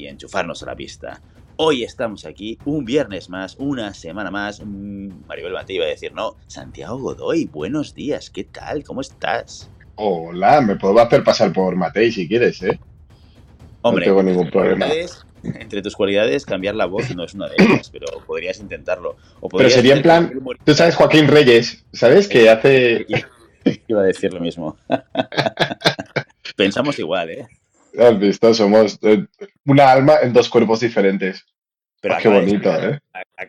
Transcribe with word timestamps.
y 0.00 0.08
enchufarnos 0.08 0.62
a 0.62 0.66
la 0.66 0.76
pista. 0.76 1.20
Hoy 1.56 1.84
estamos 1.84 2.24
aquí, 2.24 2.58
un 2.64 2.86
viernes 2.86 3.28
más, 3.28 3.56
una 3.58 3.92
semana 3.92 4.30
más. 4.30 4.62
Mm, 4.64 5.26
Maribel 5.26 5.52
Mate 5.52 5.74
iba 5.74 5.84
a 5.84 5.88
decir, 5.88 6.12
no, 6.14 6.36
Santiago 6.46 6.98
Godoy, 6.98 7.44
buenos 7.44 7.94
días, 7.94 8.30
¿qué 8.30 8.44
tal? 8.44 8.82
¿Cómo 8.82 9.02
estás? 9.02 9.70
Hola, 9.96 10.62
me 10.62 10.76
puedo 10.76 10.98
hacer 10.98 11.22
pasar 11.22 11.52
por 11.52 11.76
Matei 11.76 12.10
si 12.10 12.26
quieres, 12.26 12.62
¿eh? 12.62 12.80
Hombre, 13.82 14.06
no 14.06 14.12
tengo 14.12 14.22
ningún 14.22 14.50
problema. 14.50 14.86
Entre 15.42 15.82
tus 15.82 15.94
cualidades, 15.94 16.46
cambiar 16.46 16.74
la 16.74 16.86
voz 16.86 17.14
no 17.14 17.24
es 17.24 17.34
una 17.34 17.48
de 17.48 17.56
ellas, 17.58 17.90
pero 17.90 18.06
podrías 18.26 18.58
intentarlo. 18.60 19.16
pero 19.56 19.68
sería 19.68 19.96
en 19.96 20.02
plan, 20.02 20.32
tú 20.64 20.74
sabes 20.74 20.96
Joaquín 20.96 21.28
Reyes, 21.28 21.84
¿sabes? 21.92 22.26
Que 22.28 22.48
hace... 22.48 23.06
Iba 23.88 24.00
a 24.00 24.04
decir 24.04 24.32
lo 24.32 24.40
mismo. 24.40 24.78
Pensamos 26.56 26.98
igual, 26.98 27.30
¿eh? 27.30 27.48
Has 28.00 28.18
visto, 28.18 28.54
somos 28.54 28.98
eh, 29.02 29.26
una 29.66 29.90
alma 29.90 30.20
en 30.22 30.32
dos 30.32 30.48
cuerpos 30.48 30.80
diferentes. 30.80 31.44
Pero 32.00 32.14
ah, 32.14 32.18
qué 32.18 32.28
bonito, 32.28 32.74
¿eh? 32.74 32.98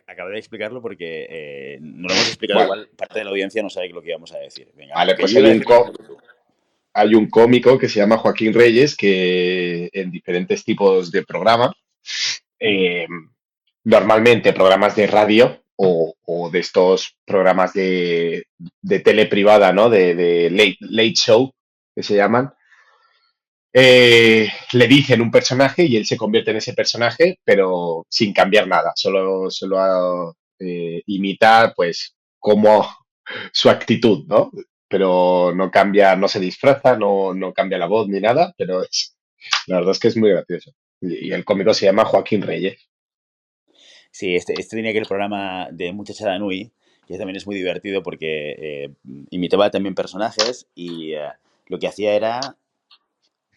Acabo 0.07 0.30
de 0.30 0.39
explicarlo 0.39 0.81
porque 0.81 1.25
eh, 1.30 1.77
no 1.80 2.09
lo 2.09 2.13
hemos 2.13 2.27
explicado 2.27 2.63
igual, 2.63 2.89
parte 2.97 3.19
de 3.19 3.23
la 3.23 3.31
audiencia 3.31 3.63
no 3.63 3.69
sabe 3.69 3.89
lo 3.89 4.02
que 4.02 4.09
íbamos 4.09 4.33
a 4.33 4.39
decir. 4.39 4.67
vale, 4.94 5.16
pues 5.16 5.33
hay 5.33 5.44
un, 5.45 5.63
hay 6.94 7.16
un, 7.16 7.29
cómico 7.29 7.77
que 7.77 7.88
se 7.88 7.99
llama 7.99 8.17
Joaquín 8.17 8.53
Reyes 8.53 8.97
que 8.97 9.89
en 9.94 10.11
diferentes 10.11 10.66
tipos 10.66 11.11
de 11.11 11.23
programas, 11.23 11.72
eh, 12.59 13.07
normalmente 13.85 14.52
programas 14.52 14.97
de 14.97 15.07
radio 15.07 15.63
o, 15.77 16.13
de 16.52 16.59
estos 16.59 17.16
programas 17.25 17.73
de, 17.73 18.44
de 18.81 18.99
tele 18.99 19.27
privada, 19.27 19.72
¿no? 19.72 19.89
De, 19.89 20.13
de 20.13 20.49
late, 20.49 20.77
late 20.81 21.13
show, 21.16 21.53
que 21.95 22.03
se 22.03 22.16
llaman, 22.16 22.53
eh, 23.73 24.50
le 24.73 24.88
dicen 24.88 25.22
un 25.22 25.31
personaje 25.31 25.86
y 25.86 25.95
él 25.95 26.05
se 26.05 26.17
convierte 26.17 26.52
en 26.52 26.58
ese 26.58 26.73
personaje, 26.73 27.39
pero 27.44 28.05
sin 28.09 28.33
cambiar 28.33 28.67
nada, 28.67 28.91
solo, 28.95 29.50
solo 29.50 30.36
eh, 30.59 31.02
imitar 31.08 31.73
pues 31.75 32.16
como 32.39 32.88
su 33.53 33.69
actitud, 33.69 34.25
¿no? 34.28 34.52
Pero 34.88 35.53
no 35.55 35.72
cambia, 35.72 36.16
no 36.16 36.28
se 36.28 36.39
disfraza, 36.39 36.97
no, 36.97 37.33
no 37.33 37.53
cambia 37.53 37.78
la 37.78 37.88
voz 37.88 38.08
ni 38.09 38.19
nada, 38.19 38.53
pero 38.58 38.83
es, 38.83 39.16
la 39.67 39.78
verdad 39.78 39.91
es 39.91 40.00
que 40.00 40.09
es 40.09 40.17
muy 40.17 40.31
gracioso. 40.31 40.73
Y, 41.00 41.31
el 41.31 41.45
cómico 41.45 41.73
se 41.73 41.85
llama 41.85 42.06
Joaquín 42.06 42.41
Reyes. 42.41 42.89
Sí, 44.11 44.35
este, 44.35 44.53
este 44.59 44.75
tenía 44.75 44.91
que 44.91 45.00
el 45.00 45.06
programa 45.06 45.69
de 45.72 45.94
Muchachada 45.94 46.38
Nui, 46.38 46.73
que 47.08 47.17
también 47.17 47.38
es 47.38 47.47
muy 47.47 47.56
divertido 47.56 48.03
porque 48.03 48.56
eh, 48.59 48.94
imitaba 49.30 49.72
también 49.72 49.95
personajes 49.95 50.67
y 50.75 51.13
eh, 51.13 51.30
lo 51.67 51.80
que 51.80 51.88
hacía 51.88 52.13
era 52.13 52.58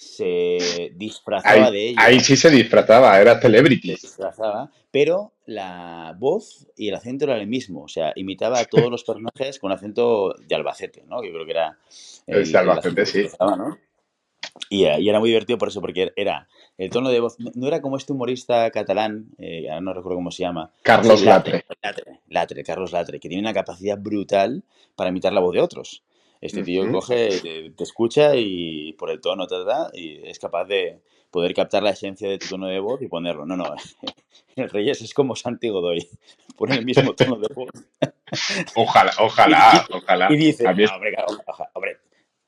se 0.04 0.92
disfrazaba 0.94 1.70
de 1.70 1.88
ellos. 1.88 2.02
Ahí 2.04 2.20
sí 2.20 2.36
se 2.36 2.50
disfrazaba, 2.50 3.20
era 3.20 3.40
celebrity. 3.40 3.96
Se 3.96 4.06
disfrazaba, 4.06 4.70
pero 4.90 5.32
la 5.46 6.14
voz 6.18 6.68
y 6.76 6.88
el 6.88 6.94
acento 6.94 7.24
era 7.24 7.36
el 7.36 7.46
mismo. 7.46 7.82
O 7.82 7.88
sea, 7.88 8.12
imitaba 8.16 8.58
a 8.58 8.64
todos 8.64 8.90
los 8.90 9.04
personajes 9.04 9.58
con 9.58 9.72
acento 9.72 10.34
de 10.46 10.54
Albacete, 10.54 11.04
¿no? 11.08 11.24
Yo 11.24 11.32
creo 11.32 11.44
que 11.44 11.50
era. 11.50 11.78
El, 12.26 12.50
de 12.50 12.58
Albacete, 12.58 13.06
sí. 13.06 13.26
y, 14.70 14.84
era 14.84 15.18
muy 15.18 15.30
divertido 15.30 15.58
por 15.58 15.68
eso, 15.68 15.80
porque 15.80 16.12
era 16.16 16.48
el 16.78 16.90
tono 16.90 17.10
de 17.10 17.20
voz. 17.20 17.36
No 17.38 17.66
era 17.66 17.80
como 17.80 17.96
este 17.96 18.12
humorista 18.12 18.70
catalán, 18.70 19.26
eh, 19.38 19.68
ahora 19.68 19.80
no 19.80 19.94
recuerdo 19.94 20.16
cómo 20.16 20.30
se 20.30 20.42
llama. 20.42 20.70
Carlos 20.82 21.22
Latre. 21.22 21.64
Latre. 21.82 22.20
Latre, 22.28 22.64
Carlos 22.64 22.92
Latre, 22.92 23.18
que 23.20 23.28
tiene 23.28 23.42
una 23.42 23.54
capacidad 23.54 23.98
brutal 23.98 24.62
para 24.94 25.10
imitar 25.10 25.32
la 25.32 25.40
voz 25.40 25.54
de 25.54 25.60
otros. 25.60 26.02
Este 26.44 26.62
tío 26.62 26.92
coge, 26.92 27.72
te, 27.74 27.82
escucha 27.82 28.36
y 28.36 28.92
por 28.98 29.10
el 29.10 29.18
tono, 29.18 29.46
te 29.46 29.64
da, 29.64 29.90
y 29.94 30.28
es 30.28 30.38
capaz 30.38 30.66
de 30.66 31.00
poder 31.30 31.54
captar 31.54 31.82
la 31.82 31.90
esencia 31.90 32.28
de 32.28 32.36
tu 32.36 32.48
tono 32.48 32.66
de 32.66 32.78
voz 32.80 33.00
y 33.00 33.08
ponerlo. 33.08 33.46
No, 33.46 33.56
no, 33.56 33.74
el 34.56 34.68
Reyes 34.68 35.00
es 35.00 35.14
como 35.14 35.34
Santi 35.36 35.70
Godoy, 35.70 36.06
pone 36.58 36.74
el 36.74 36.84
mismo 36.84 37.14
tono 37.14 37.36
de 37.38 37.48
voz. 37.54 37.70
Ojalá, 38.74 39.10
ojalá, 39.20 39.86
ojalá. 39.90 40.28
Y 40.30 40.36
dice, 40.36 40.68
hombre, 40.68 40.86
hombre, 41.72 41.96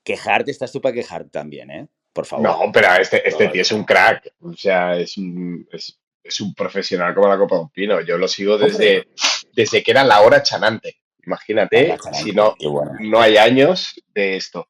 quejarte 0.03 0.51
estás 0.51 0.71
tú 0.71 0.79
para 0.79 0.93
quejar 0.93 1.27
también, 1.31 1.71
¿eh? 1.71 1.87
Por 2.13 2.27
favor. 2.27 2.45
No, 2.45 2.71
pero 2.71 2.93
este, 3.01 3.27
este 3.27 3.47
tío 3.47 3.63
es 3.63 3.71
un 3.71 3.83
crack, 3.83 4.31
o 4.41 4.53
sea, 4.53 4.95
es 4.95 5.17
un, 5.17 5.67
es, 5.71 6.39
un 6.39 6.53
profesional 6.53 7.15
como 7.15 7.29
la 7.29 7.37
copa 7.37 7.55
de 7.55 7.61
un 7.61 7.69
pino. 7.71 7.99
Yo 8.01 8.19
lo 8.19 8.27
sigo 8.27 8.59
desde, 8.59 9.07
desde 9.53 9.81
que 9.81 9.89
era 9.89 10.03
la 10.03 10.21
hora 10.21 10.43
chanante. 10.43 10.97
Imagínate 11.27 11.97
si 12.13 12.31
no, 12.31 12.55
no 13.01 13.19
hay 13.19 13.35
años 13.35 14.01
de 14.15 14.37
esto. 14.37 14.69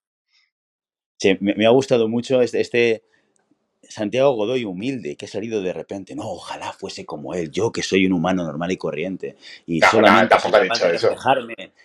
Sí, 1.20 1.38
me, 1.40 1.68
ha 1.68 1.70
gustado 1.70 2.08
mucho 2.08 2.42
este, 2.42 2.62
este, 2.62 3.04
Santiago 3.84 4.32
Godoy 4.32 4.66
humilde 4.66 5.16
que 5.16 5.26
ha 5.26 5.30
salido 5.30 5.62
de 5.62 5.72
repente. 5.72 6.16
No, 6.16 6.24
ojalá 6.24 6.74
fuese 6.74 7.06
como 7.06 7.36
él, 7.36 7.52
yo 7.52 7.72
que 7.72 7.84
soy 7.84 8.08
un 8.08 8.14
humano 8.14 8.44
normal 8.44 8.72
y 8.72 8.78
corriente. 8.78 9.36
Y 9.68 9.82
solamente 9.82 10.30
tampoco 10.30 10.58
ha 10.58 10.62
dicho 10.62 10.88
eso. 10.88 11.16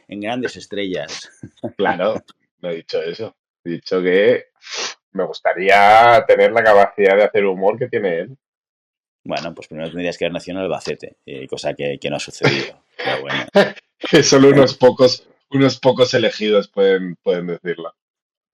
en 0.08 0.20
grandes 0.20 0.56
estrellas. 0.56 1.30
Claro, 1.76 2.14
no 2.62 2.70
he 2.70 2.76
dicho 2.76 3.02
eso. 3.02 3.36
He 3.64 3.72
dicho 3.72 4.02
que 4.02 4.46
me 5.12 5.26
gustaría 5.26 6.24
tener 6.26 6.50
la 6.52 6.64
capacidad 6.64 7.14
de 7.14 7.24
hacer 7.24 7.44
humor 7.44 7.78
que 7.78 7.88
tiene 7.88 8.20
él. 8.20 8.38
Bueno, 9.22 9.54
pues 9.54 9.68
primero 9.68 9.90
tendrías 9.90 10.16
que 10.16 10.24
haber 10.24 10.32
nacido 10.32 10.56
en 10.56 10.64
Albacete, 10.64 11.16
eh, 11.26 11.46
cosa 11.46 11.74
que, 11.74 11.98
que, 12.00 12.08
no 12.08 12.16
ha 12.16 12.20
sucedido. 12.20 12.82
Pero 12.96 13.20
bueno. 13.20 13.44
que 14.10 14.22
solo 14.22 14.48
unos 14.50 14.74
pocos, 14.74 15.26
unos 15.50 15.78
pocos 15.78 16.14
elegidos 16.14 16.68
pueden, 16.68 17.16
pueden 17.16 17.46
decirlo. 17.46 17.94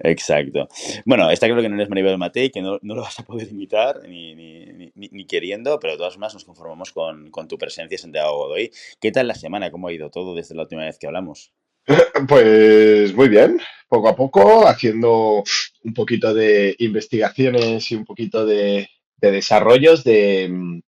Exacto. 0.01 0.69
Bueno, 1.05 1.29
está 1.31 1.47
claro 1.47 1.61
que 1.61 1.69
no 1.69 1.75
eres 1.75 1.89
Maribel 1.89 2.19
Matei, 2.19 2.51
que 2.51 2.63
no, 2.63 2.79
no, 2.83 2.95
lo 2.95 3.03
vas 3.03 3.19
a 3.19 3.25
poder 3.25 3.49
imitar 3.49 4.01
ni, 4.09 4.35
ni, 4.35 4.93
ni, 4.95 5.27
queriendo, 5.27 5.81
pero 5.81 5.95
de 5.95 5.97
todas 5.97 6.15
formas 6.15 6.35
nos 6.35 6.45
conformamos 6.45 6.93
con, 6.93 7.31
con, 7.31 7.49
tu 7.49 7.59
presencia, 7.59 7.99
Santiago 7.99 8.37
Godoy. 8.37 8.71
¿Qué 9.01 9.11
tal 9.11 9.27
la 9.27 9.35
semana? 9.35 9.73
¿Cómo 9.73 9.89
ha 9.89 9.93
ido 9.93 10.11
todo 10.11 10.37
desde 10.37 10.55
la 10.55 10.63
última 10.63 10.85
vez 10.85 10.99
que 10.99 11.07
hablamos? 11.07 11.53
Pues 12.29 13.15
muy 13.15 13.29
bien, 13.29 13.61
poco 13.89 14.09
a 14.09 14.17
poco, 14.17 14.69
haciendo 14.69 15.43
un 15.83 15.95
poquito 15.95 16.35
de 16.35 16.77
investigaciones 16.79 17.91
y 17.91 17.95
un 17.95 18.05
poquito 18.05 18.45
de, 18.45 18.89
de 19.17 19.31
desarrollos 19.31 20.05
de 20.05 20.83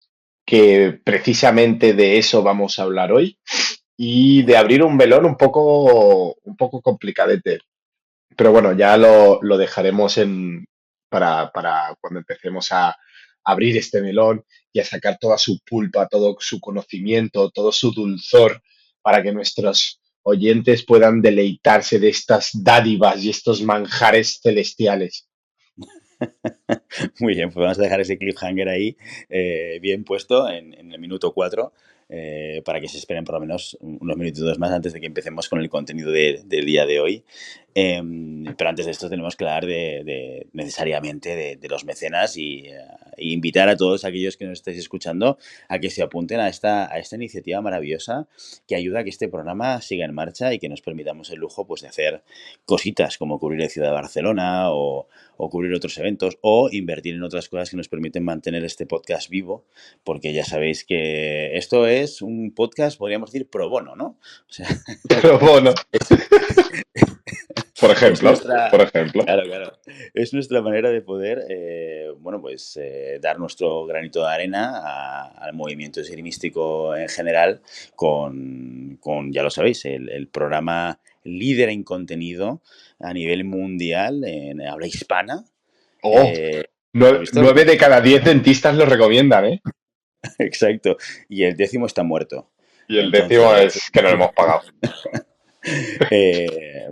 que 0.44 0.98
precisamente 1.04 1.92
de 1.92 2.18
eso 2.18 2.42
vamos 2.42 2.78
a 2.78 2.82
hablar 2.82 3.12
hoy 3.12 3.38
y 4.00 4.44
de 4.44 4.56
abrir 4.56 4.84
un 4.84 4.97
melón 4.97 5.26
un 5.26 5.36
poco, 5.36 6.34
un 6.44 6.56
poco 6.56 6.81
complicadete. 6.81 7.59
Pero 8.36 8.53
bueno, 8.53 8.72
ya 8.72 8.97
lo, 8.97 9.42
lo 9.42 9.59
dejaremos 9.59 10.19
en, 10.19 10.64
para, 11.09 11.50
para, 11.50 11.97
cuando 12.00 12.20
empecemos 12.20 12.70
a 12.70 12.97
abrir 13.42 13.76
este 13.76 14.00
melón 14.00 14.44
y 14.72 14.78
a 14.78 14.84
sacar 14.84 15.19
toda 15.19 15.36
su 15.36 15.59
pulpa, 15.66 16.06
todo 16.06 16.36
su 16.38 16.60
conocimiento, 16.60 17.50
todo 17.50 17.72
su 17.72 17.91
dulzor, 17.91 18.62
para 19.03 19.20
que 19.20 19.32
nuestros 19.32 20.00
oyentes 20.22 20.84
puedan 20.84 21.20
deleitarse 21.20 21.98
de 21.98 22.10
estas 22.10 22.50
dádivas 22.54 23.25
y 23.25 23.30
estos 23.30 23.62
manjares 23.62 24.39
celestiales. 24.41 25.28
Muy 27.18 27.34
bien, 27.34 27.50
pues 27.50 27.65
vamos 27.65 27.78
a 27.80 27.83
dejar 27.83 28.00
ese 28.00 28.16
cliffhanger 28.16 28.68
ahí 28.68 28.97
eh, 29.28 29.80
bien 29.83 30.04
puesto 30.04 30.48
en, 30.48 30.72
en 30.74 30.92
el 30.92 31.00
minuto 31.00 31.33
4 31.33 31.72
eh, 32.09 32.63
para 32.65 32.81
que 32.81 32.89
se 32.89 32.99
esperen 32.99 33.25
por 33.25 33.34
lo 33.34 33.41
menos 33.41 33.77
unos 33.81 34.16
minutos 34.16 34.59
más 34.59 34.71
antes 34.71 34.93
de 34.93 35.01
que 35.01 35.07
empecemos 35.07 35.49
con 35.49 35.60
el 35.60 35.69
contenido 35.69 36.10
del 36.10 36.65
día 36.65 36.87
de 36.87 37.01
hoy. 37.01 37.25
Em, 37.80 38.57
pero 38.57 38.71
antes 38.71 38.86
de 38.86 38.91
esto 38.91 39.09
tenemos 39.09 39.36
que 39.36 39.45
hablar 39.45 39.65
de, 39.65 40.48
necesariamente 40.53 41.57
de, 41.57 41.69
los 41.69 41.84
mecenas 41.84 42.36
y, 42.36 42.65
eh, 42.66 42.75
invitar 43.19 43.69
a 43.69 43.77
todos 43.77 44.04
aquellos 44.04 44.36
que 44.36 44.47
nos 44.47 44.59
estáis 44.59 44.78
escuchando 44.78 45.39
a 45.69 45.78
que 45.78 45.89
se 45.89 46.03
apunten 46.03 46.41
a 46.41 46.48
esta, 46.48 46.92
a 46.92 46.98
esta 46.98 47.15
iniciativa 47.15 47.60
maravillosa 47.60 48.27
que 48.66 48.75
ayuda 48.75 49.01
a 49.01 49.04
que 49.04 49.10
este 49.10 49.28
programa 49.28 49.80
siga 49.80 50.04
en 50.04 50.13
marcha 50.13 50.53
y 50.53 50.59
que 50.59 50.69
nos 50.69 50.80
permitamos 50.80 51.30
el 51.30 51.39
lujo 51.39 51.69
pues, 51.69 51.83
de 51.83 51.89
hacer 51.89 52.25
cositas 52.65 53.16
como 53.16 53.39
cubrir 53.39 53.60
la 53.60 53.69
ciudad 53.69 53.91
de 53.91 53.95
Barcelona 53.95 54.72
o, 54.72 55.07
o 55.36 55.48
cubrir 55.48 55.72
otros 55.72 55.97
eventos 55.98 56.36
o 56.41 56.71
invertir 56.72 57.15
en 57.15 57.22
otras 57.22 57.48
cosas 57.48 57.71
que 57.71 57.77
nos 57.77 57.89
permiten 57.89 58.24
mantener 58.24 58.65
este 58.65 58.86
podcast 58.86 59.31
vivo, 59.31 59.66
porque 60.03 60.33
ya 60.33 60.45
sabéis 60.45 60.84
que 60.84 61.57
esto 61.57 61.86
es 61.86 62.22
un 62.22 62.53
podcast, 62.57 62.98
podríamos 62.98 63.31
decir, 63.31 63.48
pro 63.48 63.69
bono, 63.69 63.95
¿no? 63.95 64.19
O 64.48 64.53
sea, 64.53 64.66
pro 65.22 65.39
bono. 65.39 65.74
Por 67.80 67.91
ejemplo, 67.92 68.34
por 68.71 68.80
ejemplo. 68.80 69.25
Claro, 69.25 69.42
claro. 69.45 69.78
Es 70.15 70.33
nuestra 70.33 70.60
manera 70.63 70.91
de 70.91 71.01
poder, 71.01 71.45
eh, 71.48 72.09
bueno, 72.19 72.41
pues 72.41 72.78
eh, 72.80 73.19
dar 73.21 73.39
nuestro 73.39 73.86
granito 73.86 74.22
de 74.22 74.33
arena 74.33 75.27
al 75.36 75.53
movimiento 75.54 76.01
esgrimístico 76.01 76.97
en 76.97 77.09
general 77.09 77.60
con, 77.95 78.98
con, 79.01 79.33
ya 79.33 79.42
lo 79.42 79.51
sabéis, 79.51 79.84
el, 79.84 80.28
programa 80.28 81.01
líder 81.25 81.69
en 81.69 81.83
contenido 81.83 82.63
a 83.01 83.13
nivel 83.13 83.45
mundial 83.45 84.24
en 84.24 84.60
habla 84.63 84.86
hispana. 84.86 85.45
Oh, 86.03 86.22
eh, 86.22 86.66
nueve, 86.92 87.65
de 87.65 87.77
cada 87.77 88.01
diez 88.01 88.24
dentistas 88.24 88.77
lo 88.77 88.86
recomiendan, 88.86 89.45
¿eh? 89.47 89.63
Exacto. 90.39 90.97
Y 91.28 91.45
el 91.45 91.57
décimo 91.57 91.86
está 91.86 92.03
muerto. 92.03 92.51
Y 92.89 92.98
el 92.98 93.10
décimo 93.10 93.54
es 93.54 93.91
que 93.92 94.03
no 94.03 94.09
lo 94.09 94.15
hemos 94.15 94.33
pagado. 94.33 94.63
Eh, 96.10 96.89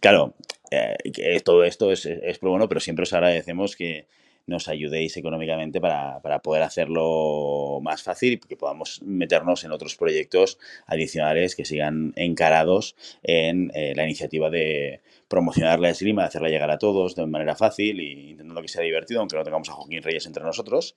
claro, 0.00 0.34
eh, 0.70 1.40
todo 1.44 1.64
esto 1.64 1.90
es, 1.90 2.06
es, 2.06 2.40
bueno, 2.40 2.68
pero 2.68 2.80
siempre 2.80 3.02
os 3.04 3.12
agradecemos 3.12 3.76
que 3.76 4.06
nos 4.50 4.68
ayudéis 4.68 5.16
económicamente 5.16 5.80
para, 5.80 6.20
poder 6.42 6.62
hacerlo 6.62 7.78
más 7.80 8.02
fácil 8.02 8.34
y 8.34 8.38
que 8.38 8.56
podamos 8.56 9.00
meternos 9.02 9.64
en 9.64 9.72
otros 9.72 9.96
proyectos 9.96 10.58
adicionales 10.86 11.54
que 11.54 11.64
sigan 11.64 12.12
encarados 12.16 12.96
en 13.22 13.70
eh, 13.74 13.94
la 13.94 14.04
iniciativa 14.04 14.50
de 14.50 15.00
promocionar 15.28 15.78
la 15.78 15.90
esgrima, 15.90 16.22
de 16.22 16.28
hacerla 16.28 16.48
llegar 16.48 16.70
a 16.70 16.78
todos 16.78 17.14
de 17.14 17.24
manera 17.26 17.54
fácil 17.54 18.00
e 18.00 18.30
intentando 18.30 18.60
que 18.60 18.68
sea 18.68 18.82
divertido, 18.82 19.20
aunque 19.20 19.36
no 19.36 19.44
tengamos 19.44 19.68
a 19.68 19.74
Joaquín 19.74 20.02
Reyes 20.02 20.26
entre 20.26 20.42
nosotros. 20.42 20.96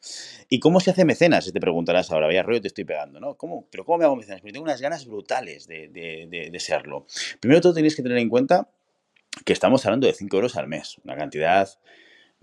¿Y 0.49 0.59
cómo 0.59 0.79
se 0.79 0.89
hace 0.89 1.05
mecenas? 1.05 1.53
Te 1.53 1.59
preguntarás 1.59 2.11
ahora, 2.11 2.25
vaya 2.25 2.41
rollo 2.41 2.61
te 2.61 2.67
estoy 2.67 2.85
pegando, 2.85 3.19
¿no? 3.19 3.35
¿Cómo? 3.35 3.67
¿Pero 3.69 3.85
cómo 3.85 3.99
me 3.99 4.05
hago 4.05 4.15
mecenas? 4.15 4.41
Porque 4.41 4.53
tengo 4.53 4.63
unas 4.63 4.81
ganas 4.81 5.05
brutales 5.05 5.67
de, 5.67 5.87
de 5.87 6.59
serlo. 6.59 7.05
Primero 7.39 7.61
todo 7.61 7.75
tenéis 7.75 7.95
que 7.95 8.01
tener 8.01 8.17
en 8.17 8.29
cuenta 8.29 8.67
que 9.45 9.53
estamos 9.53 9.85
hablando 9.85 10.07
de 10.07 10.13
5 10.13 10.35
euros 10.35 10.55
al 10.57 10.67
mes, 10.67 10.97
una 11.03 11.15
cantidad 11.15 11.69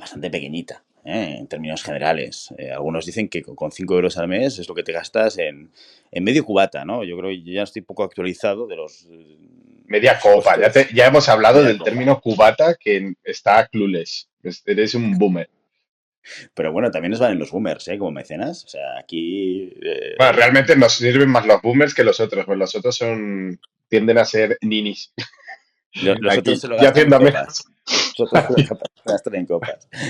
bastante 0.01 0.31
pequeñita. 0.31 0.85
¿Eh? 1.05 1.37
en 1.39 1.47
términos 1.47 1.83
generales. 1.83 2.53
Eh, 2.59 2.71
algunos 2.71 3.07
dicen 3.07 3.29
que 3.29 3.43
con 3.43 3.73
5 3.73 3.95
euros 3.95 4.19
al 4.19 4.29
mes 4.29 4.59
es 4.59 4.69
lo 4.69 4.75
que 4.75 4.83
te 4.83 4.93
gastas 4.93 5.39
en, 5.39 5.71
medio 6.13 6.45
cubata, 6.45 6.85
¿no? 6.85 7.05
Yo 7.05 7.17
creo 7.19 7.31
que 7.31 7.43
ya 7.43 7.63
estoy 7.63 7.83
poco 7.83 8.05
actualizado 8.05 8.67
de 8.67 8.77
los... 8.77 9.07
Media 9.87 10.21
copa, 10.21 10.57
ya, 10.95 11.07
hemos 11.07 11.29
hablado 11.29 11.65
del 11.65 11.83
término 11.83 12.21
cubata 12.21 12.77
que 12.79 13.15
está 13.25 13.67
clueless, 13.67 14.29
eres 14.65 14.95
un 14.95 15.19
boomer. 15.19 15.51
Pero 16.55 16.71
bueno, 16.73 16.93
también 16.93 17.11
nos 17.11 17.19
van 17.19 17.33
en 17.33 17.41
los 17.41 17.51
boomers, 17.51 17.89
¿eh? 17.89 17.99
Como 17.99 18.13
mecenas. 18.13 18.65
O 18.67 18.69
sea, 18.69 18.99
aquí... 19.01 19.75
Bueno, 20.17 20.33
realmente 20.33 20.77
nos 20.77 20.93
sirven 20.93 21.29
más 21.29 21.45
los 21.45 21.61
boomers 21.61 21.93
que 21.93 22.05
los 22.05 22.21
otros, 22.21 22.45
pues 22.45 22.57
los 22.57 22.73
otros 22.77 22.95
son 22.95 23.59
tienden 23.91 24.17
a 24.17 24.25
ser 24.25 24.57
ninis. 24.63 25.13
Los, 25.95 26.17
otros 26.39 26.61
se 26.61 26.69
lo 26.69 26.79
haciendo 28.33 29.61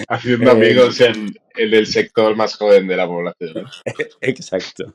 Haciendo 0.09 0.51
amigos 0.51 1.01
en, 1.01 1.35
el 1.57 1.87
sector 1.87 2.37
más 2.37 2.57
joven 2.57 2.87
de 2.87 2.97
la 2.97 3.07
población. 3.07 3.67
Exacto. 4.21 4.95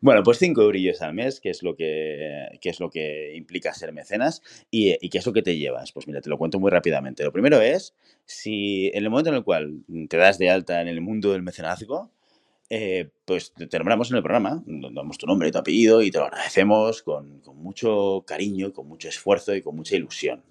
Bueno, 0.00 0.22
pues 0.22 0.38
5 0.38 0.62
eurillos 0.62 1.02
al 1.02 1.14
mes, 1.14 1.40
que 1.40 1.50
es 1.50 1.62
lo 1.62 1.74
que, 1.74 2.58
es 2.62 2.80
lo 2.80 2.90
que 2.90 3.34
implica 3.34 3.74
ser 3.74 3.92
mecenas 3.92 4.42
y, 4.70 4.96
y 5.04 5.08
qué 5.08 5.18
es 5.18 5.26
lo 5.26 5.32
que 5.32 5.42
te 5.42 5.56
llevas. 5.56 5.92
Pues 5.92 6.06
mira, 6.06 6.20
te 6.20 6.30
lo 6.30 6.38
cuento 6.38 6.60
muy 6.60 6.70
rápidamente. 6.70 7.24
Lo 7.24 7.32
primero 7.32 7.60
es, 7.60 7.94
si 8.24 8.88
en 8.88 9.04
el 9.04 9.10
momento 9.10 9.30
en 9.30 9.36
el 9.36 9.44
cual 9.44 9.80
te 10.08 10.16
das 10.16 10.38
de 10.38 10.50
alta 10.50 10.80
en 10.80 10.88
el 10.88 11.00
mundo 11.00 11.32
del 11.32 11.42
mecenazgo, 11.42 12.10
eh, 12.68 13.10
pues 13.24 13.52
te 13.52 13.78
nombramos 13.78 14.10
en 14.10 14.16
el 14.16 14.22
programa, 14.22 14.62
damos 14.66 15.18
tu 15.18 15.26
nombre 15.26 15.48
y 15.48 15.52
tu 15.52 15.58
apellido 15.58 16.02
y 16.02 16.10
te 16.10 16.18
lo 16.18 16.24
agradecemos 16.24 17.02
con, 17.02 17.40
con 17.40 17.56
mucho 17.58 18.24
cariño, 18.26 18.72
con 18.72 18.88
mucho 18.88 19.08
esfuerzo 19.08 19.54
y 19.54 19.62
con 19.62 19.76
mucha 19.76 19.94
ilusión. 19.94 20.42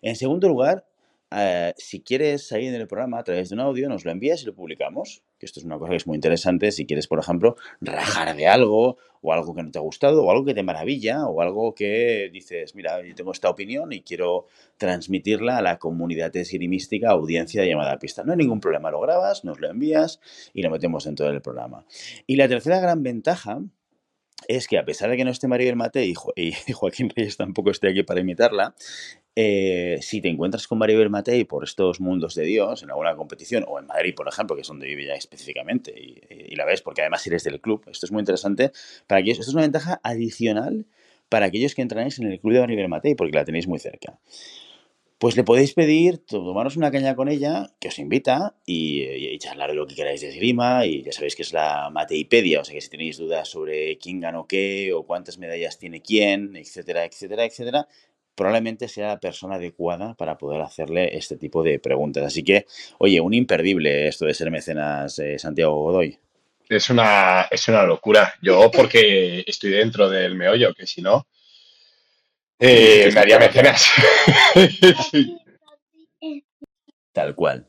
En 0.00 0.14
segundo 0.14 0.48
lugar, 0.48 0.87
eh, 1.30 1.74
si 1.76 2.00
quieres 2.00 2.48
salir 2.48 2.68
en 2.68 2.80
el 2.80 2.88
programa 2.88 3.18
a 3.18 3.24
través 3.24 3.50
de 3.50 3.54
un 3.54 3.60
audio, 3.60 3.88
nos 3.88 4.04
lo 4.04 4.10
envías 4.10 4.42
y 4.42 4.46
lo 4.46 4.54
publicamos. 4.54 5.22
Que 5.38 5.46
esto 5.46 5.60
es 5.60 5.66
una 5.66 5.78
cosa 5.78 5.90
que 5.90 5.96
es 5.96 6.06
muy 6.06 6.16
interesante. 6.16 6.72
Si 6.72 6.86
quieres, 6.86 7.06
por 7.06 7.18
ejemplo, 7.18 7.56
rajar 7.80 8.34
de 8.34 8.46
algo, 8.46 8.96
o 9.20 9.32
algo 9.32 9.54
que 9.54 9.62
no 9.62 9.70
te 9.70 9.78
ha 9.78 9.82
gustado, 9.82 10.24
o 10.24 10.30
algo 10.30 10.44
que 10.44 10.54
te 10.54 10.62
maravilla, 10.62 11.26
o 11.26 11.40
algo 11.42 11.74
que 11.74 12.30
dices, 12.32 12.74
mira, 12.74 13.04
yo 13.04 13.14
tengo 13.14 13.32
esta 13.32 13.50
opinión 13.50 13.92
y 13.92 14.02
quiero 14.02 14.46
transmitirla 14.78 15.58
a 15.58 15.62
la 15.62 15.78
comunidad 15.78 16.34
esgrimística, 16.34 17.10
audiencia 17.10 17.64
llamada 17.64 17.92
a 17.92 17.98
pista. 17.98 18.24
No 18.24 18.32
hay 18.32 18.38
ningún 18.38 18.60
problema, 18.60 18.90
lo 18.90 19.00
grabas, 19.00 19.44
nos 19.44 19.60
lo 19.60 19.68
envías 19.70 20.20
y 20.54 20.62
lo 20.62 20.70
metemos 20.70 21.04
dentro 21.04 21.26
del 21.26 21.42
programa. 21.42 21.84
Y 22.26 22.36
la 22.36 22.48
tercera 22.48 22.80
gran 22.80 23.02
ventaja 23.02 23.60
es 24.46 24.68
que 24.68 24.78
a 24.78 24.84
pesar 24.84 25.10
de 25.10 25.16
que 25.16 25.24
no 25.24 25.30
esté 25.30 25.48
Maribel 25.48 25.76
Mate 25.76 26.06
y 26.06 26.14
Joaquín 26.72 27.10
Reyes 27.14 27.36
tampoco 27.36 27.70
esté 27.70 27.88
aquí 27.88 28.02
para 28.02 28.20
imitarla, 28.20 28.74
eh, 29.40 30.00
si 30.02 30.20
te 30.20 30.28
encuentras 30.28 30.66
con 30.66 30.78
Maribel 30.78 31.10
Matei 31.10 31.44
por 31.44 31.62
estos 31.62 32.00
mundos 32.00 32.34
de 32.34 32.42
Dios, 32.42 32.82
en 32.82 32.90
alguna 32.90 33.14
competición, 33.14 33.64
o 33.68 33.78
en 33.78 33.86
Madrid, 33.86 34.12
por 34.16 34.26
ejemplo, 34.26 34.56
que 34.56 34.62
es 34.62 34.66
donde 34.66 34.88
vive 34.88 35.06
ya 35.06 35.14
específicamente, 35.14 35.94
y, 35.96 36.56
la 36.56 36.64
ves 36.64 36.82
porque 36.82 37.02
además 37.02 37.24
eres 37.24 37.44
del 37.44 37.60
club, 37.60 37.84
esto 37.88 38.04
es 38.04 38.10
muy 38.10 38.18
interesante 38.18 38.72
para 39.06 39.20
aquellos, 39.20 39.38
esto 39.38 39.52
es 39.52 39.54
una 39.54 39.62
ventaja 39.62 40.00
adicional 40.02 40.86
para 41.28 41.46
aquellos 41.46 41.76
que 41.76 41.82
entráis 41.82 42.18
en 42.18 42.32
el 42.32 42.40
club 42.40 42.54
de 42.54 42.60
Maribel 42.62 42.88
Matei, 42.88 43.14
porque 43.14 43.32
la 43.32 43.44
tenéis 43.44 43.68
muy 43.68 43.78
cerca. 43.78 44.18
Pues 45.18 45.36
le 45.36 45.44
podéis 45.44 45.72
pedir, 45.72 46.18
tomaros 46.18 46.76
una 46.76 46.90
caña 46.90 47.14
con 47.14 47.28
ella, 47.28 47.70
que 47.78 47.88
os 47.88 47.98
invita, 48.00 48.56
y, 48.66 49.02
y, 49.02 49.38
charlar 49.38 49.72
lo 49.72 49.86
que 49.86 49.94
queráis 49.94 50.20
de 50.20 50.30
esgrima, 50.30 50.84
y 50.84 51.04
ya 51.04 51.12
sabéis 51.12 51.36
que 51.36 51.42
es 51.42 51.52
la 51.52 51.90
Mateipedia, 51.90 52.60
o 52.60 52.64
sea 52.64 52.74
que 52.74 52.80
si 52.80 52.90
tenéis 52.90 53.18
dudas 53.18 53.48
sobre 53.48 53.98
quién 53.98 54.18
ganó 54.18 54.48
qué, 54.48 54.92
o 54.92 55.04
cuántas 55.04 55.38
medallas 55.38 55.78
tiene 55.78 56.02
quién, 56.02 56.56
etcétera, 56.56 57.04
etcétera, 57.04 57.44
etcétera, 57.44 57.88
probablemente 58.38 58.86
sea 58.86 59.08
la 59.08 59.20
persona 59.20 59.56
adecuada 59.56 60.14
para 60.14 60.38
poder 60.38 60.62
hacerle 60.62 61.16
este 61.16 61.36
tipo 61.36 61.64
de 61.64 61.80
preguntas. 61.80 62.24
Así 62.24 62.44
que, 62.44 62.66
oye, 62.98 63.20
un 63.20 63.34
imperdible 63.34 64.06
esto 64.06 64.26
de 64.26 64.32
ser 64.32 64.52
mecenas 64.52 65.18
eh, 65.18 65.40
Santiago 65.40 65.74
Godoy. 65.82 66.16
Es 66.68 66.88
una, 66.88 67.48
es 67.50 67.66
una 67.66 67.82
locura. 67.82 68.32
Yo 68.40 68.70
porque 68.74 69.42
estoy 69.44 69.70
dentro 69.70 70.08
del 70.08 70.36
meollo, 70.36 70.72
que 70.72 70.86
si 70.86 71.02
no, 71.02 71.26
eh, 72.60 73.10
me 73.12 73.20
haría 73.20 73.40
mecenas. 73.40 73.86
Tal 77.12 77.34
cual, 77.34 77.66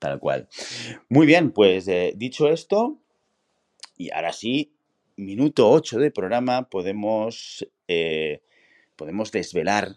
tal 0.00 0.18
cual. 0.18 0.48
Muy 1.08 1.26
bien, 1.26 1.52
pues 1.52 1.86
eh, 1.86 2.12
dicho 2.16 2.48
esto, 2.48 2.98
y 3.96 4.10
ahora 4.10 4.32
sí, 4.32 4.74
minuto 5.14 5.70
8 5.70 6.00
de 6.00 6.10
programa, 6.10 6.68
podemos 6.68 7.64
podemos 8.96 9.32
desvelar 9.32 9.96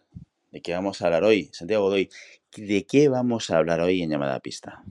de 0.52 0.62
qué 0.62 0.74
vamos 0.74 1.02
a 1.02 1.06
hablar 1.06 1.24
hoy. 1.24 1.50
Santiago 1.54 1.86
Godoy, 1.86 2.10
¿de 2.56 2.86
qué 2.86 3.10
vamos 3.10 3.50
a 3.50 3.58
hablar 3.58 3.82
hoy 3.82 4.02
en 4.02 4.10
Llamada 4.10 4.40
Pista? 4.40 4.84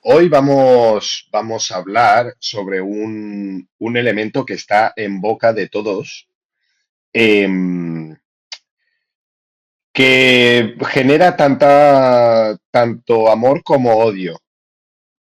Hoy 0.00 0.28
vamos, 0.28 1.28
vamos 1.32 1.70
a 1.70 1.76
hablar 1.76 2.34
sobre 2.38 2.80
un, 2.80 3.68
elemento 3.78 4.44
que 4.44 4.54
está 4.54 4.92
en 4.96 5.20
boca 5.20 5.52
de 5.52 5.68
todos, 5.68 6.28
em, 7.12 8.14
que 9.92 10.76
genera 10.90 11.36
tanta, 11.36 12.58
tanto 12.70 13.30
amor 13.30 13.62
como 13.62 13.96
odio, 13.96 14.40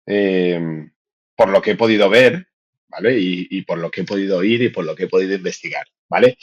em, 0.07 0.91
por 1.37 1.49
lo 1.51 1.63
que 1.63 1.73
he 1.73 1.77
podido 1.77 2.09
ver, 2.09 2.49
¿vale? 2.89 3.19
Y, 3.19 3.47
y, 3.51 3.63
por 3.63 3.79
lo 3.79 3.91
que 3.91 4.01
he 4.01 4.05
podido 4.05 4.39
oír 4.39 4.63
y 4.63 4.71
por 4.71 4.85
lo 4.85 4.97
que 4.97 5.05
he 5.05 5.09
podido 5.09 5.35
investigar, 5.35 5.87
¿vale? 6.09 6.37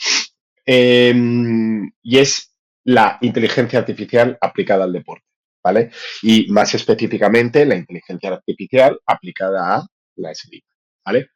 Em, 0.66 1.90
y 2.02 2.18
es 2.18 2.54
la 2.84 3.18
inteligencia 3.20 3.78
artificial 3.78 4.38
aplicada 4.40 4.84
al 4.84 4.92
deporte, 4.92 5.24
¿vale? 5.62 5.90
Y 6.22 6.50
más 6.50 6.74
específicamente 6.74 7.64
la 7.66 7.76
inteligencia 7.76 8.30
artificial 8.30 8.98
aplicada 9.06 9.76
a 9.76 9.86
la 10.16 10.30
esgrima, 10.30 10.66
¿vale? 11.04 11.28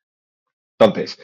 Entonces, 0.78 1.18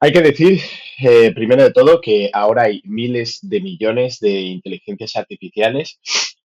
hay 0.00 0.12
que 0.12 0.22
decir, 0.22 0.60
eh, 1.00 1.32
primero 1.34 1.64
de 1.64 1.72
todo, 1.72 2.00
que 2.00 2.30
ahora 2.32 2.64
hay 2.64 2.80
miles 2.84 3.40
de 3.42 3.60
millones 3.60 4.20
de 4.20 4.30
inteligencias 4.30 5.16
artificiales 5.16 5.98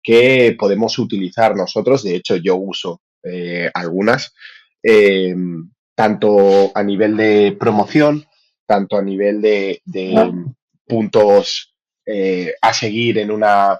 que 0.02 0.56
podemos 0.58 0.98
utilizar 0.98 1.56
nosotros. 1.56 2.02
De 2.04 2.14
hecho, 2.14 2.36
yo 2.36 2.56
uso 2.56 3.00
eh, 3.24 3.70
algunas, 3.74 4.32
em, 4.82 5.70
tanto 5.94 6.72
a 6.74 6.82
nivel 6.82 7.16
de 7.16 7.56
promoción 7.58 8.24
tanto 8.70 8.96
a 8.96 9.02
nivel 9.02 9.42
de, 9.42 9.82
puntos 10.86 11.74
eh, 12.06 12.54
a 12.62 12.72
seguir 12.72 13.18
en 13.18 13.32
una, 13.32 13.76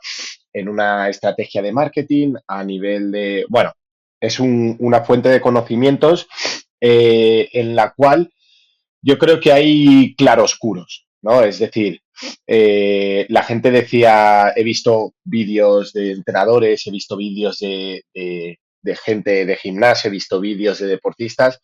en 0.53 0.69
una 0.69 1.09
estrategia 1.09 1.63
de 1.63 1.71
marketing, 1.71 2.35
a 2.49 2.65
nivel 2.65 3.13
de, 3.13 3.45
bueno, 3.49 3.73
es 4.21 4.41
una 4.41 5.05
fuente 5.05 5.29
de 5.29 5.41
conocimientos 5.41 6.27
eh, 6.81 7.49
en 7.53 7.77
la 7.77 7.93
cual 7.93 8.33
yo 9.01 9.17
creo 9.17 9.39
que 9.39 9.53
hay 9.53 10.17
claroscuros, 10.17 11.07
¿no? 11.23 11.45
Es 11.45 11.61
decir, 11.61 12.01
eh, 12.49 13.27
la 13.29 13.45
gente 13.45 13.71
decía, 13.71 14.53
he 14.57 14.65
visto 14.65 15.15
vídeos 15.23 15.93
de 15.93 16.11
entrenadores, 16.11 16.85
he 16.85 16.91
visto 16.91 17.17
vídeos 17.17 17.59
de, 17.61 18.03
de 18.13 18.97
gente 18.97 19.47
de 19.47 19.57
gimnasio, 19.57 20.09
he 20.09 20.11
visto 20.11 20.41
vídeos 20.41 20.81
de 20.81 20.89
deportistas 20.89 21.61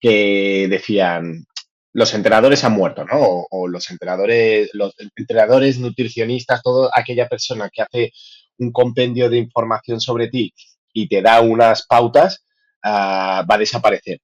que 0.00 0.68
decían, 0.70 1.44
los 1.92 2.14
entrenadores 2.14 2.64
han 2.64 2.72
muerto, 2.72 3.04
¿no? 3.04 3.46
O, 3.50 3.68
los 3.68 3.90
entrenadores, 3.90 4.70
los 4.72 4.94
entrenadores 5.16 5.78
nutricionistas, 5.78 6.62
toda 6.62 6.90
aquella 6.94 7.28
persona 7.28 7.70
que 7.70 7.82
hace 7.82 8.12
un 8.58 8.72
compendio 8.72 9.28
de 9.30 9.38
información 9.38 10.00
sobre 10.00 10.28
ti 10.28 10.54
y 10.92 11.08
te 11.08 11.22
da 11.22 11.40
unas 11.40 11.86
pautas, 11.86 12.44
ah, 12.82 13.44
va 13.50 13.56
a 13.56 13.58
desaparecer. 13.58 14.20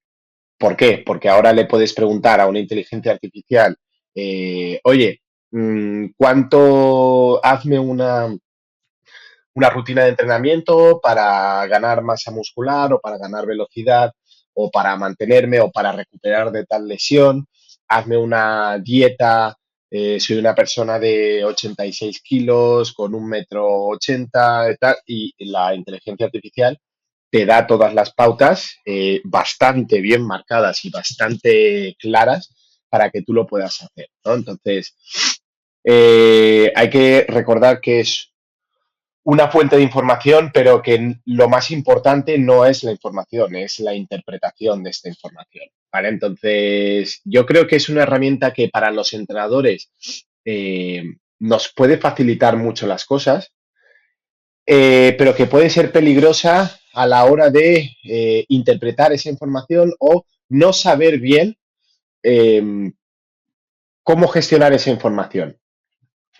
¿Por 0.59 0.77
qué? 0.77 1.03
Porque 1.07 1.29
ahora 1.29 1.53
le 1.53 1.67
puedes 1.67 1.95
preguntar 1.95 2.41
a 2.41 2.47
una 2.49 2.59
inteligencia 2.61 3.13
artificial, 3.13 3.77
eh, 4.15 4.81
oye, 4.85 5.21
mm, 5.53 6.07
¿cuánto, 6.17 7.45
hazme 7.45 7.79
una, 7.79 8.29
una 9.55 9.71
rutina 9.71 10.05
de 10.05 10.11
entrenamiento 10.11 11.01
para 11.03 11.67
ganar 11.67 12.03
masa 12.03 12.31
muscular 12.31 12.93
o 12.93 13.01
para 13.01 13.19
ganar 13.19 13.47
velocidad 13.47 14.13
o 14.55 14.71
para 14.71 14.97
mantenerme 14.97 15.61
o 15.61 15.71
para 15.71 15.93
recuperar 15.93 16.51
de 16.51 16.65
tal 16.67 16.89
lesión? 16.89 17.47
Hazme 17.89 18.17
una 18.17 18.79
dieta 18.79 19.59
eh, 19.91 20.21
soy 20.21 20.37
una 20.37 20.55
persona 20.55 20.99
de 20.99 21.45
86 21.45 22.21
kilos, 22.23 22.93
con 22.93 23.15
un 23.15 23.27
metro 23.27 23.87
80 23.87 24.73
y, 24.73 24.77
tal, 24.77 24.97
y 25.07 25.35
la 25.51 25.75
inteligencia 25.75 26.27
artificial 26.27 26.79
te 27.31 27.47
da 27.47 27.67
todas 27.67 27.95
las 27.95 28.13
pautas 28.13 28.77
eh, 28.85 29.21
bastante 29.25 30.01
bien 30.01 30.27
marcadas 30.27 30.85
y 30.85 30.91
bastante 30.91 31.97
claras 31.99 32.55
para 32.89 33.11
que 33.11 33.23
tú 33.23 33.33
lo 33.35 33.47
puedas 33.47 33.83
hacer. 33.83 34.09
Entonces, 34.25 34.97
eh, 35.85 36.73
hay 36.75 36.91
que 36.91 37.27
recordar 37.29 37.81
que 37.81 38.01
es 38.01 38.33
una 39.25 39.49
fuente 39.49 39.77
de 39.77 39.83
información, 39.83 40.51
pero 40.53 40.83
que 40.83 41.17
lo 41.27 41.49
más 41.49 41.71
importante 41.71 42.39
no 42.39 42.65
es 42.65 42.83
la 42.83 42.93
información, 42.93 43.57
es 43.57 43.79
la 43.81 43.95
interpretación 43.95 44.83
de 44.83 44.91
esta 44.91 45.09
información. 45.09 45.69
¿Vale? 45.93 46.09
Entonces, 46.09 47.21
yo 47.25 47.47
creo 47.47 47.67
que 47.67 47.77
es 47.77 47.89
una 47.89 48.03
herramienta 48.03 48.53
que 48.53 48.69
para 48.69 48.91
los 48.91 49.13
entrenadores 49.13 49.91
eh, 50.45 51.03
nos 51.39 51.73
puede 51.75 51.99
facilitar 51.99 52.57
mucho 52.57 52.87
las 52.87 53.05
cosas, 53.05 53.53
eh, 54.67 55.15
pero 55.19 55.35
que 55.35 55.47
puede 55.47 55.71
ser 55.71 55.93
peligrosa 55.93 56.79
a 56.93 57.07
la 57.07 57.25
hora 57.25 57.51
de 57.51 57.91
eh, 58.05 58.45
interpretar 58.49 59.13
esa 59.13 59.31
información 59.31 59.95
o 59.99 60.25
no 60.49 60.73
saber 60.73 61.19
bien 61.19 61.57
cómo 64.03 64.29
gestionar 64.29 64.73
esa 64.75 64.91
información. 64.91 65.57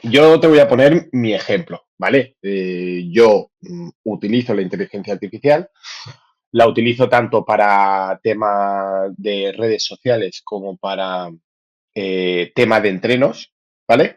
Yo 0.03 0.39
te 0.39 0.47
voy 0.47 0.59
a 0.59 0.69
poner 0.69 1.09
mi 1.13 1.33
ejemplo, 1.33 1.87
¿vale? 1.97 2.37
yo 2.43 3.51
mm, 3.61 3.89
utilizo 4.05 4.53
la 4.53 4.63
inteligencia 4.63 5.15
artificial 5.15 5.71
la 6.53 6.67
utilizo 6.67 7.09
tanto 7.09 7.45
para 7.45 8.19
temas 8.23 9.13
de 9.17 9.53
redes 9.57 9.85
sociales 9.85 10.41
como 10.45 10.77
para 10.77 11.31
eh, 11.95 12.53
tema 12.55 12.81
de 12.81 12.89
entrenos, 12.89 13.53
¿vale? 13.87 14.17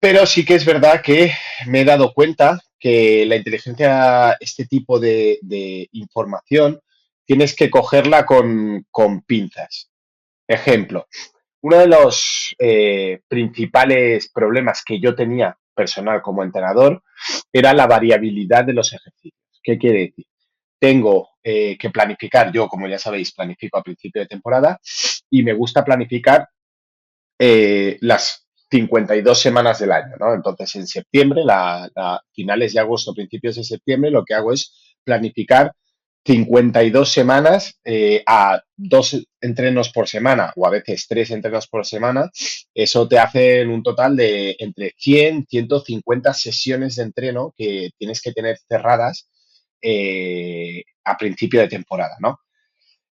Pero 0.00 0.26
sí 0.26 0.44
que 0.44 0.54
es 0.54 0.64
verdad 0.64 1.02
que 1.02 1.32
me 1.66 1.80
he 1.80 1.84
dado 1.84 2.12
cuenta 2.12 2.60
que 2.78 3.26
la 3.26 3.36
inteligencia, 3.36 4.36
este 4.38 4.66
tipo 4.66 5.00
de, 5.00 5.88
información, 5.92 6.80
tienes 7.24 7.56
que 7.56 7.70
cogerla 7.70 8.24
con, 8.24 8.84
pinzas. 9.26 9.90
Ejemplo, 10.46 11.08
uno 11.62 11.78
de 11.78 11.88
los 11.88 12.54
eh, 12.58 13.20
principales 13.26 14.30
problemas 14.32 14.84
que 14.84 15.00
yo 15.00 15.14
tenía 15.14 15.58
personal 15.74 16.22
como 16.22 16.44
entrenador 16.44 17.02
era 17.52 17.72
la 17.72 17.86
variabilidad 17.86 18.64
de 18.64 18.74
los 18.74 18.92
ejercicios. 18.92 19.45
¿Qué 19.66 19.78
quiere 19.78 19.98
decir? 19.98 20.24
Tengo 20.78 21.30
eh, 21.42 21.76
que 21.76 21.90
planificar, 21.90 22.52
yo 22.52 22.68
como 22.68 22.86
ya 22.86 23.00
sabéis, 23.00 23.32
planifico 23.32 23.78
a 23.78 23.82
principio 23.82 24.22
de 24.22 24.28
temporada 24.28 24.78
y 25.28 25.42
me 25.42 25.54
gusta 25.54 25.84
planificar 25.84 26.48
eh, 27.36 27.98
las 28.00 28.46
52 28.70 29.40
semanas 29.40 29.80
del 29.80 29.90
año, 29.90 30.14
¿no? 30.20 30.34
Entonces, 30.34 30.76
en 30.76 30.86
septiembre, 30.86 31.42
la, 31.44 31.90
finales 32.32 32.74
de 32.74 32.80
agosto, 32.80 33.12
principios 33.12 33.56
de 33.56 33.64
septiembre, 33.64 34.12
lo 34.12 34.24
que 34.24 34.34
hago 34.34 34.52
es 34.52 34.72
planificar 35.02 35.72
52 36.24 37.10
semanas 37.10 37.80
eh, 37.84 38.22
a 38.24 38.62
dos 38.76 39.26
entrenos 39.40 39.90
por 39.90 40.06
semana 40.08 40.52
o 40.54 40.64
a 40.64 40.70
veces 40.70 41.06
tres 41.08 41.32
entrenos 41.32 41.66
por 41.66 41.84
semana. 41.84 42.30
Eso 42.72 43.08
te 43.08 43.18
hace 43.18 43.66
un 43.66 43.82
total 43.82 44.14
de 44.14 44.54
entre 44.60 44.94
100, 44.96 45.46
150 45.48 46.34
sesiones 46.34 46.96
de 46.96 47.02
entreno 47.02 47.52
que 47.56 47.90
tienes 47.98 48.22
que 48.22 48.32
tener 48.32 48.58
cerradas 48.68 49.28
eh, 49.88 50.82
a 51.04 51.16
principio 51.16 51.60
de 51.60 51.68
temporada, 51.68 52.16
¿no? 52.18 52.40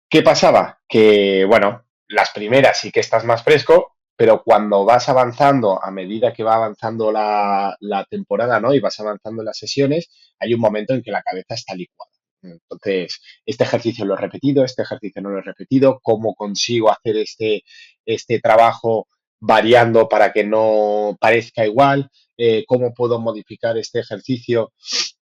¿Qué 0.09 0.21
pasaba? 0.21 0.79
Que, 0.87 1.43
bueno, 1.43 1.83
las 2.07 2.31
primeras 2.31 2.79
sí 2.79 2.91
que 2.91 3.01
estás 3.01 3.25
más 3.25 3.43
fresco, 3.43 3.97
pero 4.15 4.41
cuando 4.41 4.85
vas 4.85 5.09
avanzando, 5.09 5.83
a 5.83 5.91
medida 5.91 6.31
que 6.31 6.45
va 6.45 6.55
avanzando 6.55 7.11
la, 7.11 7.75
temporada, 8.09 8.61
¿no? 8.61 8.73
Y 8.73 8.79
vas 8.79 8.97
avanzando 9.01 9.43
las 9.43 9.57
sesiones, 9.57 10.09
hay 10.39 10.53
un 10.53 10.61
momento 10.61 10.93
en 10.93 11.01
que 11.01 11.11
la 11.11 11.21
cabeza 11.21 11.55
está 11.55 11.75
licuada. 11.75 12.11
Entonces, 12.41 13.19
este 13.45 13.65
ejercicio 13.65 14.05
lo 14.05 14.13
he 14.13 14.17
repetido, 14.17 14.63
este 14.63 14.83
ejercicio 14.83 15.21
no 15.21 15.29
lo 15.29 15.39
he 15.39 15.43
repetido, 15.43 15.99
¿cómo 16.01 16.35
consigo 16.35 16.89
hacer 16.89 17.17
este, 17.17 17.63
este 18.05 18.39
trabajo 18.39 19.07
variando 19.41 20.07
para 20.07 20.31
que 20.31 20.45
no 20.45 21.17
parezca 21.19 21.65
igual? 21.65 22.09
Eh, 22.37 22.63
¿Cómo 22.65 22.93
puedo 22.93 23.19
modificar 23.19 23.77
este 23.77 23.99
ejercicio 23.99 24.71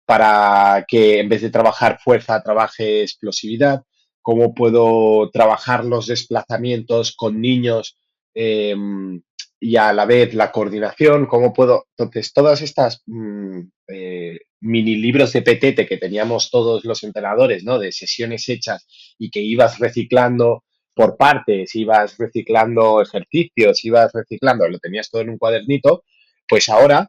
para 0.05 0.86
que 0.88 1.19
en 1.19 1.29
vez 1.29 1.41
de 1.41 1.50
trabajar 1.50 2.00
fuerza, 2.03 2.41
trabaje 2.41 3.01
explosividad, 3.01 3.83
cómo 4.22 4.53
puedo 4.53 5.29
trabajar 5.31 5.86
los 5.86 6.07
desplazamientos 6.07 7.15
con 7.15 7.41
niños 7.41 7.98
em, 8.33 9.22
y 9.60 9.75
a 9.77 9.93
la 9.93 10.05
vez 10.05 10.33
la 10.33 10.51
coordinación, 10.51 11.25
cómo 11.27 11.53
puedo... 11.53 11.86
Entonces, 11.98 12.33
todas 12.33 12.62
estas 12.62 13.03
mm, 13.05 13.60
eh, 13.88 14.39
mini 14.62 14.95
libros 14.95 15.33
de 15.33 15.41
petete 15.41 15.86
que 15.86 15.98
teníamos 15.98 16.50
todos 16.50 16.83
los 16.86 17.03
entrenadores, 17.03 17.63
¿no? 17.63 17.79
De 17.79 17.91
sesiones 17.91 18.48
hechas 18.50 18.88
y 19.17 19.29
que 19.29 19.41
ibas 19.41 19.79
reciclando 19.79 20.63
por 20.93 21.17
partes, 21.17 21.75
ibas 21.75 22.17
reciclando 22.17 23.01
ejercicios, 23.01 23.83
ibas 23.86 24.12
reciclando, 24.13 24.67
lo 24.67 24.79
tenías 24.79 25.10
todo 25.10 25.22
en 25.22 25.29
un 25.31 25.38
cuadernito, 25.38 26.03
pues 26.48 26.69
ahora 26.69 27.07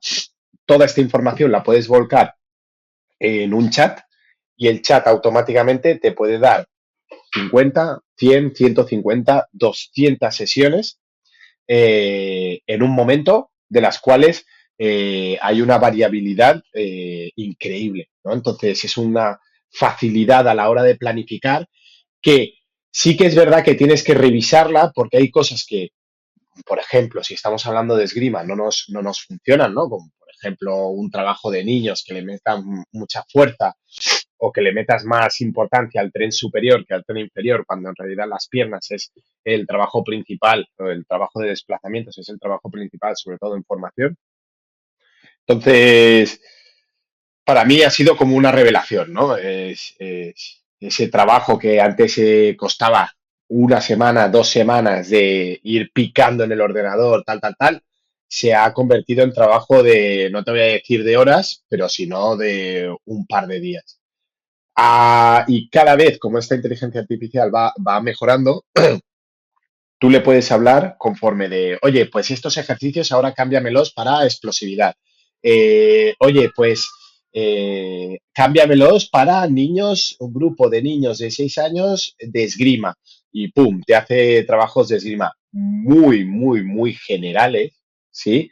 toda 0.66 0.86
esta 0.86 1.00
información 1.00 1.52
la 1.52 1.62
puedes 1.62 1.86
volcar 1.88 2.34
en 3.24 3.54
un 3.54 3.70
chat 3.70 4.00
y 4.56 4.68
el 4.68 4.82
chat 4.82 5.06
automáticamente 5.06 5.96
te 5.96 6.12
puede 6.12 6.38
dar 6.38 6.66
50, 7.32 8.00
100, 8.16 8.54
150, 8.54 9.48
200 9.52 10.34
sesiones 10.34 11.00
eh, 11.66 12.60
en 12.66 12.82
un 12.82 12.90
momento 12.90 13.50
de 13.68 13.80
las 13.80 13.98
cuales 13.98 14.44
eh, 14.78 15.38
hay 15.40 15.62
una 15.62 15.78
variabilidad 15.78 16.62
eh, 16.74 17.30
increíble. 17.36 18.10
Entonces 18.24 18.84
es 18.84 18.96
una 18.96 19.40
facilidad 19.70 20.46
a 20.46 20.54
la 20.54 20.68
hora 20.68 20.82
de 20.82 20.96
planificar 20.96 21.66
que 22.20 22.54
sí 22.90 23.16
que 23.16 23.26
es 23.26 23.34
verdad 23.34 23.64
que 23.64 23.74
tienes 23.74 24.04
que 24.04 24.14
revisarla 24.14 24.92
porque 24.94 25.16
hay 25.16 25.30
cosas 25.30 25.64
que, 25.66 25.90
por 26.66 26.78
ejemplo, 26.78 27.24
si 27.24 27.34
estamos 27.34 27.66
hablando 27.66 27.96
de 27.96 28.04
esgrima, 28.04 28.44
no 28.44 28.54
nos, 28.54 28.84
no 28.88 29.02
nos 29.02 29.22
funcionan, 29.22 29.74
¿no? 29.74 29.88
Ejemplo, 30.44 30.88
un 30.88 31.10
trabajo 31.10 31.50
de 31.50 31.64
niños 31.64 32.04
que 32.06 32.14
le 32.14 32.22
metan 32.22 32.84
mucha 32.92 33.24
fuerza 33.30 33.74
o 34.36 34.52
que 34.52 34.60
le 34.60 34.72
metas 34.72 35.04
más 35.04 35.40
importancia 35.40 36.00
al 36.00 36.12
tren 36.12 36.30
superior 36.30 36.84
que 36.84 36.94
al 36.94 37.04
tren 37.04 37.18
inferior, 37.18 37.64
cuando 37.66 37.88
en 37.88 37.96
realidad 37.96 38.26
las 38.28 38.46
piernas 38.48 38.90
es 38.90 39.10
el 39.42 39.66
trabajo 39.66 40.04
principal, 40.04 40.66
o 40.78 40.88
el 40.88 41.06
trabajo 41.06 41.40
de 41.40 41.48
desplazamientos 41.48 42.18
es 42.18 42.28
el 42.28 42.38
trabajo 42.38 42.70
principal, 42.70 43.16
sobre 43.16 43.38
todo 43.38 43.56
en 43.56 43.64
formación. 43.64 44.16
Entonces, 45.46 46.40
para 47.44 47.64
mí 47.64 47.82
ha 47.82 47.90
sido 47.90 48.16
como 48.16 48.36
una 48.36 48.52
revelación, 48.52 49.12
¿no? 49.12 49.36
Es, 49.36 49.94
ese 50.78 51.08
trabajo 51.08 51.58
que 51.58 51.80
antes 51.80 52.20
costaba 52.56 53.10
una 53.48 53.80
semana, 53.80 54.28
dos 54.28 54.48
semanas 54.48 55.08
de 55.08 55.60
ir 55.62 55.90
picando 55.92 56.44
en 56.44 56.52
el 56.52 56.60
ordenador, 56.60 57.24
tal, 57.24 57.40
tal, 57.40 57.56
tal, 57.56 57.82
se 58.28 58.54
ha 58.54 58.72
convertido 58.72 59.22
en 59.22 59.32
trabajo 59.32 59.82
de, 59.82 60.28
no 60.30 60.42
te 60.44 60.50
voy 60.50 60.60
a 60.60 60.64
decir 60.64 61.04
de 61.04 61.16
horas, 61.16 61.64
pero 61.68 61.88
sino 61.88 62.36
de 62.36 62.94
un 63.04 63.26
par 63.26 63.46
de 63.46 63.60
días. 63.60 64.00
Ah, 64.76 65.44
y 65.46 65.68
cada 65.68 65.94
vez, 65.96 66.18
como 66.18 66.38
esta 66.38 66.56
inteligencia 66.56 67.00
artificial 67.00 67.52
va, 67.54 68.00
mejorando, 68.00 68.64
tú 69.98 70.10
le 70.10 70.20
puedes 70.20 70.50
hablar 70.50 70.96
conforme 70.98 71.48
de, 71.48 71.78
oye, 71.82 72.06
pues 72.06 72.30
estos 72.30 72.56
ejercicios 72.56 73.12
ahora 73.12 73.34
cámbiamelos 73.34 73.92
para 73.92 74.24
explosividad. 74.24 74.94
Eh, 75.42 76.14
oye, 76.18 76.50
pues 76.56 76.90
eh, 77.32 78.18
cámbiamelos 78.32 79.08
para 79.08 79.46
niños, 79.46 80.16
un 80.18 80.32
grupo 80.32 80.68
de 80.68 80.82
niños 80.82 81.18
de 81.18 81.30
6 81.30 81.58
años 81.58 82.16
de 82.18 82.44
esgrima. 82.44 82.96
Y 83.32 83.52
pum, 83.52 83.80
te 83.86 83.94
hace 83.94 84.44
trabajos 84.44 84.88
de 84.88 84.96
esgrima 84.96 85.32
muy, 85.52 86.24
muy, 86.24 86.64
muy 86.64 86.94
generales 86.94 87.72
¿sí? 88.14 88.50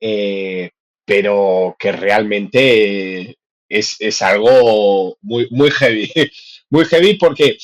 Eh, 0.00 0.70
pero 1.04 1.76
que 1.78 1.92
realmente 1.92 3.38
es, 3.68 4.22
algo 4.22 5.16
muy, 5.22 5.48
muy 5.50 5.70
heavy, 5.70 6.10
muy 6.70 6.84
heavy 6.84 7.14
porque 7.14 7.56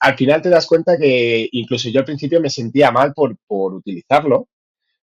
al 0.00 0.16
final 0.16 0.42
te 0.42 0.50
das 0.50 0.66
cuenta 0.66 0.98
que 0.98 1.48
incluso 1.52 1.88
yo 1.88 2.00
al 2.00 2.04
principio 2.04 2.40
me 2.40 2.50
sentía 2.50 2.90
mal 2.90 3.12
por, 3.14 3.36
utilizarlo, 3.48 4.48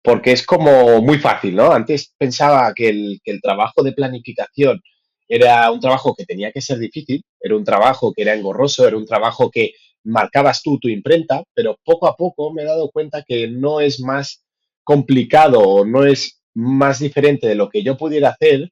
porque 0.02 0.32
es 0.32 0.44
como 0.44 1.00
muy 1.02 1.18
fácil, 1.18 1.54
¿no? 1.56 1.72
Antes 1.72 2.12
pensaba 2.18 2.72
que 2.74 2.88
el, 2.88 3.20
que 3.22 3.30
el 3.32 3.40
trabajo 3.40 3.82
de 3.82 3.92
planificación 3.92 4.80
era 5.28 5.70
un 5.70 5.80
trabajo 5.80 6.14
que 6.14 6.26
tenía 6.26 6.52
que 6.52 6.60
ser 6.60 6.78
difícil, 6.78 7.24
era 7.40 7.56
un 7.56 7.64
trabajo 7.64 8.12
que 8.12 8.22
era 8.22 8.34
engorroso, 8.34 8.86
era 8.86 8.96
un 8.96 9.06
trabajo 9.06 9.50
que 9.50 9.72
marcabas 10.04 10.62
tú 10.62 10.78
tu 10.78 10.88
imprenta, 10.88 11.44
pero 11.54 11.78
poco 11.84 12.06
a 12.08 12.16
poco 12.16 12.52
me 12.52 12.62
he 12.62 12.66
dado 12.66 12.90
cuenta 12.90 13.24
que 13.26 13.48
no 13.48 13.80
es 13.80 14.00
más 14.00 14.44
complicado 14.84 15.60
o 15.60 15.84
no 15.84 16.04
es 16.04 16.42
más 16.54 16.98
diferente 16.98 17.46
de 17.46 17.54
lo 17.54 17.68
que 17.68 17.82
yo 17.82 17.96
pudiera 17.96 18.30
hacer 18.30 18.70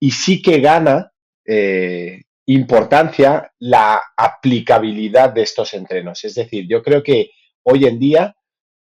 y 0.00 0.10
sí 0.10 0.42
que 0.42 0.60
gana 0.60 1.12
eh, 1.46 2.22
importancia 2.46 3.52
la 3.58 4.02
aplicabilidad 4.16 5.30
de 5.30 5.42
estos 5.42 5.74
entrenos. 5.74 6.24
Es 6.24 6.34
decir, 6.34 6.66
yo 6.68 6.82
creo 6.82 7.02
que 7.02 7.30
hoy 7.62 7.84
en 7.84 7.98
día 7.98 8.36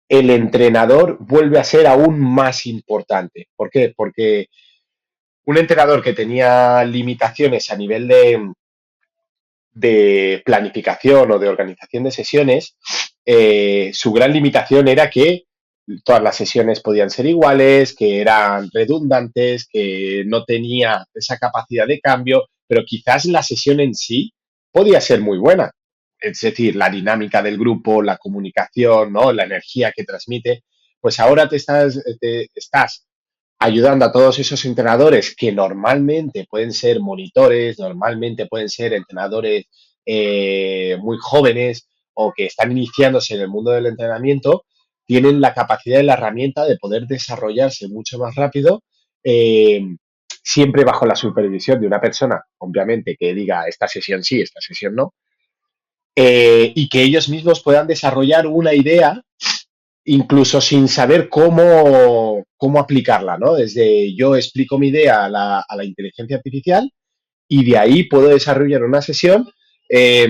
el 0.09 0.31
entrenador 0.31 1.17
vuelve 1.21 1.59
a 1.59 1.65
ser 1.65 1.87
aún 1.87 2.21
más 2.21 2.67
importante. 2.67 3.49
¿Por 3.57 3.71
qué? 3.71 3.93
Porque 3.97 4.49
un 5.47 5.57
entrenador 5.59 6.03
que 6.03 6.13
tenía 6.13 6.85
limitaciones 6.85 7.71
a 7.71 7.77
nivel 7.77 8.09
de, 9.75 10.43
planificación 10.45 11.31
o 11.31 11.39
de 11.39 11.49
organización 11.49 12.05
de 12.05 12.11
sesiones, 12.11 12.77
eh, 13.25 13.91
su 13.95 14.13
gran 14.13 14.33
limitación 14.33 14.89
era 14.89 15.09
que 15.09 15.46
todas 16.05 16.23
las 16.23 16.37
sesiones 16.37 16.81
podían 16.81 17.11
ser 17.11 17.27
iguales, 17.27 17.95
que 17.95 18.21
eran 18.21 18.69
redundantes, 18.73 19.67
que 19.71 20.25
no 20.27 20.45
tenía 20.45 21.07
esa 21.15 21.39
capacidad 21.39 21.87
de 21.87 22.01
cambio, 22.01 22.49
pero 22.67 22.85
quizás 22.85 23.27
la 23.27 23.43
sesión 23.43 23.81
en 23.81 23.95
sí 23.95 24.33
podía 24.73 25.01
ser 25.01 25.21
muy 25.21 25.39
buena. 25.39 25.71
Es 26.19 26.41
decir, 26.41 26.77
la 26.77 26.91
dinámica 26.91 27.43
del 27.43 27.59
grupo, 27.59 28.03
la 28.03 28.17
comunicación, 28.17 29.13
¿no? 29.13 29.33
la 29.33 29.45
energía 29.45 29.93
que 29.95 30.05
transmite. 30.05 30.65
Pues 31.01 31.21
ahora 31.21 31.49
te 31.49 31.57
estás, 31.57 32.01
estás 32.55 33.07
ayudando 33.59 34.05
a 34.05 34.13
todos 34.13 34.39
esos 34.39 34.65
entrenadores 34.65 35.35
que 35.37 35.53
normalmente 35.53 36.47
pueden 36.49 36.73
ser 36.73 37.01
monitores, 37.01 37.79
normalmente 37.79 38.47
pueden 38.47 38.69
ser 38.69 38.93
entrenadores 38.93 39.67
eh, 40.05 40.97
muy 41.01 41.17
jóvenes 41.21 41.89
o 42.15 42.33
que 42.35 42.47
están 42.47 42.73
iniciándose 42.73 43.35
en 43.35 43.43
el 43.43 43.49
mundo 43.49 43.71
del 43.71 43.87
entrenamiento, 43.87 44.65
tienen 45.07 45.41
la 45.41 45.55
capacidad 45.55 46.01
y 46.01 46.05
la 46.05 46.15
herramienta 46.15 46.65
de 46.65 46.77
poder 46.77 47.07
desarrollarse 47.07 47.89
mucho 47.89 48.19
más 48.19 48.35
rápido, 48.35 48.83
eh, 49.25 49.81
siempre 50.43 50.85
bajo 50.85 51.07
la 51.07 51.17
supervisión 51.17 51.81
de 51.81 51.87
una 51.87 52.01
persona, 52.01 52.43
obviamente, 52.59 53.17
que 53.19 53.35
diga 53.35 53.67
esta 53.67 53.89
sesión 53.89 54.23
sí, 54.23 54.41
esta 54.41 54.61
sesión 54.61 54.95
no, 54.95 55.15
eh, 56.15 56.73
y 56.75 56.89
que 56.89 57.03
ellos 57.03 57.29
mismos 57.29 57.63
puedan 57.63 57.87
desarrollar 57.87 58.47
una 58.47 58.75
idea 58.75 59.23
incluso 60.07 60.61
sin 60.61 60.89
saber 60.89 61.29
cómo, 61.29 62.45
cómo 62.57 62.79
aplicarla, 62.79 63.37
¿no? 63.39 63.55
Desde 63.55 64.15
yo 64.15 64.37
explico 64.37 64.79
mi 64.79 64.89
idea 64.89 65.25
a 65.25 65.29
la, 65.29 65.65
a 65.69 65.77
la 65.77 65.85
inteligencia 65.85 66.37
artificial 66.37 66.91
y 67.49 67.65
de 67.69 67.77
ahí 67.77 68.05
puedo 68.05 68.29
desarrollar 68.29 68.85
una 68.85 69.03
sesión, 69.03 69.49
eh, 69.89 70.29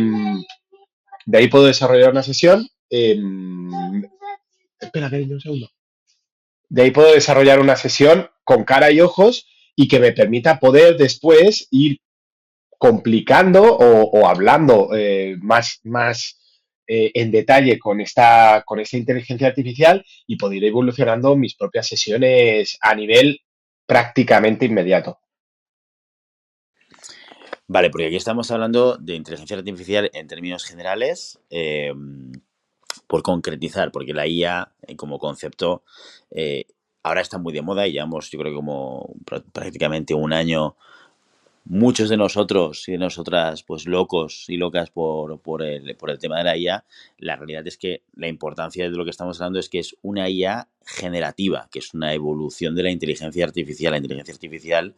de 1.27 1.39
ahí 1.39 1.49
puedo 1.49 1.67
desarrollar 1.67 2.11
una 2.11 2.23
sesión, 2.23 2.67
eh, 2.91 3.21
espera, 4.81 5.11
cariño, 5.11 5.35
un 5.35 5.41
segundo. 5.41 5.71
De 6.69 6.83
ahí 6.83 6.91
puedo 6.91 7.13
desarrollar 7.13 7.61
una 7.61 7.77
sesión 7.77 8.29
con 8.45 8.65
cara 8.65 8.91
y 8.91 9.01
ojos 9.01 9.47
y 9.77 9.89
que 9.89 10.01
me 10.01 10.13
permita 10.13 10.59
poder 10.59 10.97
después 10.97 11.69
ir 11.71 11.99
complicando 12.79 13.63
o, 13.63 14.03
o 14.03 14.27
hablando 14.27 14.91
eh, 14.95 15.37
más, 15.41 15.81
más 15.85 16.39
eh, 16.89 17.11
en 17.15 17.33
detalle 17.33 17.81
con 17.81 18.01
esta, 18.01 18.63
con 18.65 18.79
esta 18.79 18.97
inteligencia 18.97 19.49
artificial 19.49 20.05
y 20.27 20.37
poder 20.37 20.59
ir 20.59 20.67
evolucionando 20.67 21.35
mis 21.35 21.57
propias 21.57 21.89
sesiones 21.89 22.79
a 22.81 22.95
nivel 22.95 23.41
prácticamente 23.87 24.67
inmediato. 24.67 25.19
Vale, 27.67 27.91
porque 27.91 28.07
aquí 28.07 28.17
estamos 28.17 28.51
hablando 28.53 28.97
de 28.97 29.17
inteligencia 29.17 29.57
artificial 29.57 30.09
en 30.15 30.29
términos 30.29 30.65
generales, 30.65 31.41
eh, 31.51 31.93
por 33.07 33.23
concretizar, 33.23 33.93
porque 33.93 34.15
la 34.15 34.27
IA 34.27 34.73
eh, 34.87 34.97
como 34.97 35.19
concepto 35.19 35.83
eh, 36.31 36.65
ahora 37.03 37.21
está 37.23 37.39
muy 37.39 37.53
de 37.53 37.63
moda 37.63 37.87
y 37.87 37.93
llevamos, 37.93 38.31
yo 38.31 38.39
creo, 38.41 38.55
como 38.55 39.15
pr- 39.25 39.45
prácticamente 39.53 40.15
un 40.15 40.33
año 40.33 40.77
muchos 41.65 42.09
de 42.09 42.17
nosotros 42.17 42.89
y 42.89 42.93
de 42.93 42.99
nosotras, 42.99 43.63
pues 43.65 43.87
locos 43.87 44.45
y 44.49 44.57
locas 44.57 44.91
por, 44.91 45.41
por, 45.41 45.63
el, 45.63 45.97
por 45.97 46.11
el 46.11 46.19
tema 46.19 46.39
de 46.39 46.45
la 46.45 46.57
IA, 46.57 46.85
la 47.19 47.37
realidad 47.37 47.67
es 47.67 47.77
que 47.77 48.03
la 48.15 48.29
importancia 48.29 48.85
de 48.89 48.97
lo 48.97 49.05
que 49.05 49.11
estamos 49.11 49.41
hablando 49.41 49.59
es 49.59 49.69
que 49.69 49.81
es 49.81 49.97
una 50.03 50.29
IA 50.29 50.69
generativa, 50.85 51.69
que 51.73 51.81
es 51.81 51.93
una 51.93 52.15
evolución 52.15 52.75
de 52.77 52.85
la 52.85 52.91
inteligencia 52.91 53.45
artificial. 53.45 53.91
La 53.93 53.99
inteligencia 53.99 54.35
artificial, 54.35 54.95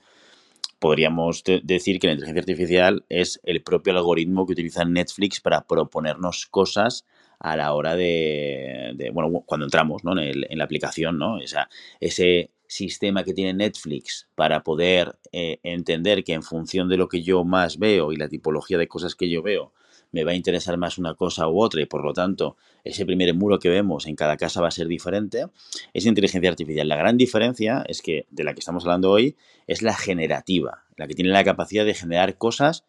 podríamos 0.78 1.44
de- 1.44 1.60
decir 1.64 2.00
que 2.00 2.08
la 2.08 2.14
inteligencia 2.14 2.42
artificial 2.42 3.04
es 3.08 3.40
el 3.44 3.62
propio 3.62 3.94
algoritmo 3.96 4.46
que 4.46 4.52
utiliza 4.52 4.84
Netflix 4.84 5.40
para 5.40 5.66
proponernos 5.66 6.46
cosas 6.46 7.06
a 7.40 7.56
la 7.56 7.72
hora 7.72 7.96
de, 7.96 9.10
bueno, 9.12 9.42
cuando 9.46 9.66
entramos 9.66 10.04
¿no? 10.04 10.18
en 10.20 10.58
la 10.58 10.64
aplicación, 10.64 11.18
¿no? 11.18 11.40
Esa, 11.40 11.68
ese 12.00 12.50
sistema 12.68 13.24
que 13.24 13.32
tiene 13.32 13.54
Netflix 13.54 14.28
para 14.34 14.62
poder 14.62 15.18
eh, 15.32 15.58
entender 15.62 16.22
que 16.22 16.34
en 16.34 16.42
función 16.42 16.88
de 16.88 16.96
lo 16.96 17.08
que 17.08 17.22
yo 17.22 17.44
más 17.44 17.78
veo 17.78 18.12
y 18.12 18.16
la 18.16 18.28
tipología 18.28 18.78
de 18.78 18.88
cosas 18.88 19.14
que 19.14 19.28
yo 19.28 19.42
veo, 19.42 19.72
me 20.10 20.24
va 20.24 20.32
a 20.32 20.34
interesar 20.34 20.76
más 20.78 20.96
una 20.98 21.14
cosa 21.14 21.48
u 21.48 21.60
otra 21.60 21.82
y 21.82 21.86
por 21.86 22.02
lo 22.02 22.12
tanto 22.12 22.56
ese 22.84 23.04
primer 23.04 23.34
muro 23.34 23.58
que 23.58 23.68
vemos 23.68 24.06
en 24.06 24.16
cada 24.16 24.36
casa 24.36 24.60
va 24.60 24.68
a 24.68 24.72
ser 24.72 24.86
diferente, 24.86 25.46
es 25.92 26.06
inteligencia 26.06 26.50
artificial. 26.50 26.88
La 26.88 26.96
gran 26.96 27.16
diferencia 27.16 27.84
es 27.86 28.00
que 28.00 28.26
de 28.30 28.44
la 28.44 28.54
que 28.54 28.60
estamos 28.60 28.84
hablando 28.84 29.10
hoy 29.10 29.36
es 29.66 29.82
la 29.82 29.94
generativa, 29.94 30.84
la 30.96 31.06
que 31.06 31.14
tiene 31.14 31.30
la 31.30 31.44
capacidad 31.44 31.84
de 31.84 31.94
generar 31.94 32.38
cosas 32.38 32.84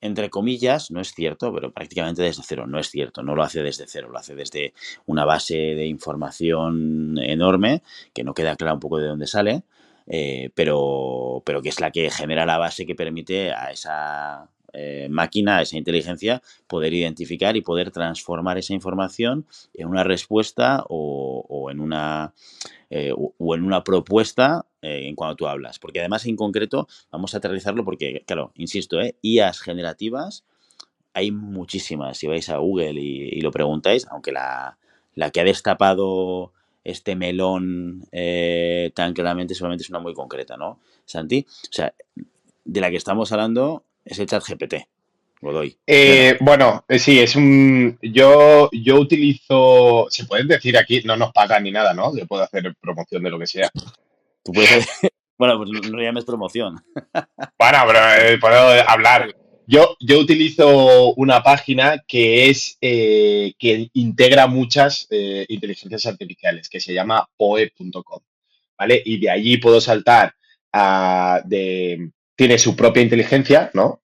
entre 0.00 0.30
comillas, 0.30 0.90
no 0.90 1.00
es 1.00 1.12
cierto, 1.12 1.52
pero 1.52 1.72
prácticamente 1.72 2.22
desde 2.22 2.42
cero. 2.44 2.66
No 2.66 2.78
es 2.78 2.90
cierto, 2.90 3.22
no 3.22 3.34
lo 3.34 3.42
hace 3.42 3.62
desde 3.62 3.86
cero, 3.86 4.08
lo 4.10 4.18
hace 4.18 4.34
desde 4.34 4.74
una 5.06 5.24
base 5.24 5.56
de 5.56 5.86
información 5.86 7.18
enorme, 7.18 7.82
que 8.14 8.24
no 8.24 8.34
queda 8.34 8.56
claro 8.56 8.74
un 8.74 8.80
poco 8.80 8.98
de 8.98 9.08
dónde 9.08 9.26
sale, 9.26 9.64
eh, 10.06 10.50
pero, 10.54 11.42
pero 11.44 11.60
que 11.62 11.68
es 11.68 11.80
la 11.80 11.90
que 11.90 12.10
genera 12.10 12.46
la 12.46 12.58
base 12.58 12.86
que 12.86 12.94
permite 12.94 13.52
a 13.52 13.70
esa 13.72 14.48
eh, 14.72 15.08
máquina, 15.10 15.58
a 15.58 15.62
esa 15.62 15.76
inteligencia, 15.76 16.42
poder 16.66 16.94
identificar 16.94 17.56
y 17.56 17.62
poder 17.62 17.90
transformar 17.90 18.58
esa 18.58 18.74
información 18.74 19.46
en 19.74 19.88
una 19.88 20.04
respuesta 20.04 20.84
o, 20.88 21.44
o 21.48 21.70
en 21.70 21.80
una 21.80 22.34
eh, 22.90 23.12
o, 23.12 23.34
o 23.38 23.54
en 23.54 23.64
una 23.64 23.82
propuesta 23.84 24.64
eh, 24.82 25.08
en 25.08 25.14
cuando 25.14 25.36
tú 25.36 25.46
hablas. 25.46 25.78
Porque 25.78 26.00
además, 26.00 26.26
en 26.26 26.36
concreto, 26.36 26.88
vamos 27.10 27.34
a 27.34 27.38
aterrizarlo 27.38 27.84
porque, 27.84 28.22
claro, 28.26 28.52
insisto, 28.56 29.00
¿eh? 29.00 29.16
IAs 29.22 29.60
generativas 29.60 30.44
hay 31.18 31.30
muchísimas. 31.32 32.16
Si 32.18 32.26
vais 32.26 32.48
a 32.48 32.58
Google 32.58 33.00
y, 33.00 33.40
lo 33.40 33.50
preguntáis, 33.50 34.06
aunque 34.10 34.32
la, 34.32 34.78
la, 35.14 35.30
que 35.30 35.40
ha 35.40 35.44
destapado 35.44 36.52
este 36.84 37.16
melón 37.16 38.06
eh, 38.12 38.92
tan 38.94 39.12
claramente 39.12 39.54
solamente 39.54 39.82
es 39.82 39.90
una 39.90 39.98
muy 39.98 40.14
concreta, 40.14 40.56
¿no, 40.56 40.78
Santi? 41.04 41.44
O 41.48 41.72
sea, 41.72 41.92
de 42.64 42.80
la 42.80 42.90
que 42.90 42.96
estamos 42.96 43.32
hablando 43.32 43.84
es 44.04 44.18
el 44.18 44.26
chat 44.26 44.44
GPT. 44.46 44.86
Godoy. 45.40 45.76
Eh, 45.86 46.36
bueno, 46.40 46.84
eh, 46.88 46.98
sí, 46.98 47.20
es 47.20 47.36
un. 47.36 47.96
Yo, 48.02 48.68
yo 48.72 48.98
utilizo. 48.98 50.06
Se 50.10 50.24
pueden 50.24 50.48
decir 50.48 50.76
aquí, 50.76 51.00
no 51.04 51.16
nos 51.16 51.32
pagan 51.32 51.62
ni 51.62 51.70
nada, 51.70 51.94
¿no? 51.94 52.16
Yo 52.16 52.26
puedo 52.26 52.42
hacer 52.42 52.74
promoción 52.80 53.22
de 53.22 53.30
lo 53.30 53.38
que 53.38 53.46
sea. 53.46 53.70
Bueno, 55.38 55.56
pues 55.56 55.70
no, 55.70 56.00
llames 56.00 56.24
promoción. 56.24 56.82
Bueno, 57.58 57.78
pero 58.40 58.74
eh, 58.74 58.84
hablar. 58.86 59.34
Yo, 59.68 59.96
yo 60.00 60.18
utilizo 60.18 61.14
una 61.14 61.42
página 61.42 62.02
que 62.08 62.48
es 62.48 62.76
eh, 62.80 63.52
que 63.58 63.88
integra 63.92 64.46
muchas 64.46 65.06
eh, 65.10 65.44
inteligencias 65.48 66.06
artificiales, 66.06 66.68
que 66.68 66.80
se 66.80 66.94
llama 66.94 67.28
poe.com, 67.36 68.20
¿vale? 68.78 69.02
Y 69.04 69.20
de 69.20 69.30
allí 69.30 69.58
puedo 69.58 69.80
saltar 69.80 70.34
a 70.72 71.40
de 71.44 72.10
tiene 72.34 72.58
su 72.58 72.74
propia 72.74 73.02
inteligencia, 73.02 73.70
¿no? 73.74 74.02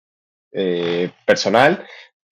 Personal. 1.27 1.85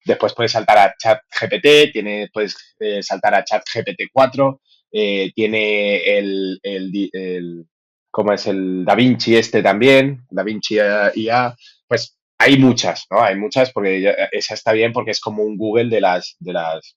Después 0.05 0.33
puedes 0.33 0.51
saltar 0.51 0.77
a 0.77 0.95
ChatGPT, 0.97 1.91
tiene, 1.91 2.29
puedes 2.31 2.55
saltar 3.01 3.35
a 3.35 3.43
ChatGPT 3.43 4.03
4, 4.13 4.61
eh, 4.95 5.31
tiene 5.33 6.19
el, 6.19 7.67
¿cómo 8.13 8.31
es? 8.31 8.45
El 8.45 8.85
DaVinci 8.85 9.35
este 9.35 9.63
también, 9.63 10.23
DaVinci 10.29 10.75
IA, 11.15 11.55
pues 11.87 12.15
hay 12.37 12.59
muchas, 12.59 13.07
¿no? 13.09 13.23
Hay 13.23 13.35
muchas 13.35 13.71
porque 13.71 14.15
esa 14.31 14.53
está 14.53 14.71
bien 14.71 14.93
porque 14.93 15.09
es 15.11 15.19
como 15.19 15.41
un 15.41 15.57
Google 15.57 15.89
de 15.89 15.99
las, 15.99 16.35
de 16.39 16.53
las, 16.53 16.95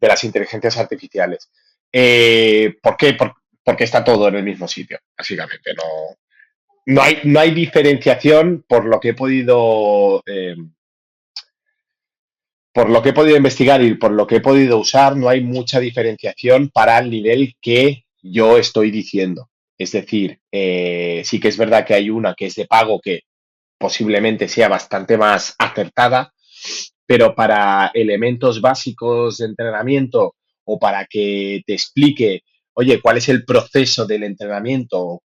de 0.00 0.08
las 0.08 0.22
inteligencias 0.22 0.76
artificiales. 0.78 1.50
Eh, 1.92 2.76
¿Por 2.80 2.96
qué? 2.96 3.14
Por, 3.14 3.34
porque 3.64 3.82
está 3.82 4.04
todo 4.04 4.28
en 4.28 4.36
el 4.36 4.44
mismo 4.44 4.68
sitio, 4.68 5.00
básicamente. 5.16 5.74
No, 5.74 6.16
no 6.86 7.02
hay, 7.02 7.18
no 7.24 7.40
hay 7.40 7.50
diferenciación 7.50 8.64
por 8.68 8.84
lo 8.84 9.00
que 9.00 9.08
he 9.08 9.14
podido 9.14 10.22
eh, 10.24 10.54
por 12.72 12.90
lo 12.90 13.02
que 13.02 13.08
he 13.08 13.12
podido 13.12 13.36
investigar 13.36 13.82
y 13.82 13.94
por 13.94 14.12
lo 14.12 14.24
que 14.24 14.36
he 14.36 14.40
podido 14.40 14.78
usar, 14.78 15.16
no 15.16 15.28
hay 15.28 15.40
mucha 15.40 15.80
diferenciación 15.80 16.68
para 16.68 16.96
el 17.00 17.10
nivel 17.10 17.56
que 17.60 18.04
yo 18.30 18.58
estoy 18.58 18.90
diciendo. 18.90 19.50
Es 19.76 19.92
decir, 19.92 20.40
eh, 20.50 21.22
sí 21.24 21.38
que 21.38 21.48
es 21.48 21.56
verdad 21.56 21.86
que 21.86 21.94
hay 21.94 22.10
una 22.10 22.34
que 22.34 22.46
es 22.46 22.54
de 22.56 22.66
pago 22.66 23.00
que 23.00 23.20
posiblemente 23.78 24.48
sea 24.48 24.68
bastante 24.68 25.16
más 25.16 25.54
acertada, 25.58 26.32
pero 27.06 27.34
para 27.34 27.90
elementos 27.94 28.60
básicos 28.60 29.38
de 29.38 29.46
entrenamiento 29.46 30.34
o 30.64 30.78
para 30.78 31.06
que 31.06 31.62
te 31.64 31.74
explique, 31.74 32.42
oye, 32.74 33.00
cuál 33.00 33.18
es 33.18 33.28
el 33.28 33.44
proceso 33.44 34.04
del 34.04 34.24
entrenamiento 34.24 35.22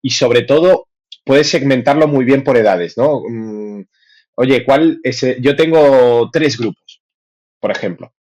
y 0.00 0.10
sobre 0.10 0.42
todo 0.42 0.88
puedes 1.24 1.50
segmentarlo 1.50 2.08
muy 2.08 2.24
bien 2.24 2.42
por 2.42 2.56
edades, 2.56 2.96
¿no? 2.96 3.20
Mm, 3.28 3.84
oye, 4.36 4.64
¿cuál 4.64 4.98
es? 5.02 5.24
Yo 5.40 5.54
tengo 5.56 6.30
tres 6.32 6.58
grupos, 6.58 7.02
por 7.60 7.70
ejemplo. 7.70 8.12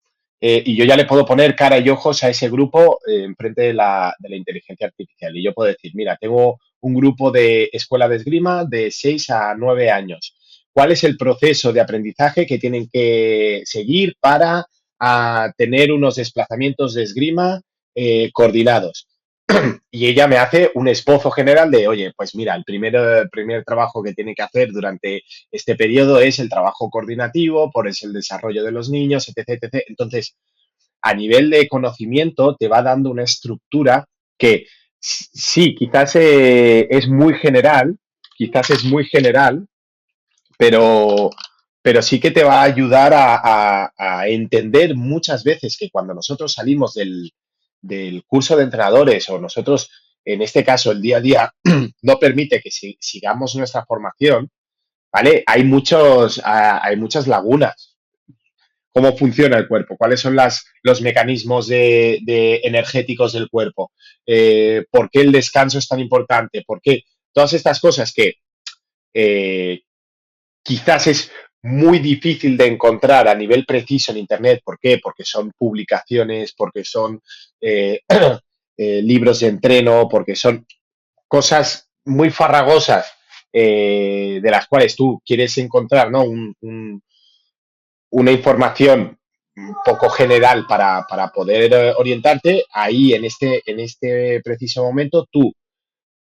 Eh, 0.41 0.63
y 0.65 0.75
yo 0.75 0.85
ya 0.87 0.97
le 0.97 1.05
puedo 1.05 1.27
poner 1.27 1.55
cara 1.55 1.79
y 1.79 1.89
ojos 1.91 2.25
a 2.25 2.31
ese 2.31 2.49
grupo 2.49 2.99
eh, 3.07 3.25
enfrente 3.25 3.63
de 3.63 3.75
la, 3.75 4.15
de 4.19 4.31
la, 4.31 4.37
inteligencia 4.37 4.87
artificial. 4.87 5.37
Y 5.37 5.45
yo 5.45 5.53
puedo 5.53 5.71
decir, 5.71 5.93
mira, 5.95 6.17
tengo 6.19 6.59
un 6.81 6.95
grupo 6.95 7.31
de 7.31 7.69
escuela 7.73 8.09
de 8.09 8.17
esgrima 8.17 8.65
de 8.65 8.91
6 8.91 9.31
a 9.31 9.55
9 9.55 9.91
años. 9.91 10.35
¿Cuál 10.73 10.93
es 10.93 11.05
el 11.05 11.17
proceso 11.19 11.73
de 11.73 11.81
aprendizaje 11.81 12.47
que 12.47 12.59
tienen 12.59 12.89
que 12.91 13.63
seguir 13.65 14.15
para 14.19 14.67
a, 14.99 15.53
tener 15.59 15.93
unos 15.93 16.17
desplazamientos 16.17 16.95
de 16.95 17.03
esgrima 17.03 17.61
eh, 17.95 18.31
coordinados? 18.33 19.10
y 19.91 20.07
ella 20.07 20.27
me 20.27 20.37
hace 20.37 20.71
un 20.75 20.89
esbozo 20.89 21.31
general 21.31 21.71
de, 21.71 21.89
oye, 21.89 22.13
pues 22.17 22.35
mira, 22.35 22.55
el 22.55 22.65
primer, 22.65 22.95
el 22.95 23.31
primer 23.31 23.65
trabajo 23.65 24.03
que 24.03 24.13
tiene 24.13 24.35
que 24.35 24.43
hacer 24.43 24.71
durante 24.71 25.23
este 25.51 25.77
periodo 25.77 26.21
es 26.21 26.39
el 26.39 26.49
trabajo 26.49 26.91
coordinativo, 26.91 27.71
por 27.71 27.89
es 27.89 28.03
el 28.03 28.13
desarrollo 28.13 28.65
de 28.65 28.73
los 28.73 28.91
niños, 28.91 29.29
etc, 29.29 29.61
etc. 29.61 29.85
Entonces, 29.89 30.37
a 31.03 31.15
nivel 31.15 31.51
de 31.51 31.69
conocimiento, 31.69 32.57
te 32.57 32.69
va 32.69 32.83
dando 32.83 33.11
una 33.11 33.25
estructura 33.25 34.07
que 34.39 34.67
sí, 34.99 35.75
quizás 35.75 36.17
eh, 36.17 36.87
es 36.91 37.09
muy 37.09 37.35
general, 37.35 37.97
quizás 38.37 38.71
es 38.71 38.85
muy 38.85 39.05
general, 39.07 39.67
pero, 40.59 41.31
pero 41.83 42.03
sí 42.03 42.21
que 42.21 42.31
te 42.31 42.45
va 42.45 42.61
a 42.61 42.65
ayudar 42.65 43.13
a 43.15 44.29
entender 44.29 44.95
muchas 44.95 45.43
veces 45.43 45.77
que 45.79 45.91
cuando 45.91 46.15
nosotros 46.15 46.53
salimos 46.53 46.95
del, 46.95 47.33
del 47.81 48.25
curso 48.27 48.57
de 48.57 48.65
entrenadores 48.65 49.29
o 49.31 49.39
nosotros, 49.39 49.91
en 50.25 50.43
este 50.43 50.65
caso, 50.65 50.93
el 50.93 51.01
día 51.01 51.19
a 51.19 51.21
día 51.21 51.55
no 52.03 52.19
permite 52.19 52.61
que 52.61 52.71
sigamos 52.71 53.55
nuestra 53.57 53.85
formación, 53.85 54.51
¿vale? 55.13 55.43
Hay, 55.47 55.65
muchos, 55.65 56.41
hay 56.45 56.97
muchas 56.97 57.27
lagunas. 57.27 57.97
¿Cómo 58.93 59.17
funciona 59.17 59.57
el 59.57 59.69
cuerpo? 59.69 59.97
¿Cuáles 59.97 60.21
son 60.21 60.35
las, 60.35 60.67
los 60.83 61.01
mecanismos 61.01 61.69
de, 61.69 62.61
energéticos 62.65 63.33
del 63.33 63.49
cuerpo? 63.49 63.93
Eh, 64.27 64.85
¿Por 64.91 65.11
qué 65.11 65.21
el 65.21 65.31
descanso 65.31 65.79
es 65.79 65.87
tan 65.87 66.01
importante? 66.01 66.65
¿Por 66.67 66.81
qué? 66.83 67.05
Todas 67.33 67.53
estas 67.53 67.79
cosas 67.79 68.13
que 68.13 68.35
eh, 69.15 69.83
quizás 70.63 71.07
es 71.07 71.31
muy 71.63 71.99
difícil 71.99 72.57
de 72.57 72.67
encontrar 72.67 73.29
a 73.29 73.35
nivel 73.35 73.65
preciso 73.67 74.13
en 74.13 74.19
Internet. 74.19 74.63
¿Por 74.65 74.79
qué? 74.79 74.99
Porque 75.03 75.25
son 75.25 75.53
publicaciones, 75.57 76.55
porque 76.55 76.85
son 76.85 77.21
eh, 77.61 78.01
eh, 78.77 79.03
libros 79.03 79.41
de 79.41 79.49
entreno, 79.49 80.09
porque 80.09 80.35
son 80.35 80.67
cosas 81.29 81.91
muy 82.05 82.31
farragosas 82.31 83.13
eh, 83.53 84.41
de 84.43 84.51
las 84.51 84.67
cuales 84.67 84.97
tú 84.97 85.21
quieres 85.25 85.57
encontrar 85.59 86.11
¿no? 86.11 86.25
una 88.11 88.33
información 88.33 89.19
un 89.57 89.75
poco 89.85 90.09
general 90.09 90.65
para, 90.67 91.05
para, 91.09 91.29
poder 91.29 91.95
orientarte, 91.99 92.65
ahí 92.73 93.13
en 93.13 93.25
este, 93.25 93.63
en 93.67 93.81
este 93.81 94.41
preciso 94.43 94.83
momento 94.83 95.27
tú, 95.31 95.53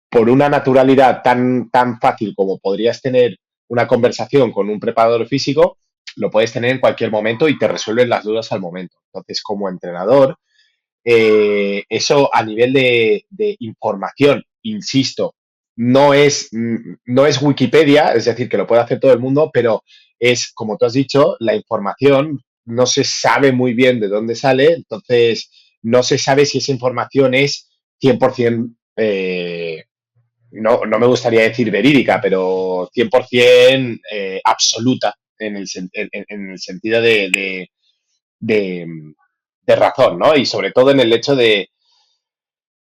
por 0.10 0.30
una 0.30 0.48
naturalidad 0.50 1.24
tan, 1.24 1.70
tan 1.72 2.00
fácil 2.00 2.34
como 2.36 2.60
podrías 2.60 3.02
tener 3.02 3.38
una 3.74 3.88
conversación 3.88 4.52
con 4.52 4.70
un 4.70 4.80
preparador 4.80 5.26
físico, 5.28 5.80
lo 6.18 6.30
puedes 6.30 6.54
tener 6.54 6.70
en 6.70 6.80
cualquier 6.80 7.10
momento 7.10 7.50
y 7.50 7.58
te 7.58 7.68
resuelven 7.68 8.08
las 8.08 8.24
dudas 8.24 8.52
al 8.52 8.62
momento. 8.62 8.98
Entonces, 9.08 9.42
como 9.42 9.68
entrenador, 9.68 10.38
eh, 11.04 11.84
eso 11.90 12.30
a 12.32 12.44
nivel 12.44 12.72
de, 12.72 13.26
información, 13.58 14.44
insisto, 14.62 15.34
no 15.76 16.14
es, 16.14 16.50
no 16.52 17.26
es 17.26 17.42
Wikipedia, 17.42 18.14
es 18.14 18.26
decir, 18.26 18.48
que 18.48 18.58
lo 18.58 18.68
puede 18.68 18.84
hacer 18.84 19.00
todo 19.00 19.12
el 19.12 19.20
mundo, 19.20 19.50
pero 19.52 19.84
es, 20.20 20.52
como 20.54 20.78
tú 20.78 20.86
has 20.86 20.94
dicho, 20.94 21.36
la 21.40 21.56
información 21.56 22.44
no 22.66 22.86
se 22.86 23.04
sabe 23.04 23.54
muy 23.54 23.74
bien 23.74 24.00
de 24.00 24.08
dónde 24.08 24.36
sale, 24.36 24.74
entonces 24.74 25.50
no 25.82 26.04
se 26.04 26.20
sabe 26.20 26.46
si 26.46 26.60
esa 26.60 26.72
información 26.72 27.34
es 27.34 27.72
100% 28.04 28.76
eh, 28.98 29.86
no, 30.54 30.86
no 30.86 31.00
me 31.00 31.08
gustaría 31.08 31.42
decir 31.42 31.72
verídica, 31.72 32.20
pero 32.22 32.90
100% 32.96 34.00
eh, 34.12 34.42
absoluta 34.44 35.16
en 35.40 35.58
el, 35.58 35.68
en, 35.94 36.52
el, 36.52 36.60
sentido 36.60 37.02
de, 37.02 37.68
de, 38.40 39.76
razón, 39.76 40.20
¿no? 40.20 40.36
Y 40.36 40.46
sobre 40.46 40.72
todo 40.72 40.92
en 40.92 41.00
el 41.00 41.12
hecho 41.12 41.36
de, 41.36 41.70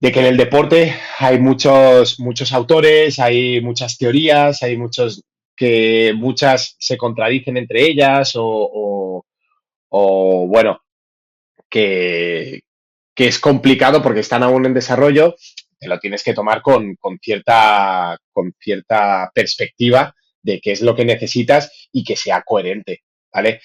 de 0.00 0.12
que 0.12 0.20
en 0.20 0.26
el 0.26 0.36
deporte 0.36 0.94
hay 1.18 1.38
muchos, 1.38 2.20
muchos 2.20 2.52
autores, 2.52 3.18
hay 3.18 3.60
muchas 3.60 3.98
teorías, 3.98 4.62
hay 4.62 4.76
muchos 4.76 5.24
que 5.56 6.12
muchas 6.14 6.76
se 6.78 6.96
contradicen 6.96 7.56
entre 7.56 7.82
ellas 7.82 8.32
o, 8.36 9.24
o, 9.88 10.46
bueno, 10.46 10.80
que, 11.68 12.60
que, 13.14 13.26
es 13.26 13.38
complicado 13.38 14.02
porque 14.02 14.20
están 14.20 14.42
aún 14.42 14.66
en 14.66 14.74
desarrollo 14.74 15.34
te 15.78 15.88
lo 15.88 15.98
tienes 15.98 16.22
que 16.22 16.34
tomar 16.34 16.62
con, 16.62 16.96
cierta, 17.20 18.18
con 18.32 18.54
cierta 18.58 19.30
perspectiva 19.34 20.14
de 20.42 20.60
qué 20.60 20.72
es 20.72 20.80
lo 20.80 20.94
que 20.94 21.04
necesitas 21.04 21.88
y 21.92 22.04
que 22.04 22.16
sea 22.16 22.42
coherente, 22.42 23.02
¿vale? 23.32 23.60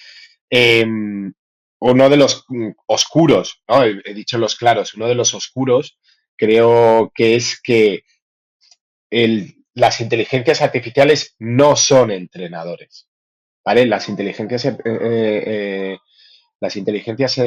Em, 0.50 1.32
uno 1.80 2.08
de 2.08 2.16
los 2.16 2.44
mm, 2.48 2.70
oscuros, 2.86 3.62
¿no? 3.68 3.84
He, 3.84 4.14
dicho 4.14 4.38
los 4.38 4.56
claros, 4.56 4.94
uno 4.94 5.08
de 5.08 5.14
los 5.14 5.34
oscuros 5.34 5.98
creo 6.36 7.12
que 7.14 7.36
es 7.36 7.60
que 7.60 8.04
las 9.74 10.00
inteligencias 10.00 10.62
artificiales 10.62 11.36
no 11.38 11.76
son 11.76 12.10
entrenadores, 12.10 13.08
¿vale? 13.64 13.86
Las 13.86 14.08
inteligencias, 14.08 14.64
eh, 14.64 14.76
eh, 14.84 15.42
eh, 15.46 15.98
las 16.60 16.76
inteligencias 16.76 17.38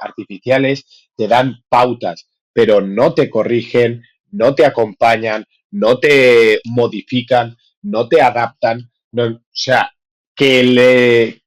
artificiales 0.00 1.10
te 1.16 1.28
dan 1.28 1.64
pautas, 1.68 2.28
pero 2.56 2.80
no 2.80 3.12
te 3.12 3.28
corrigen, 3.28 4.02
no 4.30 4.54
te 4.54 4.64
acompañan, 4.64 5.44
no 5.72 5.98
te 5.98 6.58
modifican, 6.64 7.54
no 7.82 8.08
te 8.08 8.22
adaptan. 8.22 8.90
o 9.12 9.40
sea, 9.52 9.90
que, 10.34 11.42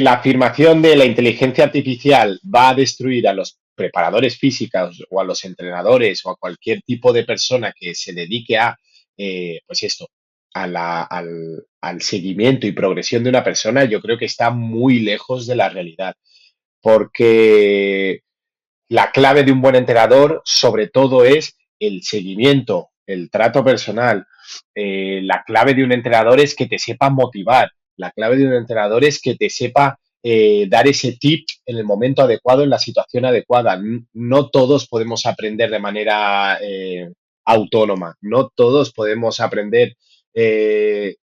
la 0.00 0.14
afirmación 0.14 0.82
de 0.82 0.96
la 0.96 1.04
inteligencia 1.04 1.62
artificial 1.62 2.40
va 2.42 2.70
a 2.70 2.74
destruir 2.74 3.28
a 3.28 3.32
los 3.34 3.60
preparadores 3.76 4.36
físicos 4.36 5.00
o 5.10 5.20
a 5.20 5.24
los 5.24 5.44
entrenadores 5.44 6.26
o 6.26 6.30
a 6.30 6.36
cualquier 6.36 6.82
tipo 6.82 7.12
de 7.12 7.22
persona 7.22 7.72
que 7.78 7.94
se 7.94 8.12
dedique 8.12 8.58
a, 8.58 8.76
eh, 9.16 9.60
pues 9.64 9.84
esto, 9.84 10.08
al, 10.54 12.00
seguimiento 12.00 12.66
y 12.66 12.72
progresión 12.72 13.22
de 13.22 13.30
una 13.30 13.44
persona, 13.44 13.84
yo 13.84 14.00
creo 14.00 14.18
que 14.18 14.24
está 14.24 14.50
muy 14.50 14.98
lejos 14.98 15.46
de 15.46 15.54
la 15.54 15.68
realidad. 15.68 16.14
Porque 16.82 18.22
la 18.90 19.12
clave 19.12 19.44
de 19.44 19.52
un 19.52 19.62
buen 19.62 19.76
entrenador, 19.76 20.42
sobre 20.44 20.88
todo, 20.88 21.24
es 21.24 21.56
el 21.78 22.02
seguimiento, 22.02 22.90
el 23.06 23.30
trato 23.30 23.64
personal. 23.64 24.26
Eh, 24.74 25.20
la 25.22 25.44
clave 25.46 25.74
de 25.74 25.84
un 25.84 25.92
entrenador 25.92 26.40
es 26.40 26.56
que 26.56 26.66
te 26.66 26.76
sepa 26.76 27.08
motivar. 27.08 27.70
La 27.96 28.10
clave 28.10 28.36
de 28.36 28.46
un 28.46 28.52
entrenador 28.52 29.04
es 29.04 29.20
que 29.20 29.36
te 29.36 29.48
sepa 29.48 29.96
eh, 30.24 30.66
dar 30.68 30.88
ese 30.88 31.12
tip 31.12 31.46
en 31.66 31.78
el 31.78 31.84
momento 31.84 32.22
adecuado, 32.22 32.64
en 32.64 32.70
la 32.70 32.80
situación 32.80 33.24
adecuada. 33.24 33.80
No 34.12 34.50
todos 34.50 34.88
podemos 34.88 35.24
aprender 35.24 35.70
de 35.70 35.78
manera 35.78 36.58
eh, 36.60 37.12
autónoma. 37.44 38.16
No 38.20 38.50
todos 38.52 38.92
podemos 38.92 39.38
aprender 39.38 39.94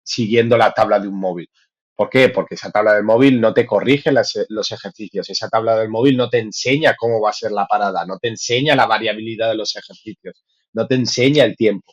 siguiendo 0.02 0.56
la 0.56 0.72
tabla 0.72 0.98
de 0.98 1.06
un 1.06 1.18
móvil. 1.18 1.48
¿Por 1.94 2.08
qué? 2.08 2.30
Porque 2.30 2.54
esa 2.54 2.70
tabla 2.70 2.94
del 2.94 3.04
móvil 3.04 3.40
no 3.40 3.52
te 3.52 3.66
corrige 3.66 4.10
los 4.12 4.72
ejercicios, 4.72 5.28
esa 5.28 5.48
tabla 5.48 5.76
del 5.76 5.90
móvil 5.90 6.16
no 6.16 6.28
te 6.28 6.38
enseña 6.38 6.96
cómo 6.96 7.20
va 7.20 7.30
a 7.30 7.34
ser 7.34 7.52
la 7.52 7.66
parada, 7.66 8.06
no 8.06 8.18
te 8.18 8.28
enseña 8.28 8.74
la 8.74 8.86
variabilidad 8.86 9.50
de 9.50 9.56
los 9.56 9.76
ejercicios, 9.76 10.42
no 10.72 10.86
te 10.86 10.94
enseña 10.94 11.44
el 11.44 11.56
tiempo. 11.56 11.92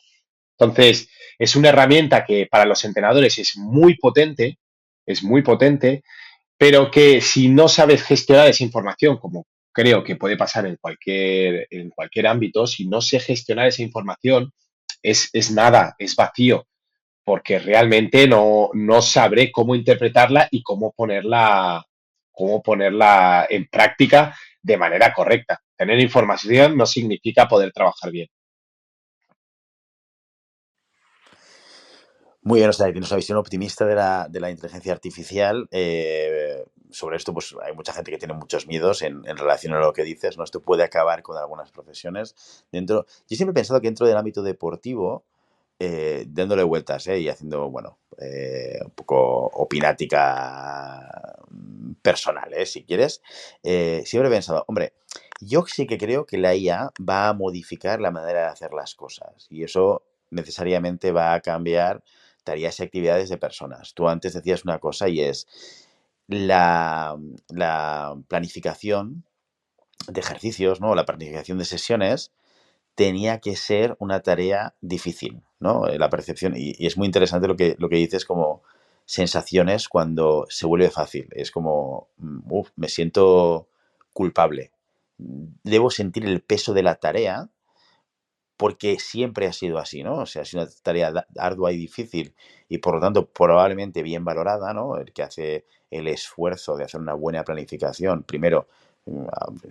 Entonces, 0.58 1.08
es 1.38 1.56
una 1.56 1.68
herramienta 1.70 2.24
que 2.24 2.46
para 2.50 2.64
los 2.64 2.84
entrenadores 2.84 3.38
es 3.38 3.56
muy 3.56 3.96
potente, 3.96 4.58
es 5.06 5.22
muy 5.22 5.42
potente, 5.42 6.02
pero 6.58 6.90
que 6.90 7.20
si 7.20 7.48
no 7.48 7.68
sabes 7.68 8.02
gestionar 8.02 8.48
esa 8.48 8.64
información, 8.64 9.18
como 9.18 9.46
creo 9.72 10.02
que 10.04 10.16
puede 10.16 10.36
pasar 10.36 10.66
en 10.66 10.76
cualquier, 10.76 11.66
en 11.70 11.90
cualquier 11.90 12.26
ámbito, 12.26 12.66
si 12.66 12.86
no 12.88 13.00
sé 13.00 13.20
gestionar 13.20 13.68
esa 13.68 13.82
información, 13.82 14.52
es, 15.02 15.30
es 15.32 15.50
nada, 15.50 15.94
es 15.98 16.16
vacío 16.16 16.66
porque 17.24 17.58
realmente 17.58 18.26
no, 18.26 18.70
no 18.72 19.02
sabré 19.02 19.52
cómo 19.52 19.74
interpretarla 19.74 20.48
y 20.50 20.62
cómo 20.62 20.92
ponerla, 20.92 21.84
cómo 22.32 22.62
ponerla 22.62 23.46
en 23.48 23.66
práctica 23.68 24.34
de 24.62 24.76
manera 24.76 25.12
correcta. 25.12 25.60
Tener 25.76 26.00
información 26.00 26.76
no 26.76 26.86
significa 26.86 27.48
poder 27.48 27.72
trabajar 27.72 28.10
bien. 28.10 28.28
Muy 32.42 32.60
bien, 32.60 32.70
o 32.70 32.72
tienes 32.72 33.10
una 33.10 33.16
visión 33.16 33.36
optimista 33.36 33.84
de 33.84 33.94
la, 33.94 34.26
de 34.28 34.40
la 34.40 34.50
inteligencia 34.50 34.92
artificial. 34.92 35.68
Eh, 35.70 36.64
sobre 36.90 37.18
esto, 37.18 37.34
pues 37.34 37.54
hay 37.62 37.74
mucha 37.74 37.92
gente 37.92 38.10
que 38.10 38.16
tiene 38.16 38.32
muchos 38.32 38.66
miedos 38.66 39.02
en, 39.02 39.22
en, 39.26 39.36
relación 39.36 39.74
a 39.74 39.80
lo 39.80 39.92
que 39.92 40.04
dices, 40.04 40.38
¿no? 40.38 40.44
Esto 40.44 40.60
puede 40.60 40.82
acabar 40.82 41.22
con 41.22 41.36
algunas 41.36 41.70
profesiones. 41.70 42.64
Dentro, 42.72 43.04
yo 43.28 43.36
siempre 43.36 43.52
he 43.52 43.54
pensado 43.54 43.80
que 43.82 43.88
dentro 43.88 44.06
del 44.06 44.16
ámbito 44.16 44.42
deportivo, 44.42 45.24
eh, 45.82 46.26
dándole 46.28 46.62
vueltas 46.62 47.06
¿eh? 47.06 47.20
y 47.20 47.28
haciendo, 47.30 47.70
bueno, 47.70 47.98
eh, 48.18 48.78
un 48.84 48.90
poco 48.90 49.46
opinática 49.46 51.38
personal, 52.02 52.52
¿eh? 52.52 52.66
si 52.66 52.84
quieres, 52.84 53.22
siempre 53.62 54.28
he 54.28 54.30
pensado, 54.30 54.62
hombre, 54.68 54.92
yo 55.40 55.64
sí 55.66 55.86
que 55.86 55.96
creo 55.96 56.26
que 56.26 56.36
la 56.36 56.54
IA 56.54 56.90
va 57.00 57.28
a 57.28 57.32
modificar 57.32 57.98
la 57.98 58.10
manera 58.10 58.40
de 58.40 58.46
hacer 58.48 58.74
las 58.74 58.94
cosas 58.94 59.46
y 59.48 59.64
eso 59.64 60.02
necesariamente 60.28 61.12
va 61.12 61.32
a 61.32 61.40
cambiar 61.40 62.04
tareas 62.44 62.78
y 62.78 62.82
actividades 62.82 63.30
de 63.30 63.38
personas. 63.38 63.94
Tú 63.94 64.06
antes 64.06 64.34
decías 64.34 64.64
una 64.64 64.78
cosa 64.80 65.08
y 65.08 65.22
es 65.22 65.46
la, 66.28 67.16
la 67.48 68.16
planificación 68.28 69.24
de 70.08 70.20
ejercicios, 70.20 70.80
¿no? 70.82 70.94
La 70.94 71.06
planificación 71.06 71.56
de 71.56 71.64
sesiones 71.64 72.32
tenía 72.94 73.38
que 73.40 73.56
ser 73.56 73.96
una 73.98 74.20
tarea 74.20 74.74
difícil, 74.80 75.42
¿no? 75.58 75.86
La 75.86 76.10
percepción, 76.10 76.54
y, 76.56 76.74
es 76.86 76.96
muy 76.96 77.06
interesante 77.06 77.48
lo 77.48 77.56
que, 77.56 77.76
lo 77.78 77.88
que 77.88 77.96
dices 77.96 78.24
como 78.24 78.62
sensaciones 79.04 79.88
cuando 79.88 80.46
se 80.48 80.66
vuelve 80.66 80.90
fácil. 80.90 81.28
Es 81.32 81.50
como, 81.50 82.08
uff, 82.48 82.70
me 82.76 82.88
siento 82.88 83.68
culpable. 84.12 84.72
Debo 85.18 85.90
sentir 85.90 86.24
el 86.26 86.42
peso 86.42 86.74
de 86.74 86.82
la 86.82 86.96
tarea 86.96 87.50
porque 88.56 88.98
siempre 88.98 89.46
ha 89.46 89.54
sido 89.54 89.78
así, 89.78 90.02
¿no? 90.02 90.18
O 90.18 90.26
sea, 90.26 90.42
es 90.42 90.52
una 90.52 90.68
tarea 90.82 91.26
ardua 91.38 91.72
y 91.72 91.78
difícil 91.78 92.34
y 92.68 92.78
por 92.78 92.94
lo 92.94 93.00
tanto 93.00 93.26
probablemente 93.26 94.02
bien 94.02 94.22
valorada, 94.24 94.74
¿no? 94.74 94.98
El 94.98 95.14
que 95.14 95.22
hace 95.22 95.64
el 95.90 96.06
esfuerzo 96.08 96.76
de 96.76 96.84
hacer 96.84 97.00
una 97.00 97.14
buena 97.14 97.42
planificación. 97.42 98.22
Primero, 98.22 98.68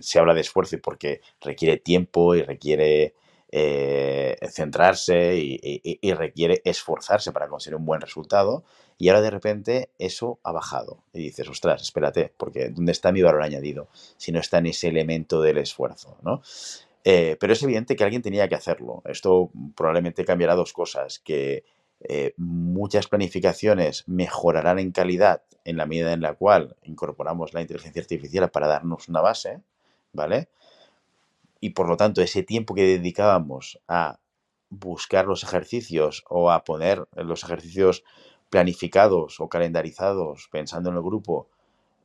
se 0.00 0.18
habla 0.18 0.34
de 0.34 0.40
esfuerzo 0.40 0.76
porque 0.82 1.20
requiere 1.40 1.76
tiempo 1.76 2.34
y 2.34 2.42
requiere 2.42 3.14
eh, 3.52 4.36
centrarse 4.48 5.36
y, 5.36 6.12
requiere 6.12 6.62
esforzarse 6.64 7.32
para 7.32 7.48
conseguir 7.48 7.76
un 7.76 7.84
buen 7.84 8.00
resultado. 8.00 8.64
Y 8.98 9.08
ahora 9.08 9.22
de 9.22 9.30
repente 9.30 9.90
eso 9.98 10.38
ha 10.42 10.52
bajado. 10.52 10.98
Y 11.12 11.20
dices, 11.20 11.48
ostras, 11.48 11.82
espérate, 11.82 12.32
porque 12.36 12.68
¿dónde 12.68 12.92
está 12.92 13.12
mi 13.12 13.22
valor 13.22 13.42
añadido? 13.42 13.88
Si 14.16 14.30
no 14.30 14.40
está 14.40 14.58
en 14.58 14.66
ese 14.66 14.88
elemento 14.88 15.40
del 15.40 15.58
esfuerzo, 15.58 16.16
¿no? 16.22 16.42
Eh, 17.02 17.36
pero 17.40 17.54
es 17.54 17.62
evidente 17.62 17.96
que 17.96 18.04
alguien 18.04 18.22
tenía 18.22 18.48
que 18.48 18.54
hacerlo. 18.54 19.02
Esto 19.06 19.50
probablemente 19.74 20.24
cambiará 20.24 20.54
dos 20.54 20.72
cosas, 20.72 21.18
que 21.18 21.64
eh, 22.02 22.32
muchas 22.36 23.08
planificaciones 23.08 24.04
mejorarán 24.06 24.78
en 24.78 24.92
calidad 24.92 25.42
en 25.64 25.76
la 25.76 25.86
medida 25.86 26.12
en 26.12 26.22
la 26.22 26.34
cual 26.34 26.76
incorporamos 26.82 27.52
la 27.52 27.60
inteligencia 27.60 28.00
artificial 28.00 28.50
para 28.50 28.66
darnos 28.66 29.08
una 29.08 29.20
base, 29.20 29.60
¿vale? 30.12 30.48
Y 31.60 31.70
por 31.70 31.88
lo 31.88 31.96
tanto, 31.96 32.22
ese 32.22 32.42
tiempo 32.42 32.74
que 32.74 32.98
dedicábamos 32.98 33.78
a 33.86 34.18
buscar 34.70 35.26
los 35.26 35.42
ejercicios 35.42 36.24
o 36.28 36.50
a 36.50 36.64
poner 36.64 37.06
los 37.16 37.44
ejercicios 37.44 38.04
planificados 38.48 39.40
o 39.40 39.48
calendarizados 39.48 40.48
pensando 40.50 40.90
en 40.90 40.96
el 40.96 41.02
grupo, 41.02 41.48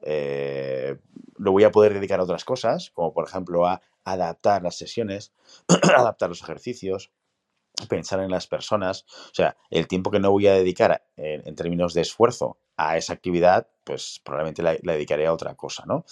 eh, 0.01 0.97
lo 1.37 1.51
voy 1.51 1.63
a 1.63 1.71
poder 1.71 1.93
dedicar 1.93 2.19
a 2.19 2.23
otras 2.23 2.43
cosas, 2.43 2.91
como 2.93 3.13
por 3.13 3.27
ejemplo 3.27 3.65
a 3.65 3.81
adaptar 4.03 4.61
las 4.61 4.77
sesiones, 4.77 5.31
adaptar 5.97 6.29
los 6.29 6.41
ejercicios, 6.41 7.11
pensar 7.87 8.19
en 8.19 8.31
las 8.31 8.47
personas. 8.47 9.05
O 9.31 9.33
sea, 9.33 9.57
el 9.69 9.87
tiempo 9.87 10.11
que 10.11 10.19
no 10.19 10.31
voy 10.31 10.47
a 10.47 10.53
dedicar 10.53 11.03
en, 11.17 11.55
términos 11.55 11.93
de 11.93 12.01
esfuerzo 12.01 12.57
a 12.77 12.97
esa 12.97 13.13
actividad, 13.13 13.67
pues 13.83 14.21
probablemente 14.23 14.63
la, 14.63 14.75
dedicaré 14.75 15.27
a 15.27 15.33
otra 15.33 15.55
cosa, 15.55 15.83
¿no? 15.85 16.05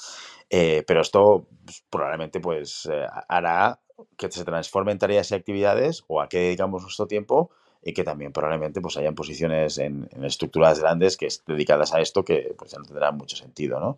Eh, 0.50 0.84
pero 0.88 1.02
esto 1.02 1.48
pues, 1.66 1.84
probablemente 1.90 2.40
pues 2.40 2.88
eh, 2.92 3.06
hará 3.28 3.80
que 4.18 4.32
se 4.32 4.46
transforme 4.46 4.92
en 4.92 5.00
tareas 5.00 5.32
y 5.32 5.36
actividades 5.36 6.04
o 6.08 6.22
a 6.22 6.30
qué 6.30 6.40
dedicamos 6.40 6.84
nuestro 6.84 7.08
tiempo 7.08 7.52
y 7.84 7.94
que 7.94 8.04
también 8.04 8.32
probablemente 8.32 8.82
pues 8.82 8.98
hayan 8.98 9.16
posiciones 9.16 9.78
en, 9.78 10.08
en 10.12 10.24
estructuras 10.24 10.80
grandes 10.80 11.18
que 11.18 11.26
es 11.26 11.44
dedicadas 11.46 11.94
a 11.94 12.02
esto 12.02 12.24
que 12.24 12.56
pues 12.58 12.72
ya 12.72 12.80
no 12.80 12.86
tendrán 12.86 13.18
mucho 13.18 13.36
sentido, 13.36 13.80
¿no? 13.80 13.98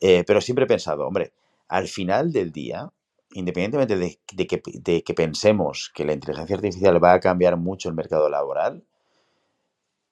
Eh, 0.00 0.24
pero 0.26 0.40
siempre 0.40 0.64
he 0.64 0.68
pensado, 0.68 1.06
hombre, 1.06 1.32
al 1.68 1.88
final 1.88 2.32
del 2.32 2.52
día, 2.52 2.90
independientemente 3.32 3.96
de, 3.96 4.18
que, 4.26 5.02
que, 5.02 5.14
pensemos 5.14 5.90
que 5.94 6.04
la 6.04 6.12
inteligencia 6.14 6.56
artificial 6.56 7.02
va 7.02 7.12
a 7.12 7.20
cambiar 7.20 7.56
mucho 7.56 7.88
el 7.88 7.94
mercado 7.94 8.28
laboral, 8.28 8.84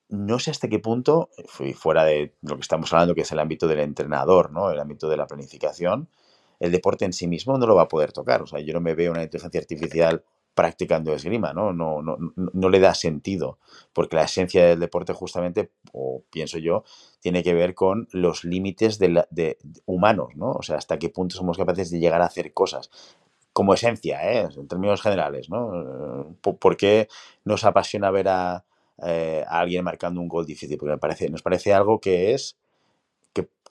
no 0.08 0.38
sé 0.38 0.50
hasta 0.50 0.68
qué 0.68 0.78
punto, 0.78 1.30
fuera 1.74 2.04
de 2.04 2.34
lo 2.42 2.54
que 2.56 2.60
estamos 2.60 2.92
hablando, 2.92 3.14
que 3.14 3.22
es 3.22 3.32
el 3.32 3.40
ámbito 3.40 3.66
del 3.66 3.80
entrenador, 3.80 4.52
¿no? 4.52 4.70
el 4.70 4.78
ámbito 4.78 5.08
de 5.08 5.16
la 5.16 5.26
planificación, 5.26 6.08
el 6.60 6.72
deporte 6.72 7.04
en 7.04 7.12
sí 7.12 7.26
mismo 7.26 7.58
no 7.58 7.66
lo 7.66 7.74
va 7.74 7.82
a 7.82 7.88
poder 7.88 8.12
tocar. 8.12 8.42
O 8.42 8.46
sea, 8.46 8.60
yo 8.60 8.72
no 8.72 8.80
me 8.80 8.94
veo 8.94 9.12
una 9.12 9.22
inteligencia 9.22 9.60
artificial 9.60 10.24
practicando 10.56 11.12
esgrima, 11.12 11.52
¿no? 11.52 11.74
No, 11.74 12.00
no, 12.00 12.16
no 12.34 12.68
le 12.70 12.80
da 12.80 12.94
sentido, 12.94 13.58
porque 13.92 14.16
la 14.16 14.22
esencia 14.22 14.64
del 14.64 14.80
deporte 14.80 15.12
justamente, 15.12 15.70
o 15.92 16.24
pienso 16.30 16.56
yo, 16.56 16.82
tiene 17.20 17.42
que 17.42 17.52
ver 17.52 17.74
con 17.74 18.08
los 18.10 18.42
límites 18.42 18.98
de, 18.98 19.10
la, 19.10 19.28
de, 19.30 19.58
humanos, 19.84 20.30
¿no? 20.34 20.52
O 20.52 20.62
sea, 20.62 20.76
hasta 20.76 20.98
qué 20.98 21.10
punto 21.10 21.36
somos 21.36 21.58
capaces 21.58 21.90
de 21.90 21.98
llegar 22.00 22.22
a 22.22 22.24
hacer 22.24 22.54
cosas 22.54 22.90
como 23.52 23.74
esencia, 23.74 24.32
¿eh? 24.32 24.48
en 24.56 24.66
términos 24.66 25.02
generales, 25.02 25.50
¿no? 25.50 26.34
¿Por 26.40 26.76
qué 26.78 27.08
nos 27.44 27.64
apasiona 27.64 28.10
ver 28.10 28.28
a, 28.28 28.64
eh, 29.02 29.44
a 29.46 29.60
alguien 29.60 29.84
marcando 29.84 30.22
un 30.22 30.28
gol 30.28 30.46
difícil? 30.46 30.78
Porque 30.78 30.92
me 30.92 30.98
parece, 30.98 31.28
nos 31.28 31.42
parece 31.42 31.74
algo 31.74 32.00
que 32.00 32.32
es 32.32 32.56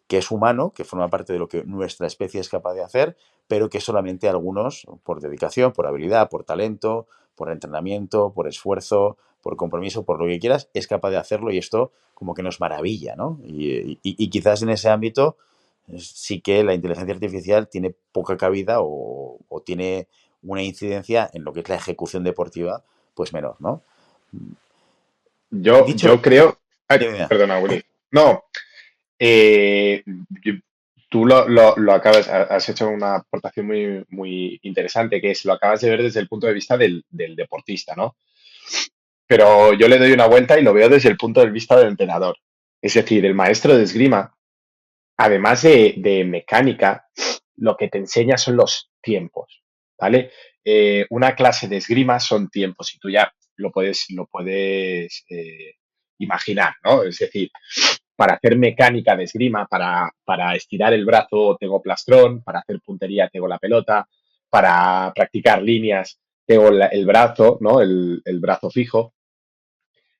que 0.07 0.17
es 0.17 0.31
humano, 0.31 0.71
que 0.75 0.83
forma 0.83 1.09
parte 1.09 1.33
de 1.33 1.39
lo 1.39 1.47
que 1.47 1.63
nuestra 1.63 2.07
especie 2.07 2.39
es 2.39 2.49
capaz 2.49 2.73
de 2.73 2.83
hacer, 2.83 3.17
pero 3.47 3.69
que 3.69 3.81
solamente 3.81 4.29
algunos, 4.29 4.85
por 5.03 5.19
dedicación, 5.19 5.71
por 5.71 5.87
habilidad, 5.87 6.29
por 6.29 6.43
talento, 6.43 7.07
por 7.35 7.51
entrenamiento, 7.51 8.31
por 8.33 8.47
esfuerzo, 8.47 9.17
por 9.41 9.57
compromiso, 9.57 10.03
por 10.03 10.19
lo 10.19 10.27
que 10.27 10.39
quieras, 10.39 10.69
es 10.73 10.87
capaz 10.87 11.11
de 11.11 11.17
hacerlo 11.17 11.51
y 11.51 11.57
esto 11.57 11.91
como 12.13 12.33
que 12.33 12.43
nos 12.43 12.59
maravilla, 12.59 13.15
¿no? 13.15 13.39
Y, 13.43 13.91
y, 13.91 13.99
y 14.03 14.29
quizás 14.29 14.61
en 14.61 14.69
ese 14.69 14.89
ámbito 14.89 15.37
sí 15.97 16.41
que 16.41 16.63
la 16.63 16.73
inteligencia 16.73 17.13
artificial 17.13 17.67
tiene 17.67 17.93
poca 18.11 18.37
cabida 18.37 18.81
o, 18.81 19.37
o, 19.47 19.61
tiene 19.61 20.07
una 20.41 20.63
incidencia 20.63 21.29
en 21.33 21.43
lo 21.43 21.53
que 21.53 21.59
es 21.59 21.69
la 21.69 21.75
ejecución 21.75 22.23
deportiva, 22.23 22.83
pues 23.13 23.33
menor, 23.33 23.57
¿no? 23.59 23.81
Yo, 25.51 25.83
Dicho, 25.83 26.07
yo 26.07 26.21
creo... 26.21 26.57
Ay, 26.87 26.99
perdona, 27.27 27.59
Willy. 27.59 27.83
No, 28.11 28.45
eh, 29.19 30.03
tú 31.09 31.25
lo, 31.25 31.47
lo, 31.47 31.75
lo, 31.77 31.93
acabas, 31.93 32.27
has 32.27 32.67
hecho 32.69 32.89
una 32.89 33.15
aportación 33.15 33.67
muy, 33.67 34.05
muy 34.09 34.59
interesante, 34.63 35.21
que 35.21 35.31
es 35.31 35.45
lo 35.45 35.53
acabas 35.53 35.81
de 35.81 35.89
ver 35.89 36.03
desde 36.03 36.19
el 36.19 36.27
punto 36.27 36.47
de 36.47 36.53
vista 36.53 36.77
del, 36.77 37.03
del, 37.09 37.35
deportista, 37.35 37.95
¿no? 37.95 38.15
Pero 39.27 39.73
yo 39.73 39.87
le 39.87 39.97
doy 39.97 40.11
una 40.11 40.27
vuelta 40.27 40.59
y 40.59 40.63
lo 40.63 40.73
veo 40.73 40.89
desde 40.89 41.09
el 41.09 41.17
punto 41.17 41.41
de 41.41 41.49
vista 41.49 41.77
del 41.77 41.87
entrenador. 41.87 42.37
Es 42.81 42.93
decir, 42.93 43.25
el 43.25 43.33
maestro 43.33 43.75
de 43.75 43.83
esgrima, 43.83 44.35
además 45.17 45.63
de, 45.63 45.95
de 45.97 46.23
mecánica, 46.25 47.07
lo 47.57 47.75
que 47.77 47.87
te 47.87 47.97
enseña 47.97 48.37
son 48.37 48.57
los 48.57 48.91
tiempos, 49.01 49.63
¿vale? 49.97 50.31
Eh, 50.63 51.05
una 51.09 51.35
clase 51.35 51.67
de 51.67 51.77
esgrima 51.77 52.19
son 52.19 52.49
tiempos 52.49 52.93
y 52.93 52.99
tú 52.99 53.09
ya 53.09 53.31
lo 53.57 53.71
puedes, 53.71 54.05
lo 54.09 54.25
puedes 54.25 55.23
eh, 55.29 55.75
imaginar, 56.17 56.73
¿no? 56.83 57.03
Es 57.03 57.19
decir, 57.19 57.49
para 58.15 58.35
hacer 58.35 58.57
mecánica 58.57 59.15
de 59.15 59.23
esgrima, 59.23 59.67
para, 59.67 60.11
para 60.23 60.55
estirar 60.55 60.93
el 60.93 61.05
brazo 61.05 61.57
tengo 61.59 61.81
plastrón, 61.81 62.41
para 62.43 62.59
hacer 62.59 62.79
puntería 62.81 63.29
tengo 63.29 63.47
la 63.47 63.59
pelota, 63.59 64.07
para 64.49 65.11
practicar 65.13 65.61
líneas 65.61 66.19
tengo 66.45 66.69
el 66.69 67.05
brazo, 67.05 67.57
¿no? 67.61 67.81
El, 67.81 68.21
el, 68.23 68.39
brazo 68.39 68.69
fijo. 68.69 69.13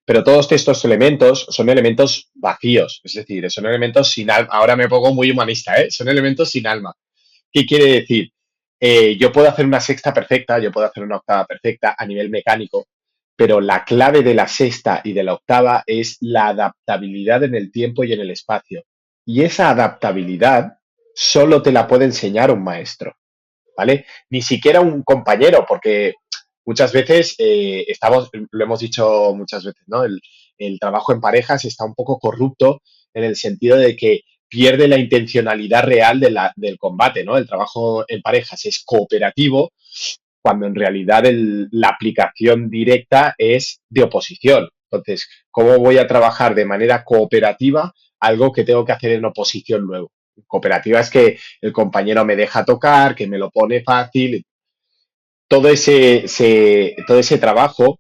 Pero 0.06 0.24
todos 0.24 0.52
estos 0.52 0.84
elementos 0.86 1.46
son 1.50 1.70
elementos 1.70 2.32
vacíos, 2.34 3.02
es 3.04 3.14
decir, 3.14 3.50
son 3.52 3.66
elementos 3.68 4.12
sin 4.12 4.30
alma. 4.30 4.50
Ahora 4.52 4.76
me 4.76 4.90
pongo 4.90 5.14
muy 5.14 5.32
humanista, 5.32 5.76
¿eh? 5.82 5.92
Son 5.92 6.08
elementos 6.08 6.50
sin 6.50 6.68
alma. 6.68 6.94
¿Qué 7.52 7.66
quiere 7.66 8.02
decir? 8.02 8.32
Eh, 8.80 9.18
yo 9.18 9.32
puedo 9.32 9.48
hacer 9.48 9.66
una 9.66 9.80
sexta 9.80 10.14
perfecta, 10.14 10.60
yo 10.60 10.72
puedo 10.72 10.86
hacer 10.88 11.04
una 11.04 11.18
octava 11.18 11.46
perfecta 11.46 11.96
a 11.98 12.06
nivel 12.06 12.30
mecánico, 12.30 12.88
pero 13.36 13.60
la 13.60 13.84
clave 13.84 14.22
de 14.24 14.34
la 14.34 14.48
sexta 14.48 15.02
y 15.04 15.14
de 15.14 15.24
la 15.24 15.34
octava 15.34 15.84
es 15.86 16.18
la 16.22 16.48
adaptabilidad 16.48 17.44
en 17.44 17.56
el 17.56 17.72
tiempo 17.72 18.04
y 18.04 18.14
en 18.14 18.22
el 18.22 18.32
espacio. 18.32 18.84
Y 19.26 19.44
esa 19.44 19.70
adaptabilidad 19.70 20.78
solo 21.14 21.62
te 21.62 21.72
la 21.72 21.88
puede 21.88 22.06
enseñar 22.06 22.52
un 22.52 22.64
maestro, 22.64 23.16
¿vale? 23.76 24.06
Ni 24.30 24.42
siquiera 24.42 24.82
un 24.82 25.04
compañero, 25.04 25.66
porque 25.68 26.16
muchas 26.66 26.94
veces 26.94 27.36
eh, 27.38 27.86
estamos, 27.88 28.30
lo 28.52 28.64
hemos 28.64 28.80
dicho 28.80 29.34
muchas 29.36 29.64
veces, 29.66 29.84
¿no? 29.88 30.04
El, 30.04 30.22
trabajo 30.80 31.12
en 31.12 31.20
parejas 31.20 31.66
está 31.66 31.84
un 31.84 31.94
poco 31.96 32.18
corrupto 32.18 32.82
en 33.14 33.26
el 33.26 33.36
sentido 33.36 33.76
de 33.76 33.96
que 33.98 34.22
pierde 34.48 34.88
la 34.88 34.98
intencionalidad 34.98 35.84
real 35.84 36.20
del 36.20 36.78
combate, 36.78 37.26
¿no? 37.26 37.38
El 37.38 37.48
trabajo 37.48 38.06
en 38.08 38.22
parejas 38.22 38.66
es 38.66 38.84
cooperativo 38.86 39.74
cuando 40.46 40.68
en 40.68 40.76
realidad 40.76 41.24
la 41.72 41.90
aplicación 41.90 42.70
directa 42.70 43.34
es 43.40 43.82
de 43.90 44.04
oposición. 44.04 44.70
Entonces, 44.92 45.28
¿cómo 45.50 45.80
voy 45.80 45.98
a 45.98 46.06
trabajar 46.06 46.54
de 46.54 46.66
manera 46.66 47.04
cooperativa 47.04 47.92
algo 48.20 48.52
que 48.52 48.64
tengo 48.64 48.86
que 48.86 48.92
hacer 48.92 49.14
en 49.14 49.26
oposición 49.26 49.82
luego? 49.82 50.12
Cooperativa 50.46 51.00
es 51.00 51.10
que 51.10 51.40
el 51.62 51.74
compañero 51.74 52.24
me 52.26 52.36
deja 52.36 52.64
tocar, 52.64 53.16
que 53.16 53.26
me 53.26 53.40
lo 53.40 53.50
pone 53.50 53.82
fácil. 53.84 54.46
Todo 55.48 55.70
ese, 55.70 56.26
ese- 56.26 56.96
todo 57.08 57.18
ese 57.20 57.40
trabajo 57.40 58.00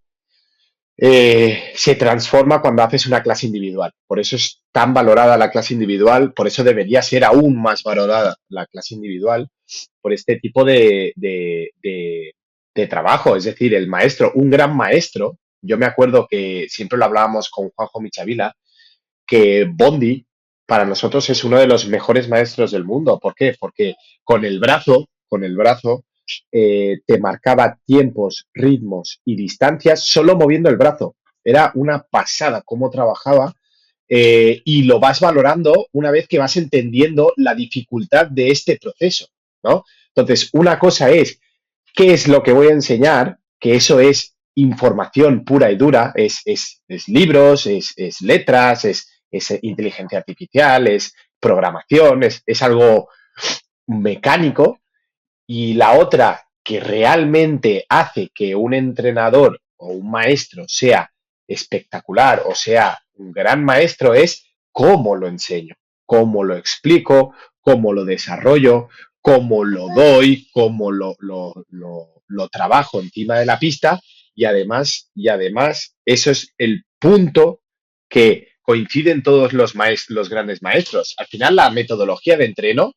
eh, 0.97 1.71
se 1.75 1.95
transforma 1.95 2.62
cuando 2.62 2.84
haces 2.84 3.05
una 3.08 3.21
clase 3.21 3.47
individual. 3.47 3.91
Por 4.08 4.19
eso 4.19 4.36
es 4.36 4.62
tan 4.71 4.93
valorada 4.93 5.38
la 5.38 5.51
clase 5.51 5.73
individual, 5.73 6.34
por 6.34 6.47
eso 6.47 6.63
debería 6.63 7.01
ser 7.01 7.23
aún 7.25 7.62
más 7.62 7.84
valorada 7.84 8.36
la 8.49 8.65
clase 8.67 8.95
individual, 8.95 9.49
por 10.01 10.13
este 10.13 10.38
tipo 10.39 10.63
de, 10.63 11.13
de, 11.15 12.34
trabajo. 12.88 13.36
Es 13.36 13.45
decir, 13.45 13.73
el 13.73 13.88
maestro, 13.88 14.32
un 14.36 14.49
gran 14.49 14.75
maestro, 14.75 15.38
yo 15.62 15.78
me 15.78 15.86
acuerdo 15.86 16.28
que 16.30 16.67
siempre 16.69 16.97
lo 16.97 17.06
hablábamos 17.06 17.49
con 17.49 17.69
Juanjo 17.69 18.01
Michavila, 18.01 18.54
que 19.25 19.65
Bondi 19.65 20.25
para 20.65 20.86
nosotros 20.86 21.30
es 21.30 21.43
uno 21.43 21.58
de 21.58 21.67
los 21.67 21.88
mejores 21.88 22.28
maestros 22.28 22.71
del 22.71 22.84
mundo. 22.84 23.19
¿Por 23.19 23.34
qué? 23.34 23.56
Porque 23.60 23.95
con 24.23 24.45
el 24.45 24.60
brazo, 24.60 25.08
con 25.28 25.43
el 25.43 25.56
brazo, 25.56 26.06
eh, 26.51 26.99
te 27.06 27.19
marcaba 27.19 27.78
tiempos, 27.86 28.47
ritmos 28.54 29.21
y 29.25 29.36
distancias 29.36 30.06
solo 30.06 30.36
moviendo 30.36 30.69
el 30.69 30.78
brazo. 30.78 31.15
Era 31.43 31.71
una 31.75 32.01
pasada 32.04 32.63
cómo 32.65 32.89
trabajaba 32.89 33.54
eh, 34.08 34.62
y 34.65 34.84
lo 34.84 34.99
vas 34.99 35.19
valorando 35.19 35.88
una 35.91 36.12
vez 36.12 36.28
que 36.28 36.39
vas 36.39 36.58
entendiendo 36.58 37.34
la 37.38 37.56
dificultad 37.56 38.28
de 38.28 38.49
este 38.49 38.78
proceso, 38.78 39.28
Entonces, 40.13 40.49
una 40.54 40.80
cosa 40.80 41.10
es 41.10 41.39
qué 41.93 42.13
es 42.13 42.28
lo 42.28 42.43
que 42.43 42.54
voy 42.54 42.67
a 42.67 42.73
enseñar, 42.73 43.39
que 43.60 43.75
eso 43.75 43.99
es 43.99 44.36
información 44.56 45.43
pura 45.43 45.71
y 45.71 45.75
dura, 45.75 46.13
es, 46.15 46.41
es, 46.45 46.82
es 46.88 47.08
libros, 47.08 47.67
es, 47.67 47.93
es 47.97 48.21
letras, 48.21 48.86
es, 48.86 49.12
inteligencia 49.63 50.17
artificial, 50.17 50.88
es 50.88 51.13
programación, 51.41 52.23
es 52.23 52.62
algo 52.62 53.10
mecánico, 53.88 54.80
y 55.45 55.73
la 55.73 55.93
otra 55.93 56.47
que 56.63 56.80
realmente 56.80 57.86
hace 57.89 58.32
que 58.34 58.56
un 58.56 58.73
entrenador 58.73 59.62
o 59.78 59.88
un 59.89 60.10
maestro 60.10 60.63
sea 60.67 61.12
espectacular 61.47 62.41
o 62.45 62.56
sea 62.56 62.97
un 63.13 63.32
gran 63.32 63.63
maestro 63.63 64.13
es 64.13 64.45
cómo 64.71 65.15
lo 65.15 65.28
enseño, 65.28 65.75
cómo 66.06 66.43
lo 66.43 66.58
explico, 66.58 67.34
cómo 67.62 67.93
lo 67.93 68.04
desarrollo, 68.04 68.89
cómo 69.25 69.65
lo 69.65 69.88
doy, 69.95 70.47
cómo 70.51 70.91
lo, 70.91 71.15
lo, 71.17 71.65
lo, 71.71 72.47
trabajo 72.49 73.01
encima 73.01 73.39
de 73.39 73.47
la 73.47 73.57
pista 73.57 73.99
y 74.35 74.45
además, 74.45 75.09
y 75.15 75.29
además 75.29 75.95
eso 76.05 76.29
es 76.29 76.53
el 76.59 76.83
punto 76.99 77.61
que 78.07 78.49
coinciden 78.61 79.23
todos 79.23 79.51
los, 79.51 79.73
maest 79.73 80.11
los 80.11 80.29
grandes 80.29 80.61
maestros. 80.61 81.15
Al 81.17 81.25
final 81.25 81.55
la 81.55 81.71
metodología 81.71 82.38
de 82.38 82.45
entreno 82.45 82.93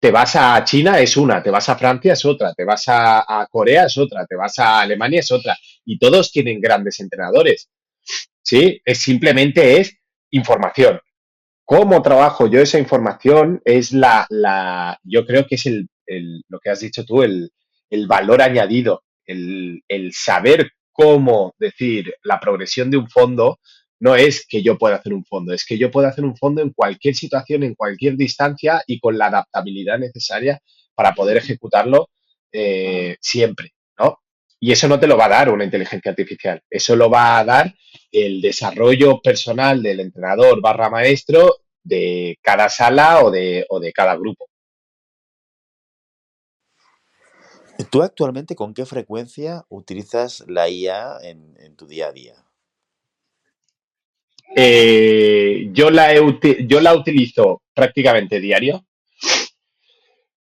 te 0.00 0.10
vas 0.10 0.34
a 0.34 0.64
China 0.64 0.98
es 0.98 1.16
una, 1.16 1.40
te 1.40 1.50
vas 1.50 1.68
a 1.68 1.76
Francia 1.76 2.14
es 2.14 2.24
otra, 2.24 2.52
te 2.52 2.64
vas 2.64 2.88
a, 2.88 3.20
a, 3.20 3.46
Corea 3.46 3.84
es 3.84 3.96
otra, 3.96 4.26
te 4.26 4.34
vas 4.34 4.58
a 4.58 4.80
Alemania 4.80 5.20
es 5.20 5.30
otra. 5.30 5.56
Y 5.84 6.00
todos 6.00 6.32
tienen 6.32 6.60
grandes 6.60 6.98
entrenadores. 6.98 7.70
¿Sí? 8.42 8.80
Es 8.84 8.98
simplemente 8.98 9.80
es 9.80 9.96
información. 10.32 10.98
¿Cómo 11.70 12.02
trabajo 12.02 12.48
yo 12.48 12.60
esa 12.60 12.80
información? 12.80 13.62
Es 13.64 13.92
la, 13.92 14.26
la 14.28 14.98
yo 15.04 15.24
creo 15.24 15.46
que 15.46 15.54
es 15.54 15.66
el, 15.66 15.88
el, 16.04 16.42
lo 16.48 16.58
que 16.58 16.68
has 16.68 16.80
dicho 16.80 17.04
tú, 17.04 17.22
el, 17.22 17.52
el 17.90 18.08
valor 18.08 18.42
añadido, 18.42 19.04
el, 19.24 19.80
el 19.86 20.12
saber 20.12 20.72
cómo 20.90 21.54
decir 21.60 22.12
la 22.24 22.40
progresión 22.40 22.90
de 22.90 22.96
un 22.96 23.08
fondo 23.08 23.60
no 24.00 24.16
es 24.16 24.44
que 24.48 24.64
yo 24.64 24.78
pueda 24.78 24.96
hacer 24.96 25.14
un 25.14 25.24
fondo, 25.24 25.52
es 25.52 25.64
que 25.64 25.78
yo 25.78 25.92
puedo 25.92 26.08
hacer 26.08 26.24
un 26.24 26.36
fondo 26.36 26.60
en 26.60 26.70
cualquier 26.70 27.14
situación, 27.14 27.62
en 27.62 27.76
cualquier 27.76 28.16
distancia 28.16 28.82
y 28.88 28.98
con 28.98 29.16
la 29.16 29.26
adaptabilidad 29.26 30.00
necesaria 30.00 30.58
para 30.96 31.14
poder 31.14 31.36
ejecutarlo 31.36 32.08
eh, 32.50 33.16
siempre. 33.20 33.74
Y 34.60 34.72
eso 34.72 34.86
no 34.88 35.00
te 35.00 35.06
lo 35.06 35.16
va 35.16 35.24
a 35.24 35.30
dar 35.30 35.48
una 35.48 35.64
inteligencia 35.64 36.10
artificial, 36.10 36.62
eso 36.68 36.94
lo 36.94 37.08
va 37.08 37.38
a 37.38 37.44
dar 37.44 37.74
el 38.12 38.42
desarrollo 38.42 39.20
personal 39.22 39.82
del 39.82 40.00
entrenador 40.00 40.60
barra 40.60 40.90
maestro 40.90 41.62
de 41.82 42.38
cada 42.42 42.68
sala 42.68 43.24
o 43.24 43.30
de, 43.30 43.64
o 43.70 43.80
de 43.80 43.92
cada 43.92 44.14
grupo. 44.16 44.46
¿Tú 47.90 48.02
actualmente 48.02 48.54
con 48.54 48.74
qué 48.74 48.84
frecuencia 48.84 49.64
utilizas 49.70 50.44
la 50.46 50.68
IA 50.68 51.16
en, 51.22 51.56
en 51.58 51.76
tu 51.76 51.86
día 51.86 52.08
a 52.08 52.12
día? 52.12 52.34
Eh, 54.54 55.68
yo, 55.72 55.90
la 55.90 56.12
he, 56.14 56.20
yo 56.66 56.80
la 56.80 56.94
utilizo 56.94 57.62
prácticamente 57.72 58.40
diario. 58.40 58.84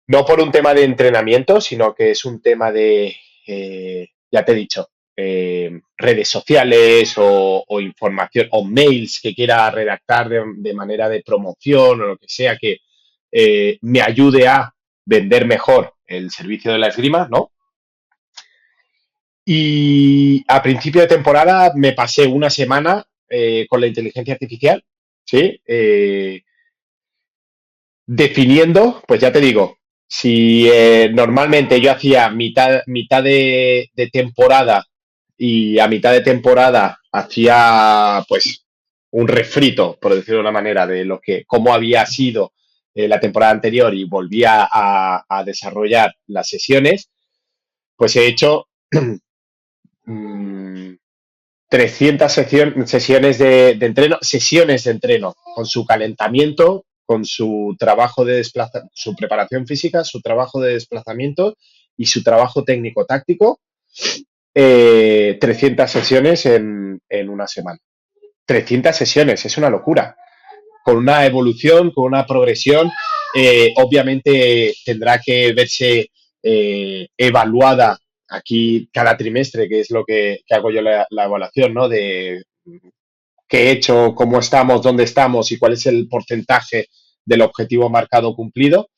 No 0.08 0.26
por 0.26 0.42
un 0.42 0.52
tema 0.52 0.74
de 0.74 0.84
entrenamiento, 0.84 1.62
sino 1.62 1.94
que 1.94 2.12
es 2.12 2.26
un 2.26 2.42
tema 2.42 2.72
de, 2.72 3.16
eh, 3.52 4.10
ya 4.32 4.46
te 4.46 4.52
he 4.52 4.56
dicho, 4.56 4.90
eh, 5.16 5.82
redes 5.98 6.28
sociales 6.28 7.16
o, 7.18 7.66
información 7.82 8.48
o 8.52 8.64
mails 8.64 9.20
que 9.20 9.34
quiera 9.34 9.72
redactar 9.72 10.30
de, 10.30 10.74
manera 10.76 11.10
de 11.10 11.24
promoción 11.24 12.00
o 12.02 12.06
lo 12.06 12.18
que 12.18 12.28
sea 12.30 12.58
que 12.58 12.78
eh, 13.32 13.80
me 13.82 14.02
ayude 14.02 14.48
a 14.48 14.72
vender 15.04 15.48
mejor 15.48 15.96
el 16.06 16.30
servicio 16.30 16.72
de 16.72 16.78
la 16.78 16.90
esgrima, 16.90 17.28
¿no? 17.30 17.52
Y 19.44 20.46
a 20.48 20.62
principio 20.62 21.02
de 21.02 21.08
temporada 21.08 21.72
me 21.76 21.94
pasé 21.94 22.28
una 22.28 22.52
semana 22.52 23.04
con 23.68 23.82
la 23.82 23.88
inteligencia 23.88 24.34
artificial, 24.34 24.84
¿sí? 25.26 25.60
Definiendo, 28.06 29.04
pues 29.08 29.22
ya 29.22 29.32
te 29.32 29.40
digo, 29.40 29.79
si 30.10 30.68
eh, 30.68 31.12
normalmente 31.14 31.80
yo 31.80 31.92
hacía 31.92 32.30
mitad, 32.32 32.82
mitad 32.88 33.24
de, 33.24 33.92
temporada 34.12 34.84
y 35.38 35.78
a 35.78 35.88
mitad 35.88 36.12
de 36.12 36.22
temporada 36.22 37.00
hacía 37.12 38.26
pues 38.28 38.66
un 39.12 39.28
refrito, 39.28 40.00
por 40.02 40.16
decirlo 40.16 40.38
de 40.38 40.42
una 40.42 40.52
manera, 40.52 40.88
de 40.88 41.06
lo 41.06 41.22
que, 41.22 41.46
cómo 41.46 41.74
había 41.74 42.08
sido 42.08 42.54
eh, 42.96 43.08
la 43.08 43.20
temporada 43.20 43.52
anterior 43.52 43.94
y 43.94 44.06
volvía 44.06 44.68
a, 44.72 45.44
desarrollar 45.46 46.16
las 46.26 46.50
sesiones, 46.50 47.12
pues 47.96 48.16
he 48.16 48.26
hecho 48.26 48.68
300 51.70 52.32
sesión, 52.32 52.88
sesiones 52.88 53.38
de, 53.38 53.76
de, 53.76 53.86
entreno, 53.86 54.18
sesiones 54.22 54.86
de 54.86 54.92
entreno, 54.92 55.36
con 55.56 55.68
su 55.68 55.86
calentamiento, 55.86 56.86
con 57.10 57.26
su 57.26 57.76
trabajo 57.80 58.24
de 58.24 58.36
desplazamiento, 58.36 58.92
su 58.94 59.16
preparación 59.16 59.66
física, 59.66 60.04
su 60.04 60.22
trabajo 60.22 60.62
de 60.62 60.74
desplazamiento 60.74 61.58
y 61.98 62.06
su 62.06 62.22
trabajo 62.22 62.64
técnico-táctico, 62.64 63.62
eh, 64.54 65.36
300 65.42 65.90
sesiones 65.90 66.46
en, 66.46 67.02
en, 67.10 67.30
una 67.30 67.48
semana. 67.48 67.80
300 68.46 68.96
sesiones, 68.96 69.44
es 69.44 69.58
una 69.58 69.72
locura. 69.72 70.16
Con 70.84 70.98
una 70.98 71.26
evolución, 71.26 71.90
con 71.90 72.06
una 72.06 72.28
progresión, 72.28 72.92
eh, 73.36 73.74
obviamente 73.78 74.76
tendrá 74.86 75.20
que 75.20 75.52
verse 75.54 76.12
eh, 76.44 77.08
evaluada 77.18 77.98
aquí 78.28 78.88
cada 78.94 79.18
trimestre, 79.18 79.68
que 79.68 79.80
es 79.80 79.90
lo 79.90 80.06
que, 80.06 80.42
hago 80.52 80.70
yo 80.70 80.84
la, 80.84 81.08
la, 81.10 81.26
evaluación, 81.26 81.74
¿no? 81.74 81.90
De 81.90 82.44
qué 83.48 83.64
he 83.64 83.72
hecho, 83.72 84.14
cómo 84.14 84.38
estamos, 84.38 84.84
dónde 84.84 85.06
estamos 85.06 85.52
y 85.52 85.58
cuál 85.58 85.74
es 85.74 85.88
el 85.88 86.08
porcentaje 86.08 86.86
del 87.30 87.44
objetivo 87.44 87.90
marcado 87.90 88.36
cumplido. 88.36 88.90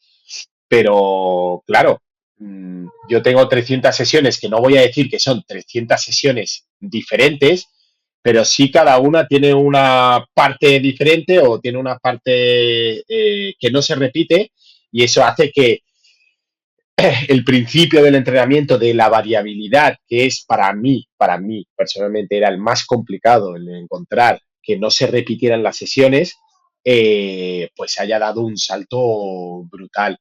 Pero, 0.67 1.63
claro, 1.67 2.01
mm, 2.37 2.87
yo 3.09 3.21
tengo 3.21 3.47
300 3.47 3.95
sesiones, 3.95 4.39
que 4.39 4.49
no 4.49 4.59
voy 4.59 4.77
a 4.77 4.81
decir 4.81 5.09
que 5.09 5.19
son 5.19 5.43
300 5.45 6.01
sesiones 6.01 6.65
diferentes, 6.79 7.67
pero 8.21 8.45
sí 8.45 8.71
cada 8.71 8.97
una 8.99 9.27
tiene 9.27 9.53
una 9.53 10.25
parte 10.33 10.79
diferente 10.79 11.39
o 11.39 11.59
tiene 11.59 11.77
una 11.77 11.97
parte 11.97 13.03
eh, 13.07 13.53
que 13.59 13.71
no 13.71 13.81
se 13.81 13.95
repite 13.95 14.51
y 14.91 15.03
eso 15.03 15.23
hace 15.23 15.51
que 15.51 15.79
el 17.27 17.43
principio 17.43 18.03
del 18.03 18.15
entrenamiento 18.15 18.77
de 18.77 18.93
la 18.93 19.09
variabilidad, 19.09 19.97
que 20.07 20.25
es 20.25 20.45
para 20.45 20.71
mí, 20.73 21.07
para 21.17 21.37
mí 21.37 21.65
personalmente 21.75 22.37
era 22.37 22.49
el 22.49 22.59
más 22.59 22.85
complicado, 22.85 23.55
el 23.55 23.67
encontrar 23.69 24.41
que 24.61 24.77
no 24.77 24.91
se 24.91 25.07
repitieran 25.07 25.63
las 25.63 25.77
sesiones, 25.77 26.37
eh, 26.83 27.69
pues 27.75 27.99
haya 27.99 28.19
dado 28.19 28.41
un 28.41 28.57
salto 28.57 29.63
brutal. 29.65 30.17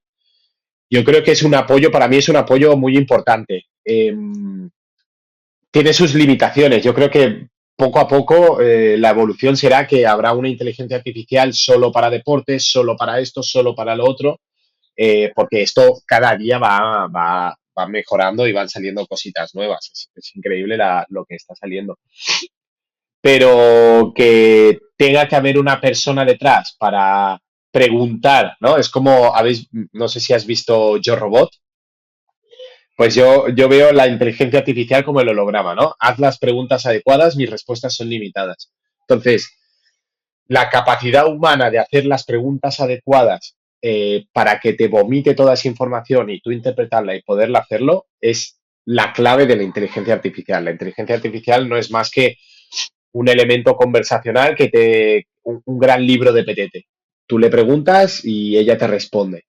Yo 0.90 1.04
creo 1.04 1.22
que 1.22 1.32
es 1.32 1.42
un 1.42 1.54
apoyo, 1.54 1.90
para 1.90 2.08
mí 2.08 2.16
es 2.16 2.28
un 2.28 2.36
apoyo 2.36 2.76
muy 2.76 2.96
importante. 2.96 3.66
Eh, 3.84 4.14
tiene 5.70 5.92
sus 5.92 6.14
limitaciones. 6.14 6.82
Yo 6.82 6.94
creo 6.94 7.10
que 7.10 7.48
poco 7.76 7.98
a 7.98 8.08
poco 8.08 8.60
eh, 8.60 8.98
la 8.98 9.10
evolución 9.10 9.56
será 9.56 9.86
que 9.86 10.06
habrá 10.06 10.32
una 10.32 10.48
inteligencia 10.48 10.98
artificial 10.98 11.54
solo 11.54 11.90
para 11.90 12.10
deportes, 12.10 12.70
solo 12.70 12.96
para 12.96 13.20
esto, 13.20 13.42
solo 13.42 13.74
para 13.74 13.94
lo 13.94 14.04
otro, 14.04 14.40
eh, 14.96 15.32
porque 15.34 15.62
esto 15.62 16.02
cada 16.04 16.36
día 16.36 16.58
va, 16.58 17.06
va, 17.06 17.56
va, 17.78 17.88
mejorando 17.88 18.46
y 18.46 18.52
van 18.52 18.68
saliendo 18.68 19.06
cositas 19.06 19.54
nuevas. 19.54 20.10
Es, 20.14 20.36
increíble 20.36 20.76
lo 21.08 21.24
que 21.24 21.36
está 21.36 21.54
saliendo. 21.54 21.98
Pero 23.20 24.12
que 24.14 24.78
tenga 24.96 25.28
que 25.28 25.36
haber 25.36 25.58
una 25.58 25.80
persona 25.80 26.24
detrás 26.24 26.76
para 26.78 27.40
preguntar, 27.70 28.56
¿no? 28.60 28.76
Es 28.76 28.88
como, 28.88 29.34
habéis, 29.34 29.68
no 29.92 30.08
sé 30.08 30.20
si 30.20 30.32
has 30.32 30.46
visto 30.46 30.96
Yo 30.98 31.16
Robot, 31.16 31.50
pues 32.96 33.14
yo, 33.14 33.48
yo 33.48 33.68
veo 33.68 33.92
la 33.92 34.08
inteligencia 34.08 34.58
artificial 34.58 35.04
como 35.04 35.20
el 35.20 35.28
holograma, 35.30 35.74
¿no? 35.74 35.94
Haz 35.98 36.18
las 36.18 36.38
preguntas 36.38 36.84
adecuadas, 36.84 37.34
mis 37.36 37.48
respuestas 37.48 37.94
son 37.94 38.10
limitadas. 38.10 38.72
Entonces, 39.08 39.56
la 40.48 40.68
capacidad 40.68 41.26
humana 41.26 41.70
de 41.70 41.78
hacer 41.78 42.04
las 42.04 42.24
preguntas 42.24 42.80
adecuadas 42.80 43.56
eh, 43.80 44.26
para 44.32 44.60
que 44.60 44.74
te 44.74 44.88
vomite 44.88 45.34
toda 45.34 45.54
esa 45.54 45.68
información 45.68 46.28
y 46.28 46.40
tú 46.40 46.50
interpretarla 46.50 47.14
y 47.14 47.22
poderla 47.22 47.60
hacerlo 47.60 48.06
es 48.20 48.60
la 48.84 49.12
clave 49.14 49.46
de 49.46 49.56
la 49.56 49.62
inteligencia 49.62 50.12
artificial. 50.12 50.64
La 50.64 50.72
inteligencia 50.72 51.14
artificial 51.14 51.68
no 51.68 51.78
es 51.78 51.90
más 51.90 52.10
que 52.10 52.36
un 53.12 53.28
elemento 53.28 53.74
conversacional 53.76 54.54
que 54.54 54.68
te. 54.68 55.26
un, 55.42 55.62
un 55.64 55.78
gran 55.78 56.06
libro 56.06 56.32
de 56.32 56.44
petete. 56.44 56.86
Tú 57.26 57.38
le 57.38 57.50
preguntas 57.50 58.24
y 58.24 58.56
ella 58.56 58.76
te 58.76 58.86
responde. 58.86 59.44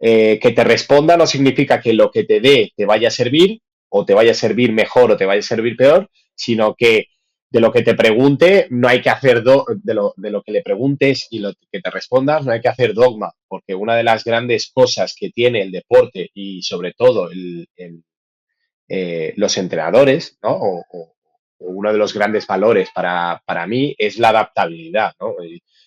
Eh, 0.00 0.38
que 0.40 0.50
te 0.50 0.64
responda 0.64 1.16
no 1.16 1.26
significa 1.26 1.80
que 1.80 1.94
lo 1.94 2.10
que 2.10 2.24
te 2.24 2.40
dé 2.40 2.72
te 2.76 2.84
vaya 2.84 3.08
a 3.08 3.10
servir 3.10 3.60
o 3.88 4.04
te 4.04 4.12
vaya 4.12 4.32
a 4.32 4.34
servir 4.34 4.72
mejor 4.72 5.10
o 5.10 5.16
te 5.16 5.24
vaya 5.24 5.38
a 5.38 5.42
servir 5.42 5.76
peor, 5.76 6.10
sino 6.34 6.74
que 6.74 7.06
de 7.50 7.60
lo 7.60 7.72
que 7.72 7.82
te 7.82 7.94
pregunte 7.94 8.66
no 8.70 8.88
hay 8.88 9.00
que 9.00 9.10
hacer 9.10 9.42
do 9.42 9.64
de, 9.82 9.94
lo, 9.94 10.12
de, 10.16 10.30
lo, 10.30 10.42
que 10.42 10.50
le 10.52 10.62
preguntes 10.62 11.28
y 11.30 11.38
lo 11.38 11.52
que 11.70 11.80
te 11.80 11.90
respondas 11.90 12.44
no 12.44 12.52
hay 12.52 12.60
que 12.60 12.68
hacer 12.68 12.92
dogma, 12.92 13.32
porque 13.46 13.74
una 13.74 13.94
de 13.96 14.02
las 14.02 14.24
grandes 14.24 14.70
cosas 14.74 15.14
que 15.18 15.30
tiene 15.30 15.62
el 15.62 15.70
deporte 15.70 16.30
y 16.34 16.62
sobre 16.62 16.92
todo 16.92 17.30
el, 17.30 17.68
eh, 18.88 19.32
los 19.36 19.56
entrenadores, 19.56 20.36
¿no? 20.42 20.58
O, 20.60 21.13
uno 21.66 21.92
de 21.92 21.98
los 21.98 22.12
grandes 22.12 22.46
valores 22.46 22.90
para, 22.94 23.42
para 23.44 23.66
mí 23.66 23.94
es 23.98 24.18
la 24.18 24.30
adaptabilidad, 24.30 25.12
¿no? 25.20 25.34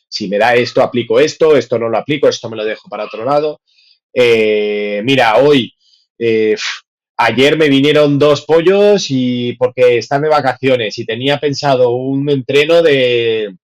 si 0.09 0.27
me 0.27 0.37
da 0.37 0.55
esto, 0.55 0.81
aplico 0.81 1.19
esto, 1.19 1.57
esto 1.57 1.77
no 1.77 1.89
lo 1.89 1.97
aplico, 1.97 2.27
esto 2.27 2.49
me 2.49 2.57
lo 2.57 2.63
dejo 2.63 2.89
para 2.89 3.05
otro 3.05 3.25
lado 3.25 3.59
eh, 4.19 5.01
mira, 5.03 5.37
hoy, 5.37 5.71
eh, 6.17 6.55
ayer 7.17 7.55
me 7.55 7.69
vinieron 7.69 8.17
dos 8.17 8.41
pollos 8.45 9.05
y 9.09 9.53
porque 9.53 9.99
están 9.99 10.23
de 10.23 10.29
vacaciones 10.29 10.97
y 10.97 11.05
tenía 11.05 11.39
pensado 11.39 11.91
un 11.91 12.27
entreno 12.27 12.81
de, 12.81 13.55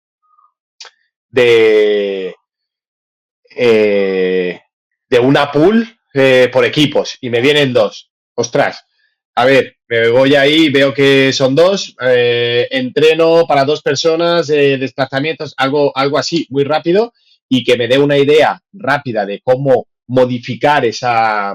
de, 1.30 2.34
eh, 3.56 4.60
de 5.08 5.18
una 5.18 5.50
pool 5.50 5.98
por 6.52 6.66
equipos 6.66 7.16
y 7.22 7.30
me 7.30 7.40
vienen 7.40 7.72
dos. 7.72 8.10
Ostras, 8.34 8.84
a 9.34 9.46
ver, 9.46 9.78
me 9.92 10.08
voy 10.08 10.34
ahí, 10.34 10.70
veo 10.70 10.94
que 10.94 11.34
son 11.34 11.54
dos, 11.54 11.94
eh, 12.00 12.66
entreno 12.70 13.44
para 13.46 13.66
dos 13.66 13.82
personas, 13.82 14.48
eh, 14.48 14.78
desplazamientos, 14.78 15.52
algo, 15.58 15.94
algo 15.94 16.16
así, 16.16 16.46
muy 16.48 16.64
rápido 16.64 17.12
y 17.46 17.62
que 17.62 17.76
me 17.76 17.88
dé 17.88 17.98
una 17.98 18.16
idea 18.16 18.58
rápida 18.72 19.26
de 19.26 19.42
cómo 19.44 19.88
modificar 20.06 20.86
esa, 20.86 21.54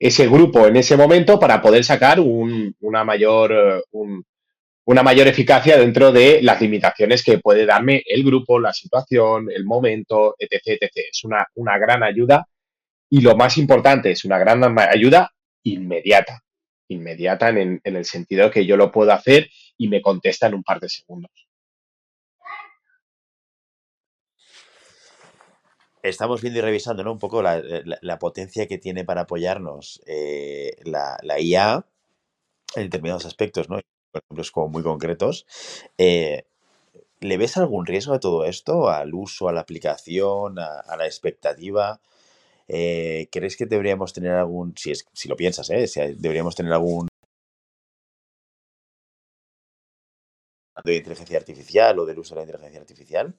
ese 0.00 0.26
grupo 0.26 0.66
en 0.66 0.78
ese 0.78 0.96
momento 0.96 1.38
para 1.38 1.62
poder 1.62 1.84
sacar 1.84 2.18
un, 2.18 2.74
una, 2.80 3.04
mayor, 3.04 3.84
un, 3.92 4.24
una 4.86 5.04
mayor 5.04 5.28
eficacia 5.28 5.78
dentro 5.78 6.10
de 6.10 6.42
las 6.42 6.60
limitaciones 6.60 7.22
que 7.22 7.38
puede 7.38 7.66
darme 7.66 8.02
el 8.04 8.24
grupo, 8.24 8.58
la 8.58 8.72
situación, 8.72 9.46
el 9.54 9.64
momento, 9.64 10.34
etc. 10.40 10.60
etc. 10.80 10.90
Es 11.12 11.22
una, 11.22 11.46
una 11.54 11.78
gran 11.78 12.02
ayuda 12.02 12.48
y 13.10 13.20
lo 13.20 13.36
más 13.36 13.58
importante, 13.58 14.10
es 14.10 14.24
una 14.24 14.38
gran 14.38 14.76
ayuda 14.76 15.30
inmediata. 15.62 16.43
Inmediata 16.94 17.50
en, 17.50 17.80
el 17.82 18.04
sentido 18.04 18.50
que 18.50 18.66
yo 18.66 18.76
lo 18.76 18.90
puedo 18.92 19.12
hacer 19.12 19.48
y 19.76 19.88
me 19.88 20.02
contesta 20.02 20.46
en 20.46 20.54
un 20.54 20.62
par 20.62 20.80
de 20.80 20.88
segundos. 20.88 21.30
estamos 26.02 26.42
viendo 26.42 26.58
y 26.58 26.62
revisando 26.62 27.02
¿no? 27.02 27.12
un 27.12 27.18
poco 27.18 27.40
la, 27.40 27.62
la, 28.00 28.18
potencia 28.18 28.66
que 28.68 28.76
tiene 28.76 29.04
para 29.04 29.22
apoyarnos 29.22 30.02
eh, 30.06 30.76
la, 30.84 31.16
IA 31.40 31.86
en 32.76 32.82
determinados 32.82 33.24
aspectos, 33.24 33.70
¿no? 33.70 33.80
por 34.12 34.22
ejemplo, 34.22 34.44
como 34.52 34.68
muy 34.68 34.82
concretos. 34.82 35.46
Eh, 35.96 36.44
¿Le 37.20 37.38
ves 37.38 37.56
algún 37.56 37.86
riesgo 37.86 38.12
a 38.12 38.20
todo 38.20 38.44
esto? 38.44 38.90
¿Al 38.90 39.14
uso, 39.14 39.48
a 39.48 39.52
la 39.54 39.60
aplicación, 39.60 40.58
a 40.58 40.96
la 40.98 41.06
expectativa? 41.06 42.02
Eh, 42.68 43.28
¿Crees 43.30 43.56
que 43.56 43.66
deberíamos 43.66 44.12
tener 44.12 44.32
algún, 44.32 44.74
si, 44.76 44.90
es, 44.90 45.04
si 45.12 45.28
lo 45.28 45.36
piensas, 45.36 45.68
¿eh? 45.70 45.86
deberíamos 46.16 46.54
tener 46.54 46.72
algún 46.72 47.08
de 50.82 50.96
inteligencia 50.96 51.38
artificial 51.38 51.98
o 51.98 52.04
del 52.04 52.18
uso 52.18 52.34
de 52.34 52.40
la 52.40 52.44
inteligencia 52.44 52.80
artificial? 52.80 53.34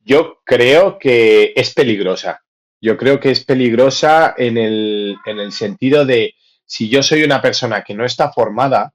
Yo 0.00 0.40
creo 0.44 0.98
que 0.98 1.52
es 1.54 1.74
peligrosa. 1.74 2.42
Yo 2.80 2.96
creo 2.96 3.20
que 3.20 3.30
es 3.30 3.44
peligrosa 3.44 4.34
en 4.36 4.56
el, 4.56 5.16
en 5.26 5.38
el 5.38 5.52
sentido 5.52 6.06
de 6.06 6.34
si 6.64 6.88
yo 6.88 7.02
soy 7.02 7.22
una 7.22 7.42
persona 7.42 7.82
que 7.82 7.94
no 7.94 8.04
está 8.04 8.32
formada, 8.32 8.94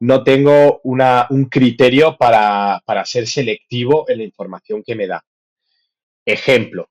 no 0.00 0.22
tengo 0.22 0.80
una, 0.84 1.26
un 1.30 1.46
criterio 1.46 2.16
para, 2.16 2.80
para 2.84 3.04
ser 3.04 3.26
selectivo 3.26 4.08
en 4.08 4.18
la 4.18 4.24
información 4.24 4.84
que 4.84 4.94
me 4.94 5.08
da. 5.08 5.24
Ejemplo, 6.28 6.90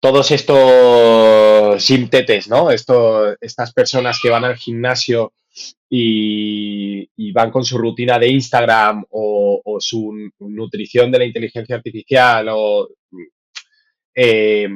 todos 0.00 0.30
estos 0.30 1.84
simtetes, 1.84 2.48
¿no? 2.48 2.70
Esto, 2.70 3.36
estas 3.40 3.72
personas 3.74 4.18
que 4.22 4.30
van 4.30 4.44
al 4.44 4.56
gimnasio 4.56 5.34
y, 5.90 7.32
van 7.32 7.50
con 7.50 7.64
su 7.64 7.76
rutina 7.76 8.18
de 8.18 8.28
Instagram 8.28 9.04
o, 9.10 9.76
su 9.78 10.10
nutrición 10.38 11.12
de 11.12 11.18
la 11.18 11.26
inteligencia 11.26 11.76
artificial 11.76 12.48
o 12.50 12.88
eh, 14.14 14.68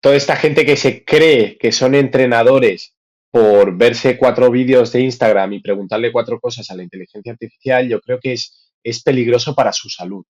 toda 0.00 0.14
esta 0.14 0.36
gente 0.36 0.64
que 0.64 0.76
se 0.76 1.04
cree 1.04 1.58
que 1.58 1.72
son 1.72 1.96
entrenadores 1.96 2.94
por 3.32 3.76
verse 3.76 4.16
cuatro 4.18 4.52
vídeos 4.52 4.92
de 4.92 5.00
Instagram 5.00 5.54
y 5.54 5.60
preguntarle 5.60 6.12
cuatro 6.12 6.38
cosas 6.38 6.70
a 6.70 6.76
la 6.76 6.84
inteligencia 6.84 7.32
artificial, 7.32 7.88
yo 7.88 8.00
creo 8.00 8.20
que 8.20 8.34
es, 8.34 8.72
es 8.84 9.02
peligroso 9.02 9.52
para 9.56 9.72
su 9.72 9.88
salud. 9.88 10.24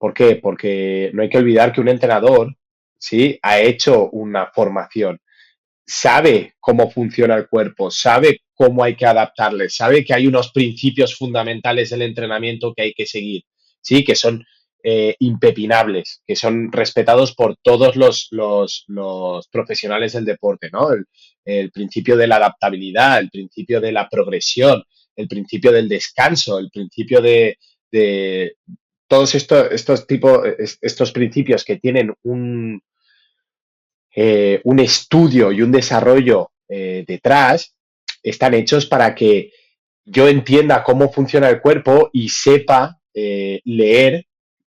¿Por 0.00 0.14
qué? 0.14 0.36
Porque 0.36 1.12
no 1.14 1.22
hay 1.22 1.28
que 1.28 1.38
olvidar 1.38 1.72
que 1.72 1.80
un 1.80 1.90
entrenador, 1.90 2.56
¿sí? 2.98 3.38
Ha 3.42 3.60
hecho 3.60 4.10
una 4.10 4.46
formación 4.46 5.20
sabe 5.90 6.54
cómo 6.60 6.88
funciona 6.88 7.34
el 7.34 7.48
cuerpo, 7.48 7.90
sabe 7.90 8.42
cómo 8.54 8.84
hay 8.84 8.94
que 8.94 9.06
adaptarle, 9.06 9.68
sabe 9.68 10.04
que 10.04 10.14
hay 10.14 10.28
unos 10.28 10.52
principios 10.52 11.16
fundamentales 11.16 11.90
del 11.90 12.02
entrenamiento 12.02 12.72
que 12.74 12.82
hay 12.82 12.94
que 12.94 13.06
seguir, 13.06 13.42
¿sí? 13.80 14.04
que 14.04 14.14
son 14.14 14.44
eh, 14.84 15.16
impepinables, 15.18 16.22
que 16.24 16.36
son 16.36 16.70
respetados 16.70 17.34
por 17.34 17.56
todos 17.60 17.96
los, 17.96 18.28
los, 18.30 19.48
profesionales 19.50 20.12
del 20.12 20.24
deporte, 20.24 20.70
¿no? 20.72 20.90
El, 21.44 21.70
principio 21.72 22.16
de 22.16 22.28
la 22.28 22.36
adaptabilidad, 22.36 23.18
el 23.18 23.28
principio 23.28 23.80
de 23.80 23.90
la 23.90 24.08
progresión, 24.08 24.84
el 25.16 25.26
principio 25.26 25.72
del 25.72 25.88
descanso, 25.88 26.60
el 26.60 26.70
principio 26.70 27.20
de 27.20 27.58
todos 29.10 29.34
estos, 29.34 30.06
tipos, 30.06 30.40
estos 30.80 31.10
principios 31.10 31.64
que 31.64 31.78
tienen 31.78 32.14
un, 32.22 32.80
eh, 34.14 34.60
un 34.62 34.78
estudio 34.78 35.50
y 35.50 35.62
un 35.62 35.72
desarrollo 35.72 36.52
eh, 36.68 37.04
detrás, 37.04 37.74
están 38.22 38.54
hechos 38.54 38.86
para 38.86 39.12
que 39.16 39.50
yo 40.04 40.28
entienda 40.28 40.84
cómo 40.84 41.10
funciona 41.10 41.48
el 41.48 41.60
cuerpo 41.60 42.10
y 42.12 42.28
sepa 42.28 43.00
eh, 43.12 43.60
leer 43.64 44.26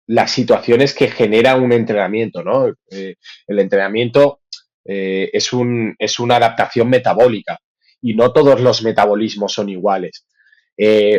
las 0.07 0.30
situaciones 0.30 0.95
que 0.95 1.09
genera 1.09 1.57
un 1.57 1.72
entrenamiento, 1.72 2.43
¿no? 2.43 2.72
El 2.88 3.59
entrenamiento 3.59 4.41
es, 4.82 5.53
un, 5.53 5.95
es, 5.99 6.18
una 6.18 6.36
adaptación 6.36 6.88
metabólica 6.88 7.59
y 8.01 8.14
no 8.14 8.32
todos 8.32 8.59
los 8.62 8.82
metabolismos 8.82 9.53
son 9.53 9.68
iguales. 9.68 10.24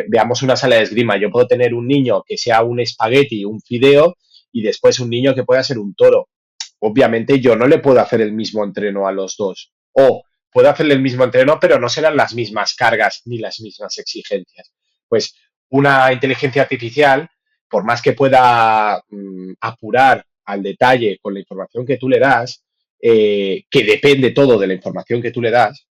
Veamos 0.08 0.42
una 0.42 0.56
sala 0.56 0.76
de 0.76 0.82
esgrima. 0.82 1.18
Yo 1.18 1.30
puedo 1.30 1.46
tener 1.46 1.74
un 1.74 1.86
niño 1.86 2.22
que 2.26 2.36
sea 2.36 2.62
un 2.62 2.80
espagueti, 2.80 3.44
un 3.44 3.60
fideo, 3.60 4.16
y 4.52 4.62
después 4.62 5.00
un 5.00 5.10
niño 5.10 5.34
que 5.34 5.44
pueda 5.44 5.62
ser 5.62 5.78
un 5.78 5.94
toro 5.94 6.28
obviamente 6.82 7.40
yo 7.40 7.56
no 7.56 7.66
le 7.66 7.78
puedo 7.78 8.00
hacer 8.00 8.20
el 8.20 8.32
mismo 8.32 8.64
entreno 8.64 9.06
a 9.06 9.12
los 9.12 9.36
dos. 9.36 9.72
O 9.92 10.24
puedo 10.50 10.68
hacerle 10.68 10.94
el 10.94 11.00
mismo 11.00 11.24
entreno, 11.24 11.58
pero 11.60 11.78
no 11.78 11.88
serán 11.88 12.16
las 12.16 12.34
mismas 12.34 12.74
cargas 12.74 13.22
ni 13.24 13.38
las 13.38 13.60
mismas 13.60 13.98
exigencias. 13.98 14.72
Pues 15.08 15.34
una 15.70 16.12
inteligencia 16.12 16.62
artificial, 16.62 17.28
por 17.68 17.84
más 17.84 18.02
que 18.02 18.12
pueda 18.12 19.02
mmm, 19.08 19.52
apurar 19.60 20.26
al 20.44 20.62
detalle 20.62 21.18
con 21.22 21.34
la 21.34 21.40
información 21.40 21.86
que 21.86 21.98
tú 21.98 22.08
le 22.08 22.18
das, 22.18 22.64
eh, 23.00 23.64
que 23.70 23.84
depende 23.84 24.32
todo 24.32 24.58
de 24.58 24.66
la 24.66 24.74
información 24.74 25.22
que 25.22 25.30
tú 25.30 25.40
le 25.40 25.52
das, 25.52 25.86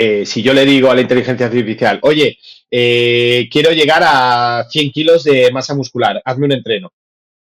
eh, 0.00 0.24
si 0.24 0.42
yo 0.42 0.54
le 0.54 0.64
digo 0.64 0.92
a 0.92 0.94
la 0.94 1.00
inteligencia 1.00 1.46
artificial, 1.46 1.98
oye, 2.02 2.38
eh, 2.70 3.48
quiero 3.50 3.72
llegar 3.72 4.00
a 4.06 4.64
100 4.70 4.92
kilos 4.92 5.24
de 5.24 5.50
masa 5.50 5.74
muscular, 5.74 6.22
hazme 6.24 6.46
un 6.46 6.52
entreno. 6.52 6.92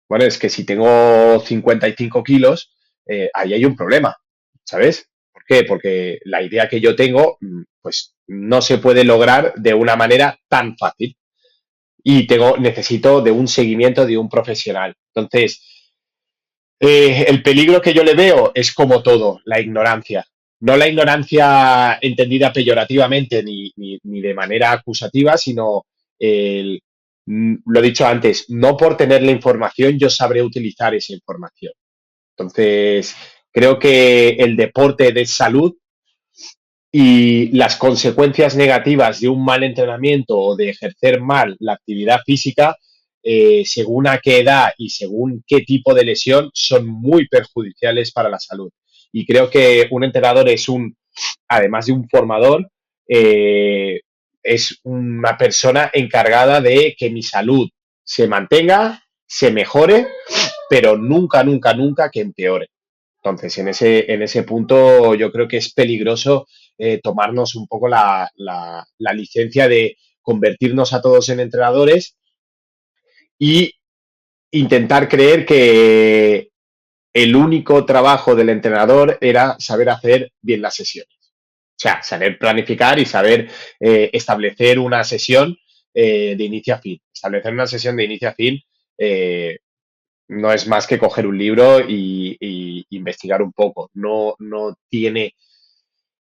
Bueno, 0.07 0.23
es 0.23 0.37
que 0.37 0.47
si 0.47 0.65
tengo 0.65 1.41
55 1.41 2.23
kilos, 2.23 2.71
eh, 3.05 3.29
ahí 3.33 3.53
hay 3.53 3.65
un 3.65 3.75
problema, 3.75 4.15
¿sabes? 4.63 5.09
¿Por 5.33 5.43
qué? 5.45 5.65
Porque 5.65 6.19
la 6.23 6.41
idea 6.41 6.69
que 6.69 6.79
yo 6.79 6.95
tengo, 6.95 7.37
mm, 7.41 7.63
pues 7.81 8.15
no 8.27 8.61
se 8.61 8.77
puede 8.77 9.03
lograr 9.03 9.53
de 9.57 9.73
una 9.73 9.97
manera 9.97 10.39
tan 10.47 10.77
fácil. 10.77 11.17
Y 12.01 12.27
tengo, 12.27 12.55
necesito 12.57 13.21
de 13.21 13.31
un 13.31 13.49
seguimiento 13.49 14.05
de 14.05 14.17
un 14.17 14.29
profesional. 14.29 14.95
Entonces, 15.13 15.61
eh, 16.79 17.25
el 17.27 17.43
peligro 17.43 17.81
que 17.81 17.93
yo 17.93 18.05
le 18.05 18.13
veo 18.15 18.53
es 18.55 18.73
como 18.73 19.03
todo, 19.03 19.41
la 19.43 19.59
ignorancia. 19.59 20.25
No 20.59 20.75
la 20.75 20.87
ignorancia 20.87 21.99
entendida 22.01 22.51
peyorativamente 22.51 23.43
ni, 23.43 23.71
ni 23.75 24.21
de 24.21 24.33
manera 24.33 24.71
acusativa, 24.71 25.37
sino 25.37 25.85
el, 26.19 26.81
mm, 27.25 27.55
lo 27.65 27.81
dicho 27.81 28.05
antes, 28.05 28.45
no 28.49 28.75
por 28.75 28.97
tener 28.97 29.21
la 29.23 29.31
información 29.31 29.97
yo 29.97 30.09
sabré 30.09 30.41
utilizar 30.41 30.95
esa 30.95 31.13
información. 31.13 31.73
Entonces, 32.37 33.15
creo 33.51 33.79
que 33.79 34.29
el 34.29 34.55
deporte 34.55 35.11
de 35.11 35.25
salud 35.25 35.75
y 36.91 37.49
las 37.55 37.75
consecuencias 37.75 38.55
negativas 38.55 39.19
de 39.19 39.29
un 39.29 39.43
mal 39.43 39.63
entrenamiento 39.63 40.37
o 40.37 40.55
de 40.55 40.69
ejercer 40.69 41.21
mal 41.21 41.55
la 41.59 41.73
actividad 41.73 42.19
física, 42.25 42.77
eh, 43.23 43.63
según 43.65 44.07
a 44.07 44.19
qué 44.19 44.39
edad 44.39 44.69
y 44.77 44.89
según 44.89 45.43
qué 45.45 45.61
tipo 45.61 45.93
de 45.93 46.05
lesión, 46.05 46.49
son 46.53 46.87
muy 46.87 47.27
perjudiciales 47.27 48.11
para 48.11 48.29
la 48.29 48.39
salud. 48.39 48.71
Y 49.17 49.25
creo 49.25 49.49
que 49.49 49.87
un 49.89 50.03
entrenador 50.03 50.47
es 50.47 50.69
un, 50.69 50.95
además 51.47 51.87
de 51.87 51.91
un 51.91 52.07
formador, 52.07 52.69
eh, 53.09 54.01
es 54.43 54.79
una 54.83 55.35
persona 55.35 55.89
encargada 55.91 56.61
de 56.61 56.95
que 56.95 57.09
mi 57.09 57.23
salud 57.23 57.67
se 58.03 58.27
mantenga, 58.27 59.03
se 59.25 59.49
mejore, 59.49 60.05
pero 60.69 60.99
nunca, 60.99 61.43
nunca, 61.43 61.73
nunca 61.73 62.11
que 62.11 62.21
empeore. 62.21 62.67
Entonces, 63.23 63.57
en 63.57 63.69
ese, 63.69 64.05
en 64.13 64.21
ese 64.21 64.43
punto 64.43 65.15
yo 65.15 65.31
creo 65.31 65.47
que 65.47 65.57
es 65.57 65.73
peligroso 65.73 66.45
eh, 66.77 66.99
tomarnos 67.01 67.55
un 67.55 67.65
poco 67.65 67.87
la, 67.87 68.29
la, 68.35 69.13
licencia 69.15 69.67
de 69.67 69.97
convertirnos 70.21 70.93
a 70.93 71.01
todos 71.01 71.29
en 71.29 71.39
entrenadores 71.39 72.15
y 73.39 73.73
intentar 74.51 75.09
creer 75.09 75.43
que 75.43 76.46
el 77.23 77.35
único 77.35 77.85
trabajo 77.85 78.35
del 78.35 78.49
entrenador 78.49 79.17
era 79.21 79.55
saber 79.59 79.89
hacer 79.89 80.31
bien 80.41 80.61
las 80.61 80.75
sesiones. 80.75 81.13
O 81.19 81.79
sea, 81.79 82.01
saber 82.01 82.39
planificar 82.39 82.99
y 82.99 83.05
saber 83.05 83.49
eh, 83.79 84.09
establecer 84.13 84.79
una 84.79 85.03
sesión 85.03 85.57
eh, 85.93 86.35
de 86.37 86.43
inicio 86.43 86.75
a 86.75 86.79
fin. 86.79 86.99
Establecer 87.13 87.53
una 87.53 87.67
sesión 87.67 87.95
de 87.95 88.03
inicio 88.03 88.29
a 88.29 88.33
fin 88.33 88.61
no 90.29 90.51
es 90.51 90.67
más 90.67 90.87
que 90.87 90.99
coger 90.99 91.25
un 91.25 91.37
libro 91.37 91.79
y, 91.79 92.85
investigar 92.89 93.41
un 93.41 93.53
poco. 93.53 93.89
No, 93.93 94.35
no 94.39 94.75
tiene 94.89 95.35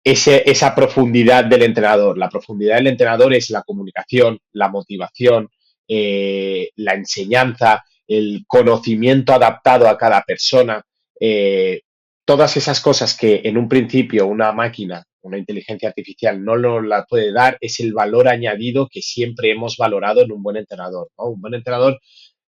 esa 0.03 0.75
profundidad 0.75 1.45
del 1.45 1.63
entrenador. 1.63 2.17
La 2.17 2.29
profundidad 2.29 2.75
del 2.77 2.87
entrenador 2.87 3.33
es 3.33 3.49
la 3.49 3.63
comunicación, 3.63 4.39
la 4.51 4.69
motivación, 4.69 5.49
eh, 5.87 6.69
la 6.75 6.93
enseñanza, 6.93 7.83
el 8.07 8.43
conocimiento 8.47 9.33
adaptado 9.33 9.87
a 9.87 9.97
cada 9.97 10.21
persona. 10.23 10.83
Eh, 11.19 11.81
todas 12.25 12.57
esas 12.57 12.79
cosas 12.81 13.15
que 13.17 13.41
en 13.43 13.57
un 13.57 13.67
principio 13.67 14.27
una 14.27 14.51
máquina, 14.51 15.03
una 15.21 15.37
inteligencia 15.37 15.89
artificial 15.89 16.43
no 16.43 16.55
lo 16.55 16.81
la 16.81 17.05
puede 17.05 17.31
dar, 17.31 17.57
es 17.61 17.79
el 17.79 17.93
valor 17.93 18.27
añadido 18.27 18.87
que 18.91 19.01
siempre 19.01 19.51
hemos 19.51 19.77
valorado 19.77 20.21
en 20.21 20.31
un 20.31 20.43
buen 20.43 20.57
entrenador. 20.57 21.09
Un 21.17 21.41
buen 21.41 21.53
entrenador 21.53 21.99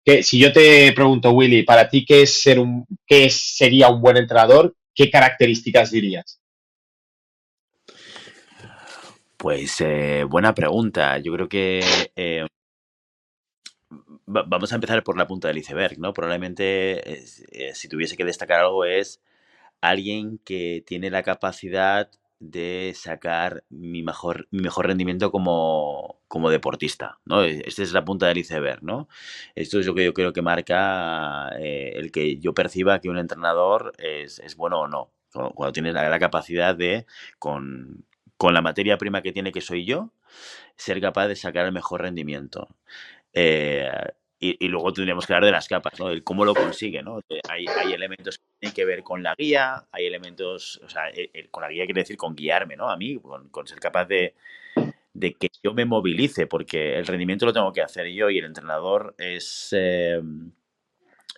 que 0.06 0.22
si 0.22 0.38
yo 0.40 0.54
te 0.54 0.94
pregunto, 0.94 1.32
Willy, 1.32 1.64
para 1.64 1.90
ti, 1.90 2.06
¿qué, 2.06 2.22
es 2.22 2.42
ser 2.42 2.60
un, 2.60 2.86
qué 3.08 3.28
sería 3.32 3.90
un 3.90 4.02
buen 4.02 4.18
entrenador? 4.18 4.76
¿Qué 4.94 5.10
características 5.10 5.90
dirías? 5.90 6.40
Pues 9.36 9.82
eh, 9.82 10.24
buena 10.30 10.54
pregunta. 10.54 11.18
Yo 11.18 11.34
creo 11.34 11.50
que 11.50 11.84
eh, 12.16 12.46
vamos 14.26 14.72
a 14.72 14.76
empezar 14.76 15.04
por 15.04 15.18
la 15.18 15.28
punta 15.28 15.48
del 15.48 15.58
iceberg, 15.58 16.00
¿no? 16.00 16.14
Probablemente 16.14 17.14
eh, 17.14 17.76
si 17.76 17.88
tuviese 17.88 18.18
que 18.18 18.26
destacar 18.26 18.62
algo 18.62 18.86
es 18.86 19.22
alguien 19.82 20.40
que 20.40 20.84
tiene 20.86 21.10
la 21.10 21.24
capacidad 21.24 22.10
de 22.40 22.94
sacar 22.96 23.64
mi 23.70 24.04
mejor, 24.04 24.48
mi 24.52 24.62
mejor 24.62 24.88
rendimiento 24.88 25.32
como, 25.32 26.20
como 26.28 26.50
deportista, 26.50 27.20
¿no? 27.26 27.44
E, 27.44 27.64
esta 27.66 27.84
es 27.84 27.94
la 27.94 28.06
punta 28.06 28.28
del 28.28 28.40
iceberg, 28.40 28.84
¿no? 28.84 29.08
Esto 29.56 29.80
es 29.80 29.86
lo 29.86 29.96
que 29.96 30.06
yo 30.06 30.14
creo 30.14 30.34
que 30.34 30.42
marca 30.42 31.50
eh, 31.60 31.94
el 31.96 32.12
que 32.12 32.38
yo 32.38 32.54
perciba 32.54 33.00
que 33.00 33.10
un 33.10 33.18
entrenador 33.18 33.94
es, 33.98 34.56
bueno 34.58 34.82
o 34.82 34.88
no. 34.88 35.12
Cuando, 35.32 35.74
tiene 35.74 35.92
la, 35.92 36.20
capacidad 36.20 36.76
de, 36.76 37.06
con, 37.40 38.06
la 38.40 38.62
materia 38.62 38.98
prima 38.98 39.22
que 39.22 39.34
tiene 39.34 39.52
que 39.52 39.62
soy 39.62 39.86
yo, 39.86 40.12
ser 40.78 41.02
capaz 41.02 41.28
de 41.28 41.36
sacar 41.36 41.66
el 41.66 41.74
mejor 41.74 42.02
rendimiento. 42.02 42.70
Eh, 43.36 43.92
y, 44.40 44.68
luego 44.68 44.94
tendríamos 44.94 45.26
que 45.26 45.34
hablar 45.34 45.46
de 45.46 45.52
las 45.52 45.68
capas, 45.68 46.00
¿no? 46.00 46.10
El 46.10 46.24
cómo 46.24 46.46
lo 46.46 46.54
consigue, 46.54 47.02
¿no? 47.02 47.20
Hay, 47.50 47.66
hay, 47.68 47.94
elementos 47.94 48.38
que 48.38 48.44
tienen 48.60 48.76
que 48.76 48.86
ver 48.86 49.02
con 49.02 49.24
la 49.24 49.34
guía, 49.36 49.86
hay 49.92 50.06
elementos, 50.06 50.80
o 50.84 50.90
sea, 50.90 51.04
con 51.52 51.64
la 51.64 51.70
guía 51.70 51.86
quiere 51.86 52.02
decir 52.02 52.18
con 52.18 52.36
guiarme, 52.36 52.76
¿no? 52.76 52.90
A 52.90 52.98
mí, 52.98 53.18
con, 53.18 53.68
ser 53.68 53.80
capaz 53.80 54.06
de, 54.06 54.36
que 55.20 55.50
yo 55.64 55.74
me 55.74 55.86
movilice, 55.86 56.48
porque 56.48 56.98
el 56.98 57.08
rendimiento 57.08 57.46
lo 57.46 57.54
tengo 57.54 57.74
que 57.74 57.82
hacer 57.82 58.08
yo 58.08 58.30
y 58.30 58.38
el 58.38 58.46
entrenador 58.46 59.16
es, 59.18 59.70
em, 59.72 60.52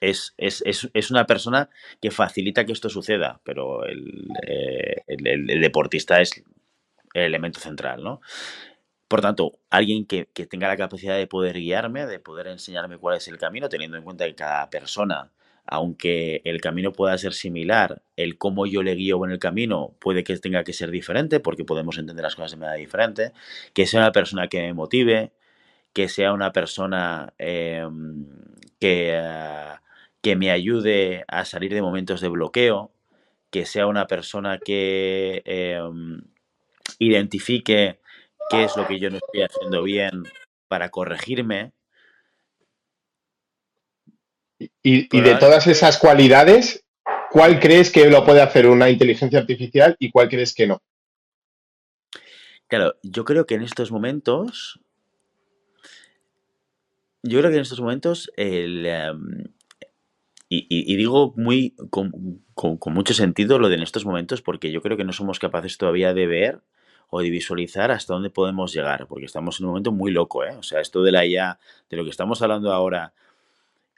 es, 0.01 0.33
es, 0.37 0.63
es, 0.93 1.11
una 1.11 1.25
persona 1.25 1.69
que 2.01 2.11
facilita 2.11 2.65
que 2.65 2.73
esto 2.73 2.89
suceda, 2.89 3.39
pero 3.43 3.85
el, 3.85 4.27
eh, 4.47 5.03
el 5.07 5.61
deportista 5.61 6.19
es 6.19 6.43
el 7.13 7.23
elemento 7.23 7.59
central, 7.59 8.03
¿no? 8.03 8.21
Por 9.07 9.21
tanto, 9.21 9.59
alguien 9.69 10.05
que, 10.05 10.25
tenga 10.49 10.67
la 10.67 10.77
capacidad 10.77 11.15
de 11.17 11.27
poder 11.27 11.57
guiarme, 11.57 12.05
de 12.05 12.19
poder 12.19 12.47
enseñarme 12.47 12.97
cuál 12.97 13.17
es 13.17 13.27
el 13.27 13.37
camino, 13.37 13.69
teniendo 13.69 13.97
en 13.97 14.03
cuenta 14.03 14.25
que 14.25 14.35
cada 14.35 14.69
persona, 14.69 15.31
aunque 15.65 16.41
el 16.43 16.59
camino 16.61 16.91
pueda 16.91 17.17
ser 17.17 17.33
similar, 17.33 18.01
el 18.17 18.37
cómo 18.37 18.65
yo 18.65 18.83
le 18.83 18.95
guío 18.95 19.23
en 19.25 19.31
el 19.31 19.39
camino 19.39 19.95
puede 19.99 20.23
que 20.23 20.37
tenga 20.37 20.63
que 20.65 20.73
ser 20.73 20.91
diferente, 20.91 21.39
porque 21.39 21.63
podemos 21.63 21.97
entender 21.97 22.23
las 22.23 22.35
cosas 22.35 22.51
de 22.51 22.57
manera 22.57 22.77
diferente, 22.77 23.31
que 23.73 23.87
sea 23.87 24.01
una 24.01 24.11
persona 24.11 24.47
que 24.49 24.61
me 24.61 24.73
motive, 24.73 25.31
que 25.93 26.09
sea 26.09 26.33
una 26.33 26.51
persona 26.53 27.33
em, 27.37 28.25
que, 28.79 29.19
que 30.21 30.35
me 30.35 30.51
ayude 30.51 31.25
a 31.27 31.45
salir 31.45 31.73
de 31.73 31.81
momentos 31.81 32.21
de 32.21 32.29
bloqueo, 32.29 32.91
que 33.51 33.65
sea 33.65 33.87
una 33.87 34.07
persona 34.07 34.59
que 34.59 35.43
em, 35.45 36.21
identifique 36.99 37.99
qué 38.49 38.63
es 38.63 38.75
lo 38.75 38.87
que 38.87 38.99
yo 38.99 39.09
no 39.09 39.17
estoy 39.17 39.41
haciendo 39.41 39.83
bien 39.83 40.23
para 40.67 40.89
corregirme. 40.89 41.73
Y, 44.81 45.21
de 45.21 45.35
todas 45.35 45.67
esas 45.67 45.97
cualidades, 45.97 46.83
¿cuál 47.29 47.59
crees 47.59 47.91
que 47.91 48.09
lo 48.09 48.25
puede 48.25 48.41
hacer 48.41 48.67
una 48.67 48.89
inteligencia 48.89 49.39
artificial 49.39 49.95
y 49.99 50.11
cuál 50.11 50.29
crees 50.29 50.53
que 50.53 50.65
no? 50.65 50.81
Claro, 52.67 52.95
yo 53.03 53.23
creo 53.23 53.45
que 53.45 53.55
en 53.55 53.61
estos 53.61 53.91
momentos, 53.91 54.79
yo 57.21 57.39
creo 57.39 57.51
que 57.51 57.57
en 57.57 57.61
estos 57.61 57.79
momentos, 57.79 58.31
el, 58.35 58.85
em, 58.85 59.43
y, 60.49 60.95
digo 60.95 61.33
muy 61.35 61.75
con, 61.89 62.41
con, 62.55 62.93
mucho 62.93 63.13
sentido 63.13 63.59
lo 63.59 63.69
de 63.69 63.75
en 63.75 63.83
estos 63.83 64.05
momentos, 64.05 64.41
porque 64.41 64.71
yo 64.71 64.81
creo 64.81 64.97
que 64.97 65.03
no 65.03 65.13
somos 65.13 65.39
capaces 65.39 65.77
todavía 65.77 66.13
de 66.13 66.25
ver 66.25 66.61
o 67.09 67.21
de 67.21 67.29
visualizar 67.29 67.91
hasta 67.91 68.13
dónde 68.13 68.29
podemos 68.29 68.73
llegar, 68.73 69.07
porque 69.07 69.25
estamos 69.25 69.59
en 69.59 69.65
un 69.65 69.71
momento 69.71 69.91
muy 69.91 70.11
loco, 70.11 70.43
¿eh? 70.43 70.55
O 70.57 70.63
sea, 70.63 70.81
esto 70.81 71.03
de 71.03 71.11
la 71.11 71.25
IA, 71.25 71.59
de 71.89 71.97
lo 71.97 72.03
que 72.03 72.09
estamos 72.09 72.41
hablando 72.41 72.73
ahora, 72.73 73.13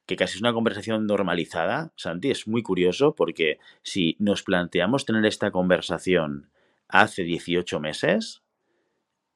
que 0.06 0.16
casi 0.16 0.36
es 0.36 0.42
una 0.42 0.54
conversación 0.54 1.06
normalizada, 1.06 1.92
Santi, 1.96 2.32
es 2.32 2.48
muy 2.48 2.64
curioso 2.64 3.16
porque 3.16 3.60
si 3.84 4.16
nos 4.20 4.44
planteamos 4.44 5.06
tener 5.06 5.26
esta 5.26 5.52
conversación 5.52 6.50
hace 6.88 7.24
18 7.24 7.80
meses, 7.80 8.42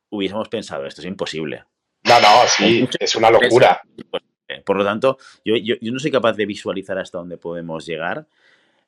hubiésemos 0.10 0.50
pensado, 0.50 0.86
esto 0.86 1.02
es 1.02 1.08
imposible. 1.08 1.66
No, 2.04 2.20
no, 2.20 2.28
sí, 2.48 2.88
es 3.00 3.16
una 3.16 3.30
locura. 3.30 3.82
Por 4.66 4.78
lo 4.78 4.84
tanto, 4.84 5.18
yo, 5.46 5.56
no 5.82 6.00
soy 6.00 6.12
capaz 6.12 6.34
de 6.34 6.46
visualizar 6.46 6.98
hasta 6.98 7.18
dónde 7.18 7.38
podemos 7.38 7.86
llegar, 7.86 8.28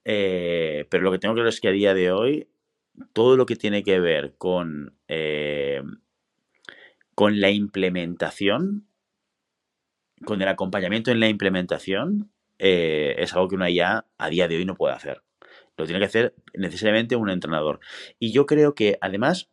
eh, 0.04 0.86
pero 0.90 1.04
lo 1.04 1.12
que 1.12 1.20
tengo 1.20 1.34
claro 1.34 1.50
es 1.50 1.62
que 1.62 1.70
a 1.70 1.72
día 1.72 1.94
de 1.94 2.12
hoy 2.12 2.48
todo 3.14 3.38
lo 3.38 3.46
que 3.46 3.56
tiene 3.56 3.84
que 3.84 4.00
ver 4.00 4.36
con, 4.38 4.98
eh, 5.08 5.82
con 7.14 7.39
la 7.39 7.50
implementación, 7.50 8.88
con 10.24 10.41
el 10.41 10.48
acompañamiento 10.48 11.12
en 11.12 11.20
la 11.20 11.30
implementación, 11.30 12.32
eh, 12.60 13.16
es 13.18 13.34
algo 13.34 13.50
que 13.50 13.56
una 13.56 13.70
IA 13.70 14.06
a 14.18 14.30
día 14.30 14.48
de 14.48 14.58
hoy 14.58 14.66
no 14.66 14.76
puede 14.76 14.96
hacer. 14.96 15.22
Lo 15.78 15.86
tiene 15.86 16.00
que 16.00 16.06
hacer 16.06 16.36
necesariamente 16.54 17.16
un 17.16 17.30
entrenador. 17.30 17.80
Y 18.18 18.32
yo 18.32 18.46
creo 18.46 18.76
que 18.76 18.98
además 19.02 19.50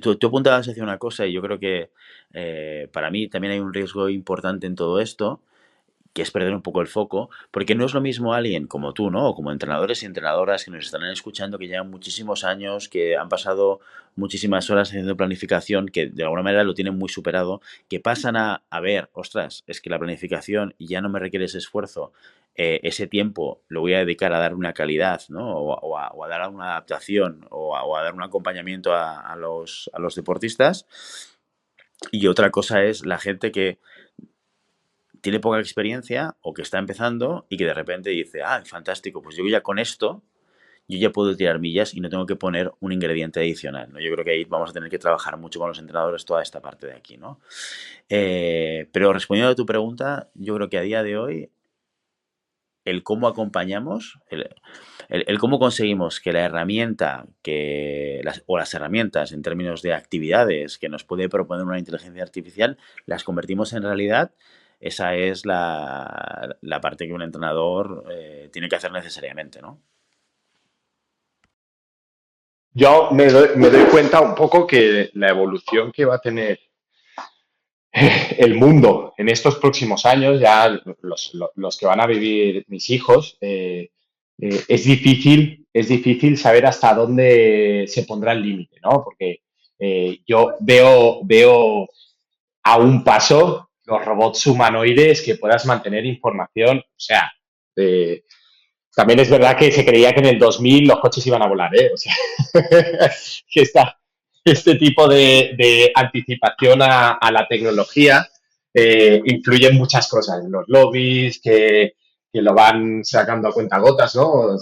tú, 0.00 0.16
tú, 0.16 0.26
apuntabas 0.28 0.68
hacia 0.68 0.82
una 0.82 0.98
cosa 0.98 1.26
y 1.26 1.32
yo 1.32 1.42
creo 1.42 1.58
que 1.58 1.90
eh, 2.32 2.88
para 2.92 3.10
mí 3.10 3.28
también 3.28 3.52
hay 3.52 3.60
un 3.60 3.74
riesgo 3.74 4.08
importante 4.08 4.66
en 4.66 4.74
todo 4.74 5.00
esto 5.00 5.42
que 6.12 6.22
es 6.22 6.30
perder 6.30 6.54
un 6.54 6.62
poco 6.62 6.80
el 6.80 6.86
foco, 6.86 7.30
porque 7.50 7.74
no 7.74 7.86
es 7.86 7.94
lo 7.94 8.00
mismo 8.00 8.34
alguien 8.34 8.66
como 8.66 8.92
tú, 8.92 9.10
¿no? 9.10 9.28
O 9.28 9.34
como 9.34 9.50
entrenadores 9.50 10.02
y 10.02 10.06
entrenadoras 10.06 10.64
que 10.64 10.70
nos 10.70 10.84
están 10.84 11.04
escuchando, 11.04 11.58
que 11.58 11.68
llevan 11.68 11.90
muchísimos 11.90 12.44
años, 12.44 12.88
que 12.88 13.16
han 13.16 13.28
pasado 13.28 13.80
muchísimas 14.14 14.68
horas 14.70 14.90
haciendo 14.90 15.16
planificación, 15.16 15.86
que 15.86 16.06
de 16.06 16.22
alguna 16.22 16.42
manera 16.42 16.64
lo 16.64 16.74
tienen 16.74 16.98
muy 16.98 17.08
superado, 17.08 17.62
que 17.88 18.00
pasan 18.00 18.36
a, 18.36 18.62
ver, 18.82 19.08
ostras, 19.12 19.64
es 19.66 19.80
que 19.80 19.90
la 19.90 19.98
planificación 19.98 20.74
ya 20.78 21.00
no 21.00 21.08
me 21.08 21.18
requiere 21.18 21.46
ese 21.46 21.58
esfuerzo, 21.58 22.12
eh, 22.54 22.80
ese 22.82 23.06
tiempo 23.06 23.62
lo 23.68 23.80
voy 23.80 23.94
a 23.94 24.00
dedicar 24.00 24.34
a 24.34 24.38
dar 24.38 24.54
una 24.54 24.74
calidad, 24.74 25.22
¿no? 25.30 25.56
O, 25.56 25.96
a, 25.96 26.08
a, 26.08 26.28
dar 26.28 26.48
una 26.50 26.72
adaptación 26.72 27.46
o 27.50 27.74
a, 27.74 27.84
o 27.84 27.96
a 27.96 28.02
dar 28.02 28.14
un 28.14 28.22
acompañamiento 28.22 28.92
a, 28.94 29.34
los, 29.36 29.90
a 29.94 29.98
los 29.98 30.14
deportistas. 30.14 30.86
Y 32.10 32.26
otra 32.26 32.50
cosa 32.50 32.84
es 32.84 33.06
la 33.06 33.18
gente 33.18 33.52
que 33.52 33.78
tiene 35.22 35.40
poca 35.40 35.58
experiencia 35.60 36.36
o 36.42 36.52
que 36.52 36.62
está 36.62 36.78
empezando 36.78 37.46
y 37.48 37.56
que 37.56 37.64
de 37.64 37.72
repente 37.72 38.10
dice, 38.10 38.42
ah, 38.42 38.60
fantástico, 38.66 39.22
pues 39.22 39.36
yo 39.36 39.46
ya 39.46 39.62
con 39.62 39.78
esto, 39.78 40.22
yo 40.88 40.98
ya 40.98 41.10
puedo 41.10 41.34
tirar 41.36 41.60
millas 41.60 41.94
y 41.94 42.00
no 42.00 42.10
tengo 42.10 42.26
que 42.26 42.34
poner 42.34 42.72
un 42.80 42.92
ingrediente 42.92 43.38
adicional. 43.38 43.90
¿no? 43.92 44.00
Yo 44.00 44.12
creo 44.12 44.24
que 44.24 44.32
ahí 44.32 44.44
vamos 44.44 44.70
a 44.70 44.72
tener 44.72 44.90
que 44.90 44.98
trabajar 44.98 45.38
mucho 45.38 45.60
con 45.60 45.68
los 45.68 45.78
entrenadores 45.78 46.24
toda 46.24 46.42
esta 46.42 46.60
parte 46.60 46.88
de 46.88 46.94
aquí. 46.94 47.18
¿no? 47.18 47.40
Eh, 48.08 48.88
pero 48.92 49.12
respondiendo 49.12 49.52
a 49.52 49.54
tu 49.54 49.64
pregunta, 49.64 50.28
yo 50.34 50.56
creo 50.56 50.68
que 50.68 50.78
a 50.78 50.82
día 50.82 51.04
de 51.04 51.16
hoy 51.16 51.50
el 52.84 53.04
cómo 53.04 53.28
acompañamos, 53.28 54.18
el, 54.28 54.50
el, 55.08 55.24
el 55.28 55.38
cómo 55.38 55.60
conseguimos 55.60 56.18
que 56.18 56.32
la 56.32 56.40
herramienta 56.40 57.26
que 57.42 58.20
las, 58.24 58.42
o 58.46 58.58
las 58.58 58.74
herramientas 58.74 59.30
en 59.30 59.42
términos 59.42 59.82
de 59.82 59.94
actividades 59.94 60.78
que 60.78 60.88
nos 60.88 61.04
puede 61.04 61.28
proponer 61.28 61.64
una 61.64 61.78
inteligencia 61.78 62.24
artificial, 62.24 62.76
las 63.06 63.22
convertimos 63.22 63.72
en 63.72 63.84
realidad 63.84 64.32
esa 64.82 65.14
es 65.14 65.46
la, 65.46 66.56
la 66.60 66.80
parte 66.80 67.06
que 67.06 67.12
un 67.12 67.22
entrenador 67.22 68.04
eh, 68.10 68.50
tiene 68.52 68.68
que 68.68 68.76
hacer 68.76 68.90
necesariamente, 68.92 69.62
¿no? 69.62 69.80
Yo 72.74 73.10
me 73.12 73.26
doy, 73.26 73.84
cuenta 73.90 74.20
un 74.20 74.34
poco 74.34 74.66
que 74.66 75.10
la 75.14 75.28
evolución 75.28 75.92
que 75.92 76.04
va 76.04 76.16
a 76.16 76.20
tener 76.20 76.58
el 77.92 78.54
mundo 78.54 79.14
en 79.18 79.28
estos 79.28 79.56
próximos 79.56 80.04
años, 80.06 80.40
ya 80.40 80.80
los, 81.02 81.32
los 81.54 81.76
que 81.76 81.86
van 81.86 82.00
a 82.00 82.06
vivir 82.06 82.64
mis 82.68 82.90
hijos, 82.90 83.36
eh, 83.40 83.90
eh, 84.40 84.64
es 84.66 84.84
difícil, 84.84 85.66
es 85.72 85.88
difícil 85.88 86.36
saber 86.38 86.66
hasta 86.66 86.94
dónde 86.94 87.84
se 87.86 88.04
pondrá 88.04 88.32
el 88.32 88.42
límite, 88.42 88.80
¿no? 88.82 89.04
Porque 89.04 89.42
eh, 89.78 90.20
yo 90.26 90.54
veo, 90.60 91.20
veo 91.24 91.88
a 92.62 92.78
un 92.78 93.04
paso 93.04 93.68
los 93.84 94.04
robots 94.04 94.46
humanoides 94.46 95.22
que 95.22 95.36
puedas 95.36 95.66
mantener 95.66 96.04
información. 96.06 96.78
O 96.78 97.00
sea, 97.00 97.32
también 98.94 99.20
es 99.20 99.30
verdad 99.30 99.56
que 99.56 99.72
se 99.72 99.84
creía 99.84 100.12
que 100.12 100.20
en 100.20 100.26
el 100.26 100.38
2000 100.38 100.86
los 100.86 101.00
coches 101.00 101.26
iban 101.26 101.42
a 101.42 101.48
volar, 101.48 101.74
¿eh? 101.74 101.90
O 101.92 101.96
sea, 101.96 102.14
que 103.48 103.62
está 103.62 103.98
este 104.44 104.74
tipo 104.74 105.08
de, 105.08 105.92
anticipación 105.94 106.82
a, 106.82 107.12
a, 107.12 107.30
la 107.30 107.46
tecnología 107.46 108.28
eh, 108.74 109.20
influye 109.24 109.68
en 109.68 109.76
muchas 109.76 110.08
cosas, 110.08 110.44
en 110.44 110.50
los 110.50 110.64
lobbies, 110.66 111.40
que, 111.40 111.94
que, 112.32 112.42
lo 112.42 112.52
van 112.54 113.04
sacando 113.04 113.48
a 113.48 113.52
cuenta 113.52 113.78
gotas, 113.78 114.16
¿no? 114.16 114.56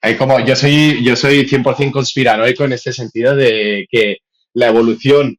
Hay 0.00 0.16
como, 0.16 0.40
yo 0.40 0.56
soy, 0.56 1.04
yo 1.04 1.16
soy 1.16 1.46
100% 1.46 1.90
conspiranoico 1.90 2.64
en 2.64 2.72
este 2.72 2.92
sentido 2.92 3.34
de 3.34 3.86
que 3.90 4.18
la 4.54 4.68
evolución 4.68 5.36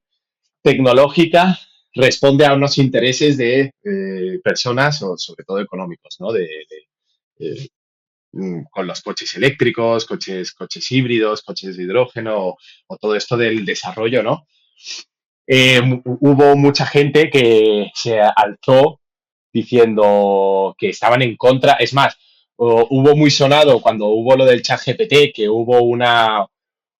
tecnológica 0.61 1.59
responde 1.93 2.45
a 2.45 2.53
unos 2.53 2.77
intereses 2.77 3.37
de 3.37 3.73
eh, 3.83 4.39
personas, 4.43 5.01
o 5.03 5.17
sobre 5.17 5.43
todo 5.45 5.59
económicos, 5.59 6.17
¿no? 6.19 6.31
De, 6.31 6.47
de, 7.37 7.69
de, 8.31 8.63
con 8.71 8.87
los 8.87 9.01
coches 9.01 9.33
eléctricos, 9.35 10.05
coches, 10.05 10.53
coches 10.53 10.91
híbridos, 10.91 11.41
coches 11.41 11.77
de 11.77 11.83
hidrógeno, 11.83 12.49
o, 12.49 12.57
o 12.87 12.97
todo 12.97 13.15
esto 13.15 13.37
del 13.37 13.65
desarrollo, 13.65 14.23
¿no? 14.23 14.45
Eh, 15.47 15.81
hubo 16.05 16.55
mucha 16.55 16.85
gente 16.85 17.29
que 17.31 17.87
se 17.95 18.19
alzó 18.21 19.01
diciendo 19.51 20.75
que 20.77 20.89
estaban 20.89 21.21
en 21.23 21.35
contra. 21.37 21.73
Es 21.73 21.93
más, 21.93 22.15
hubo 22.57 23.15
muy 23.15 23.31
sonado 23.31 23.81
cuando 23.81 24.07
hubo 24.09 24.35
lo 24.35 24.45
del 24.45 24.61
chat 24.61 24.81
GPT, 24.85 25.33
que 25.33 25.49
hubo 25.49 25.81
una 25.81 26.45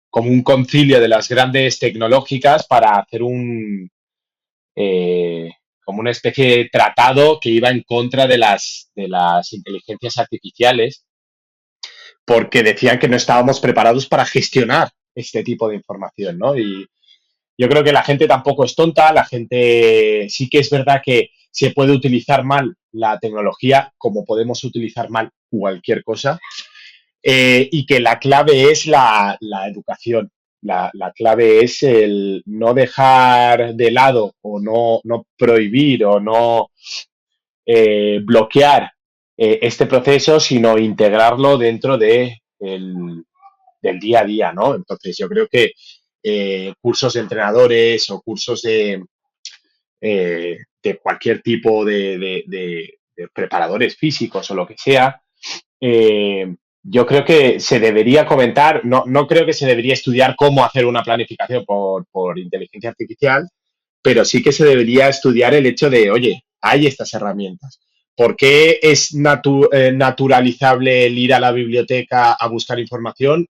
como 0.10 0.32
un 0.32 0.42
concilio 0.44 1.00
de 1.00 1.08
las 1.08 1.30
grandes 1.30 1.80
tecnológicas 1.80 2.66
para 2.68 3.00
hacer 3.00 3.22
un, 3.24 3.92
eh, 4.82 5.52
como 5.84 6.00
una 6.00 6.12
especie 6.12 6.58
de 6.58 6.70
tratado 6.72 7.38
que 7.38 7.50
iba 7.50 7.70
en 7.70 7.84
contra 7.84 8.28
de 8.28 8.38
las, 8.38 8.90
de 8.96 9.10
las 9.10 9.52
inteligencias 9.52 10.18
artificiales, 10.18 11.06
porque 12.26 12.64
decían 12.64 12.98
que 12.98 13.10
no 13.10 13.18
estábamos 13.18 13.60
preparados 13.60 14.08
para 14.08 14.26
gestionar 14.26 14.90
este 15.14 15.44
tipo 15.44 15.68
de 15.68 15.76
información, 15.76 16.38
¿no? 16.38 16.58
Y 16.58 16.88
yo 17.58 17.68
creo 17.68 17.84
que 17.84 17.92
la 17.92 18.04
gente 18.04 18.26
tampoco 18.26 18.64
es 18.64 18.74
tonta, 18.74 19.12
la 19.12 19.26
gente 19.26 20.28
sí 20.30 20.48
que 20.48 20.60
es 20.60 20.70
verdad 20.70 21.02
que 21.04 21.32
se 21.52 21.72
puede 21.72 21.92
utilizar 21.92 22.46
mal 22.46 22.74
la 22.94 23.20
tecnología 23.20 23.92
como 23.98 24.24
podemos 24.24 24.64
utilizar 24.64 25.10
mal 25.10 25.30
cualquier 25.50 26.06
cosa, 26.06 26.40
eh, 27.22 27.68
y 27.70 27.86
que 27.86 28.00
la 28.00 28.18
clave 28.18 28.72
es 28.72 28.86
la, 28.86 29.38
la 29.42 29.68
educación. 29.68 30.32
La, 30.62 30.90
la, 30.94 31.12
clave 31.14 31.64
es 31.64 31.84
el 31.84 32.44
no 32.46 32.74
dejar 32.74 33.76
de 33.76 33.92
lado 33.92 34.36
o 34.42 34.60
no, 34.60 35.00
no 35.06 35.26
prohibir 35.38 36.04
o 36.04 36.20
no 36.20 36.70
eh, 37.72 38.20
bloquear 38.24 38.92
eh, 39.38 39.60
este 39.62 39.86
proceso, 39.86 40.40
sino 40.40 40.78
integrarlo 40.80 41.56
dentro 41.56 42.00
de 42.00 42.42
el, 42.60 43.24
del 43.80 44.00
día 44.00 44.22
a 44.22 44.26
día, 44.26 44.52
¿no? 44.52 44.74
Entonces 44.74 45.16
yo 45.16 45.30
creo 45.30 45.48
que 45.48 45.74
eh, 46.24 46.74
cursos 46.82 47.14
de 47.14 47.20
entrenadores 47.20 48.10
o 48.10 48.22
cursos 48.22 48.64
de, 48.64 49.04
de 50.02 50.98
cualquier 51.02 51.44
tipo 51.44 51.86
de, 51.86 52.44
de, 52.48 53.00
preparadores 53.34 53.96
físicos 53.98 54.50
o 54.50 54.56
lo 54.56 54.66
que 54.66 54.76
sea, 54.78 55.22
yo 56.92 57.06
creo 57.06 57.24
que 57.24 57.60
se 57.60 57.80
debería 57.80 58.26
comentar, 58.26 58.84
no, 58.84 59.04
no 59.06 59.28
creo 59.28 59.46
que 59.46 59.54
se 59.54 59.68
debería 59.68 59.94
estudiar 59.94 60.36
cómo 60.36 60.66
hacer 60.66 60.88
una 60.88 61.04
planificación 61.04 61.64
por, 61.64 62.08
por, 62.12 62.40
inteligencia 62.40 62.90
artificial, 62.90 63.48
pero 64.02 64.26
sí 64.26 64.42
que 64.42 64.52
se 64.52 64.66
debería 64.66 65.08
estudiar 65.08 65.54
el 65.54 65.68
hecho 65.68 65.90
de, 65.90 66.10
oye, 66.10 66.46
hay 66.62 66.88
estas 66.88 67.14
herramientas. 67.14 67.80
¿Por 68.16 68.36
qué 68.36 68.80
es 68.82 69.14
natu 69.14 69.70
eh, 69.72 69.92
naturalizable 69.92 71.06
el 71.06 71.18
ir 71.20 71.34
a 71.34 71.40
la 71.40 71.52
biblioteca 71.52 72.34
a 72.34 72.48
buscar 72.48 72.80
información 72.80 73.46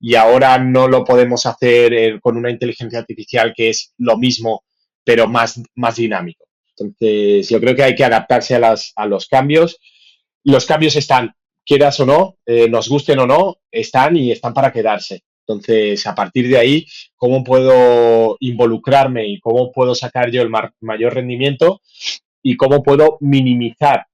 y 0.00 0.16
ahora 0.16 0.58
no 0.58 0.88
lo 0.88 1.04
podemos 1.04 1.46
hacer 1.46 1.94
eh, 1.94 2.20
con 2.20 2.36
una 2.36 2.50
inteligencia 2.50 2.98
artificial 2.98 3.54
que 3.56 3.70
es 3.70 3.94
lo 3.98 4.18
mismo, 4.18 4.64
pero 5.04 5.28
más, 5.28 5.62
más 5.76 5.96
dinámico? 5.96 6.46
Entonces, 6.76 7.48
yo 7.48 7.60
creo 7.60 7.76
que 7.76 7.84
hay 7.84 7.94
que 7.94 8.04
adaptarse 8.04 8.56
a, 8.56 8.58
las, 8.58 8.92
a 8.96 9.06
los 9.06 9.28
cambios. 9.28 9.78
Los 10.42 10.66
cambios 10.66 10.96
están 10.96 11.32
quieras 11.64 11.98
o 12.00 12.06
no, 12.06 12.36
eh, 12.46 12.68
nos 12.68 12.88
gusten 12.88 13.18
o 13.18 13.26
no, 13.26 13.58
están 13.70 14.16
y 14.16 14.30
están 14.30 14.54
para 14.54 14.72
quedarse. 14.72 15.22
Entonces, 15.46 16.06
a 16.06 16.14
partir 16.14 16.48
de 16.48 16.58
ahí, 16.58 16.86
¿cómo 17.16 17.42
puedo 17.42 18.36
involucrarme 18.40 19.26
y 19.26 19.40
cómo 19.40 19.72
puedo 19.72 19.94
sacar 19.94 20.30
yo 20.30 20.42
el 20.42 20.50
mayor 20.80 21.14
rendimiento 21.14 21.80
y 22.42 22.56
cómo 22.56 22.82
puedo 22.82 23.18
minimizar 23.20 24.06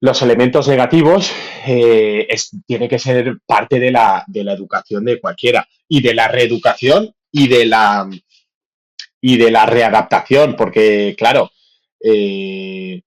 los 0.00 0.22
elementos 0.22 0.68
negativos? 0.68 1.32
Eh, 1.66 2.28
tiene 2.66 2.88
que 2.88 2.98
ser 2.98 3.38
parte 3.46 3.80
de 3.80 3.90
la, 3.90 4.24
de 4.26 4.44
la 4.44 4.52
educación 4.52 5.04
de 5.04 5.20
cualquiera 5.20 5.66
y 5.88 6.00
de 6.00 6.14
la 6.14 6.28
reeducación 6.28 7.12
y 7.32 7.48
de 7.48 7.66
la, 7.66 8.08
y 9.20 9.36
de 9.36 9.50
la 9.50 9.66
readaptación, 9.66 10.54
porque, 10.56 11.14
claro, 11.16 11.50
eh, 12.00 13.02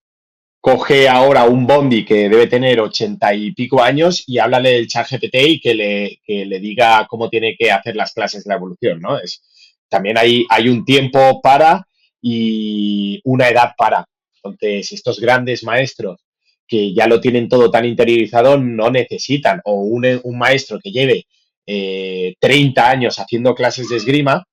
coge 0.66 1.08
ahora 1.08 1.44
un 1.44 1.64
Bondi 1.64 2.04
que 2.04 2.28
debe 2.28 2.48
tener 2.48 2.80
ochenta 2.80 3.32
y 3.32 3.52
pico 3.52 3.80
años 3.80 4.24
y 4.26 4.40
háblale 4.40 4.72
del 4.72 4.88
chat 4.88 5.08
GPT 5.08 5.34
y 5.36 5.60
que 5.60 5.74
le, 5.74 6.20
que 6.24 6.44
le 6.44 6.58
diga 6.58 7.06
cómo 7.08 7.30
tiene 7.30 7.54
que 7.56 7.70
hacer 7.70 7.94
las 7.94 8.12
clases 8.12 8.42
de 8.42 8.48
la 8.48 8.56
evolución, 8.56 9.00
¿no? 9.00 9.16
Es, 9.16 9.40
también 9.88 10.18
hay, 10.18 10.44
hay 10.50 10.68
un 10.68 10.84
tiempo 10.84 11.40
para 11.40 11.86
y 12.20 13.20
una 13.22 13.48
edad 13.48 13.74
para. 13.78 14.08
Entonces, 14.34 14.90
estos 14.90 15.20
grandes 15.20 15.62
maestros 15.62 16.18
que 16.66 16.92
ya 16.92 17.06
lo 17.06 17.20
tienen 17.20 17.48
todo 17.48 17.70
tan 17.70 17.84
interiorizado 17.84 18.58
no 18.58 18.90
necesitan, 18.90 19.60
o 19.66 19.74
un, 19.74 20.20
un 20.24 20.36
maestro 20.36 20.80
que 20.82 20.90
lleve 20.90 21.28
eh, 21.64 22.34
30 22.40 22.90
años 22.90 23.20
haciendo 23.20 23.54
clases 23.54 23.88
de 23.88 23.98
esgrima, 23.98 24.44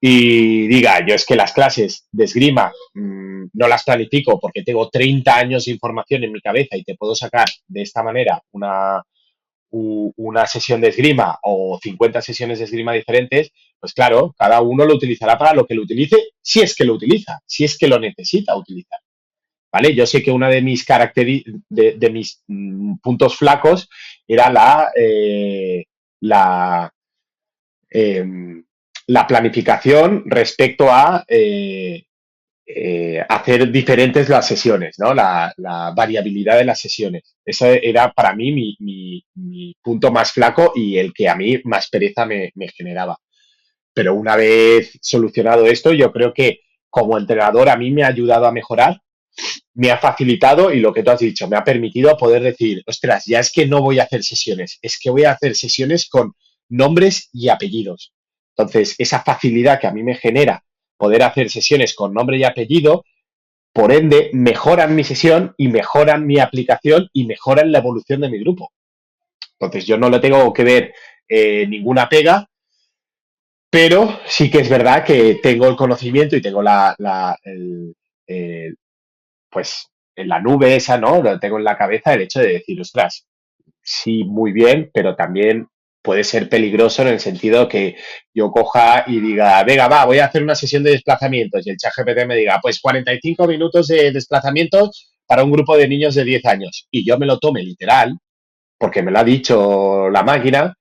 y 0.00 0.66
diga, 0.68 1.04
yo 1.06 1.14
es 1.14 1.26
que 1.26 1.36
las 1.36 1.52
clases 1.52 2.08
de 2.10 2.24
esgrima 2.24 2.72
mmm, 2.94 3.46
no 3.52 3.68
las 3.68 3.84
planifico 3.84 4.40
porque 4.40 4.62
tengo 4.62 4.88
30 4.88 5.36
años 5.36 5.64
de 5.66 5.72
información 5.72 6.24
en 6.24 6.32
mi 6.32 6.40
cabeza 6.40 6.76
y 6.76 6.84
te 6.84 6.96
puedo 6.96 7.14
sacar 7.14 7.48
de 7.68 7.82
esta 7.82 8.02
manera 8.02 8.42
una, 8.52 9.02
una 9.70 10.46
sesión 10.46 10.80
de 10.80 10.88
esgrima 10.88 11.38
o 11.42 11.78
50 11.80 12.22
sesiones 12.22 12.58
de 12.58 12.64
esgrima 12.64 12.94
diferentes, 12.94 13.52
pues 13.78 13.92
claro, 13.92 14.34
cada 14.38 14.62
uno 14.62 14.84
lo 14.84 14.94
utilizará 14.94 15.38
para 15.38 15.54
lo 15.54 15.66
que 15.66 15.74
lo 15.74 15.82
utilice, 15.82 16.16
si 16.40 16.60
es 16.60 16.74
que 16.74 16.84
lo 16.84 16.94
utiliza, 16.94 17.40
si 17.46 17.64
es 17.64 17.76
que 17.76 17.88
lo 17.88 17.98
necesita 17.98 18.56
utilizar. 18.56 18.98
¿Vale? 19.72 19.94
Yo 19.94 20.04
sé 20.04 20.22
que 20.22 20.32
una 20.32 20.48
de 20.48 20.62
mis 20.62 20.84
de, 20.84 22.10
mis 22.10 22.42
mm, 22.48 22.94
puntos 22.96 23.36
flacos 23.36 23.88
era 24.26 24.50
la, 24.50 24.90
eh, 24.96 25.84
la, 26.22 26.92
em, 27.88 28.64
la 29.10 29.26
planificación 29.26 30.22
respecto 30.26 30.88
a 30.88 31.24
eh, 31.26 32.04
eh, 32.64 33.20
hacer 33.28 33.72
diferentes 33.72 34.28
las 34.28 34.46
sesiones, 34.46 35.00
¿no? 35.00 35.12
La, 35.12 35.52
variabilidad 35.96 36.56
de 36.58 36.64
las 36.64 36.78
sesiones. 36.80 37.36
Ese 37.44 37.80
era 37.82 38.12
para 38.12 38.36
mí 38.36 38.52
mi, 38.78 39.76
punto 39.82 40.12
más 40.12 40.30
flaco 40.30 40.72
y 40.76 40.96
el 40.96 41.12
que 41.12 41.28
a 41.28 41.34
mí 41.34 41.60
más 41.64 41.88
pereza 41.88 42.24
me, 42.24 42.52
generaba. 42.76 43.16
Pero 43.92 44.14
una 44.14 44.36
vez 44.36 44.96
solucionado 45.02 45.66
esto, 45.66 45.92
yo 45.92 46.12
creo 46.12 46.32
que 46.32 46.60
como 46.88 47.18
entrenador 47.18 47.68
a 47.68 47.76
mí 47.76 47.90
me 47.90 48.04
ha 48.04 48.08
ayudado 48.08 48.46
a 48.46 48.52
mejorar, 48.52 49.00
me 49.74 49.90
ha 49.90 49.98
facilitado 49.98 50.72
y 50.72 50.78
lo 50.78 50.92
que 50.92 51.02
tú 51.02 51.10
has 51.10 51.20
dicho, 51.20 51.48
me 51.48 51.56
ha 51.56 51.64
permitido 51.64 52.16
poder 52.16 52.42
decir, 52.42 52.84
ostras, 52.86 53.24
ya 53.26 53.40
es 53.40 53.50
que 53.50 53.66
no 53.66 53.82
voy 53.82 53.98
a 53.98 54.04
hacer 54.04 54.22
sesiones, 54.22 54.78
es 54.82 55.00
que 55.00 55.10
voy 55.10 55.24
a 55.24 55.32
hacer 55.32 55.56
sesiones 55.56 56.08
con 56.08 56.34
nombres 56.68 57.28
y 57.32 57.48
apellidos. 57.48 58.12
Entonces, 58.60 58.94
esa 58.98 59.22
facilidad 59.22 59.80
que 59.80 59.86
a 59.86 59.92
mí 59.92 60.02
me 60.02 60.14
genera 60.14 60.62
poder 60.98 61.22
hacer 61.22 61.48
sesiones 61.48 61.94
con 61.94 62.12
nombre 62.12 62.36
y 62.36 62.44
apellido, 62.44 63.04
por 63.72 63.90
ende, 63.90 64.30
mejoran 64.34 64.94
mi 64.94 65.02
sesión 65.02 65.54
y 65.56 65.68
mejoran 65.68 66.26
mi 66.26 66.38
aplicación 66.38 67.08
y 67.12 67.26
mejoran 67.26 67.72
la 67.72 67.78
evolución 67.78 68.20
de 68.20 68.28
mi 68.28 68.38
grupo. 68.38 68.72
Entonces, 69.58 69.86
yo 69.86 69.96
no 69.96 70.10
le 70.10 70.18
tengo 70.18 70.52
que 70.52 70.64
ver 70.64 70.94
eh, 71.26 71.66
ninguna 71.66 72.08
pega, 72.08 72.46
pero 73.70 74.20
sí 74.26 74.50
que 74.50 74.58
es 74.58 74.68
verdad 74.68 75.04
que 75.04 75.36
tengo 75.42 75.68
el 75.68 75.76
conocimiento 75.76 76.36
y 76.36 76.42
tengo 76.42 76.62
la, 76.62 76.94
pues, 79.48 79.88
en 80.16 80.28
la 80.28 80.40
nube 80.40 80.76
esa, 80.76 80.98
¿no? 80.98 81.22
Lo 81.22 81.38
tengo 81.38 81.56
en 81.56 81.64
la 81.64 81.78
cabeza 81.78 82.12
el 82.12 82.22
hecho 82.22 82.40
de 82.40 82.54
decir, 82.54 82.80
ostras, 82.80 83.26
sí, 83.80 84.24
muy 84.24 84.52
bien, 84.52 84.90
pero 84.92 85.16
también 85.16 85.68
puede 86.02 86.24
ser 86.24 86.48
peligroso 86.48 87.02
en 87.02 87.08
el 87.08 87.20
sentido 87.20 87.68
que 87.68 87.96
yo 88.32 88.50
coja 88.50 89.04
y 89.06 89.20
diga, 89.20 89.62
venga, 89.64 89.88
va, 89.88 90.04
voy 90.04 90.18
a 90.18 90.26
hacer 90.26 90.42
una 90.42 90.54
sesión 90.54 90.82
de 90.82 90.92
desplazamientos 90.92 91.66
y 91.66 91.70
el 91.70 91.76
chat 91.76 91.92
GPT 91.96 92.26
me 92.26 92.36
diga, 92.36 92.58
pues 92.62 92.80
45 92.80 93.46
minutos 93.46 93.88
de 93.88 94.12
desplazamientos 94.12 95.12
para 95.26 95.44
un 95.44 95.52
grupo 95.52 95.76
de 95.76 95.88
niños 95.88 96.14
de 96.14 96.24
10 96.24 96.46
años 96.46 96.88
y 96.90 97.06
yo 97.06 97.18
me 97.18 97.26
lo 97.26 97.38
tome 97.38 97.62
literal, 97.62 98.16
porque 98.78 99.02
me 99.02 99.10
lo 99.10 99.18
ha 99.18 99.24
dicho 99.24 100.08
la 100.10 100.22
máquina, 100.22 100.74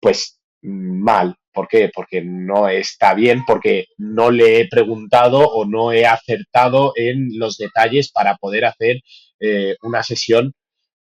pues 0.00 0.38
mal. 0.62 1.36
¿Por 1.52 1.68
qué? 1.68 1.90
Porque 1.94 2.22
no 2.22 2.68
está 2.68 3.14
bien, 3.14 3.44
porque 3.46 3.86
no 3.96 4.30
le 4.30 4.60
he 4.60 4.68
preguntado 4.68 5.40
o 5.40 5.64
no 5.64 5.90
he 5.90 6.04
acertado 6.04 6.92
en 6.96 7.30
los 7.38 7.56
detalles 7.56 8.12
para 8.12 8.36
poder 8.36 8.66
hacer 8.66 9.00
eh, 9.40 9.76
una 9.80 10.02
sesión 10.02 10.52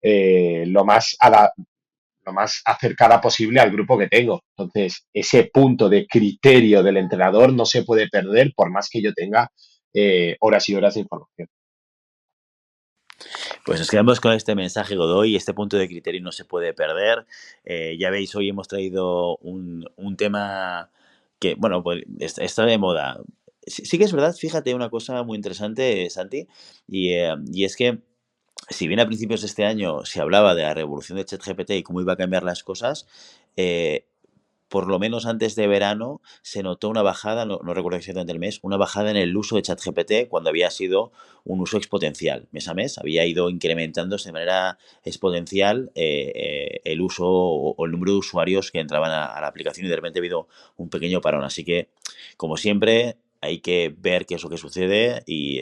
eh, 0.02 0.66
lo 0.68 0.84
más 0.84 1.16
lo 2.26 2.34
más 2.34 2.62
acercada 2.66 3.20
posible 3.22 3.60
al 3.60 3.72
grupo 3.72 3.98
que 3.98 4.08
tengo. 4.08 4.44
Entonces, 4.56 5.08
ese 5.14 5.50
punto 5.54 5.90
de 5.90 6.08
criterio 6.08 6.84
del 6.84 6.98
entrenador 6.98 7.54
no 7.54 7.66
se 7.66 7.84
puede 7.84 8.08
perder 8.10 8.54
por 8.56 8.72
más 8.72 8.90
que 8.90 9.02
yo 9.02 9.14
tenga 9.14 9.50
eh, 9.94 10.38
horas 10.40 10.68
y 10.70 10.76
horas 10.76 10.94
de 10.96 11.02
información. 11.02 11.48
Pues 13.66 13.80
nos 13.80 13.90
quedamos 13.90 14.20
con 14.20 14.34
este 14.34 14.56
mensaje, 14.56 14.96
Godoy. 14.96 15.36
Este 15.36 15.54
punto 15.54 15.78
de 15.78 15.88
criterio 15.88 16.22
no 16.22 16.32
se 16.32 16.46
puede 16.46 16.74
perder. 16.74 17.26
Eh, 17.64 17.96
ya 18.00 18.10
veis, 18.10 18.36
hoy 18.36 18.50
hemos 18.50 18.68
traído 18.68 19.38
un, 19.38 19.86
tema 20.18 20.90
que, 21.40 21.56
bueno, 21.56 21.84
pues 21.84 22.04
está 22.38 22.66
de 22.66 22.78
moda. 22.78 23.20
Sí, 23.66 24.00
que 24.00 24.06
es 24.06 24.12
verdad, 24.12 24.34
fíjate 24.34 24.74
una 24.74 24.90
cosa 24.90 25.22
muy 25.22 25.36
interesante, 25.36 26.10
Santi, 26.10 26.48
y, 26.88 27.14
eh, 27.14 27.36
y 27.54 27.64
es 27.66 27.76
que 27.76 28.00
si 28.70 28.88
bien 28.88 29.00
a 29.00 29.08
principios 29.08 29.42
de 29.42 29.48
este 29.48 29.66
año 29.66 30.06
se 30.06 30.22
hablaba 30.22 30.56
de 30.56 30.64
la 30.64 30.74
revolución 30.74 31.18
de 31.18 31.26
ChatGPT 31.26 31.72
y 31.72 31.84
cómo 31.84 32.02
iba 32.02 32.14
a 32.14 32.18
cambiar 32.18 32.44
las 32.44 32.64
cosas, 32.64 33.08
eh, 33.58 34.06
por 34.70 34.88
lo 34.88 35.00
menos 35.00 35.26
antes 35.26 35.56
de 35.56 35.68
verano 35.68 36.22
se 36.44 36.64
notó 36.64 36.88
una 36.88 37.02
bajada, 37.02 37.44
no, 37.46 37.60
recuerdo 37.60 37.98
exactamente 37.98 38.32
el 38.32 38.40
mes, 38.40 38.60
una 38.62 38.78
bajada 38.78 39.12
en 39.12 39.18
el 39.18 39.36
uso 39.36 39.58
de 39.58 39.64
ChatGPT 39.64 40.30
cuando 40.30 40.50
había 40.50 40.72
sido 40.72 41.12
un 41.44 41.60
uso 41.60 41.76
exponencial. 41.76 42.48
Mes 42.52 42.70
a 42.70 42.74
mes 42.74 42.98
había 42.98 43.26
ido 43.26 43.50
incrementándose 43.50 44.30
de 44.30 44.34
manera 44.34 44.78
exponencial 45.04 45.92
eh, 45.96 46.32
eh, 46.34 46.82
el 46.86 47.02
uso 47.02 47.28
o, 47.28 47.86
el 47.86 47.92
número 47.92 48.14
de 48.14 48.20
usuarios 48.20 48.72
que 48.72 48.80
entraban 48.80 49.12
a, 49.12 49.42
la 49.42 49.48
aplicación 49.48 49.86
y 49.88 49.90
de 49.90 49.96
repente 49.98 50.20
ha 50.20 50.22
habido 50.22 50.48
un 50.78 50.90
pequeño 50.90 51.20
parón. 51.20 51.44
Así 51.44 51.66
que, 51.66 51.90
como 52.38 52.56
siempre, 52.56 53.18
hay 53.42 53.60
que 53.60 53.94
ver 53.98 54.26
qué 54.26 54.36
es 54.36 54.44
lo 54.44 54.50
que 54.50 54.58
sucede 54.58 55.24
y 55.26 55.60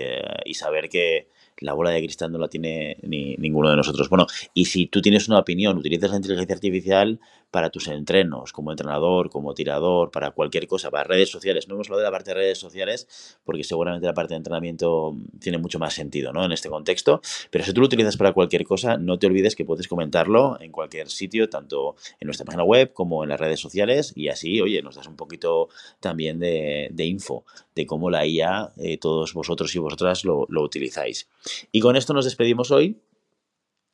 saber 0.54 0.90
que 0.90 1.30
la 1.62 1.74
bola 1.74 1.92
de 1.92 2.00
cristal 2.00 2.32
no 2.32 2.38
la 2.38 2.48
tiene 2.48 2.98
ni 3.04 3.36
ninguno 3.38 3.70
de 3.70 3.78
nosotros. 3.78 4.10
Bueno, 4.10 4.28
y 4.54 4.66
si 4.66 4.88
tú 4.88 5.02
tienes 5.02 5.28
una 5.28 5.40
opinión, 5.40 5.78
utilizas 5.78 6.12
la 6.12 6.18
inteligencia 6.18 6.56
artificial 6.56 7.20
para 7.52 7.70
tus 7.70 7.88
entrenos, 7.88 8.54
como 8.54 8.72
entrenador, 8.72 9.30
como 9.30 9.54
tirador, 9.54 10.12
para 10.12 10.32
cualquier 10.32 10.68
cosa, 10.68 10.92
para 10.92 11.04
redes 11.04 11.30
sociales. 11.30 11.68
No 11.68 11.76
hemos 11.76 11.88
hablado 11.88 12.02
de 12.02 12.08
la 12.08 12.12
parte 12.12 12.32
de 12.32 12.36
redes 12.36 12.60
sociales, 12.60 13.38
porque 13.44 13.64
seguramente 13.64 14.06
la 14.06 14.14
parte 14.14 14.34
de 14.34 14.38
entrenamiento 14.38 15.16
tiene 15.40 15.58
mucho 15.58 15.80
más 15.80 15.94
sentido, 15.94 16.32
¿no? 16.32 16.46
En 16.46 16.52
este 16.52 16.70
contexto. 16.70 17.22
Pero 17.50 17.64
si 17.64 17.74
tú 17.74 17.82
lo 17.82 17.88
utilizas 17.88 18.18
para 18.18 18.34
cualquier 18.34 18.66
cosa, 18.66 18.98
no 18.98 19.18
te 19.18 19.28
olvides 19.28 19.56
que 19.56 19.66
puedes 19.66 19.88
comentarlo 19.88 20.60
en 20.62 20.72
cualquier 20.72 21.10
sitio, 21.10 21.50
tanto 21.50 21.96
en 22.20 22.28
nuestra 22.28 22.46
página 22.46 22.64
web 22.64 22.94
como 22.94 23.24
en 23.24 23.30
las 23.30 23.40
redes 23.40 23.60
sociales, 23.60 24.14
y 24.16 24.28
así, 24.28 24.62
oye, 24.62 24.82
nos 24.84 24.96
das 24.96 25.08
un 25.08 25.16
poquito 25.16 25.70
también 26.00 26.40
de, 26.40 26.92
info 27.00 27.46
de 27.76 27.88
cómo 27.88 28.12
la 28.12 28.28
IA, 28.28 28.74
eh, 28.78 28.98
todos 28.98 29.34
vosotros 29.34 29.74
y 29.74 29.80
vosotras 29.80 30.24
lo, 30.24 30.46
lo 30.50 30.62
utilizáis. 30.62 31.28
Y 31.72 31.80
con 31.80 31.96
esto 31.96 32.14
nos 32.14 32.26
despedimos 32.26 32.72
hoy. 32.72 33.02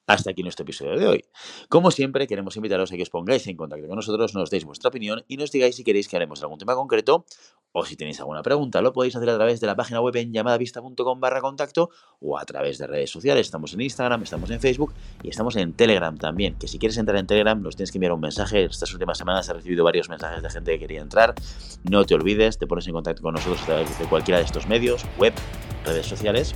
Hasta 0.08 0.30
aquí 0.30 0.44
nuestro 0.44 0.64
episodio 0.64 1.00
de 1.00 1.08
hoy. 1.08 1.26
Como 1.68 1.90
siempre, 1.90 2.28
queremos 2.28 2.56
invitaros 2.56 2.92
a 2.92 2.96
que 2.96 3.02
os 3.02 3.10
pongáis 3.10 3.48
en 3.48 3.58
contacto 3.58 3.88
con 3.88 3.96
nosotros, 3.96 4.36
nos 4.36 4.52
deis 4.52 4.64
vuestra 4.64 4.90
opinión 4.90 5.24
y 5.28 5.38
nos 5.38 5.52
digáis 5.52 5.76
si 5.76 5.84
queréis 5.84 6.08
que 6.08 6.16
haremos 6.16 6.44
algún 6.44 6.60
tema 6.60 6.76
concreto 6.76 7.26
o 7.72 7.86
si 7.86 7.96
tenéis 7.96 8.20
alguna 8.20 8.44
pregunta. 8.44 8.82
Lo 8.82 8.94
podéis 8.94 9.16
hacer 9.16 9.32
a 9.32 9.36
través 9.36 9.60
de 9.62 9.68
la 9.68 9.76
página 9.76 10.02
web 10.02 10.16
en 10.18 10.32
llamadavista.com 10.32 11.20
barra 11.20 11.42
contacto 11.42 11.90
o 12.20 12.38
a 12.38 12.46
través 12.46 12.78
de 12.78 12.86
redes 12.86 13.10
sociales. 13.10 13.48
Estamos 13.48 13.74
en 13.74 13.82
Instagram, 13.82 14.22
estamos 14.22 14.52
en 14.52 14.60
Facebook 14.60 14.94
y 15.24 15.30
estamos 15.30 15.56
en 15.56 15.74
Telegram 15.74 16.16
también. 16.16 16.56
Que 16.60 16.68
si 16.68 16.78
quieres 16.78 16.98
entrar 16.98 17.18
en 17.18 17.26
Telegram 17.26 17.60
nos 17.60 17.76
tienes 17.76 17.92
que 17.92 17.98
enviar 17.98 18.14
un 18.14 18.22
mensaje. 18.22 18.64
Estas 18.64 18.94
últimas 18.94 19.18
semanas 19.18 19.50
he 19.50 19.54
recibido 19.54 19.84
varios 19.84 20.08
mensajes 20.08 20.44
de 20.44 20.50
gente 20.52 20.72
que 20.74 20.80
quería 20.80 21.02
entrar. 21.02 21.34
No 21.90 22.06
te 22.06 22.14
olvides, 22.14 22.60
te 22.60 22.68
pones 22.68 22.86
en 22.86 22.94
contacto 22.94 23.24
con 23.24 23.34
nosotros 23.34 23.60
a 23.64 23.66
través 23.66 23.98
de 23.98 24.06
cualquiera 24.06 24.38
de 24.38 24.46
estos 24.46 24.68
medios, 24.68 25.04
web, 25.18 25.34
redes 25.84 26.06
sociales 26.06 26.54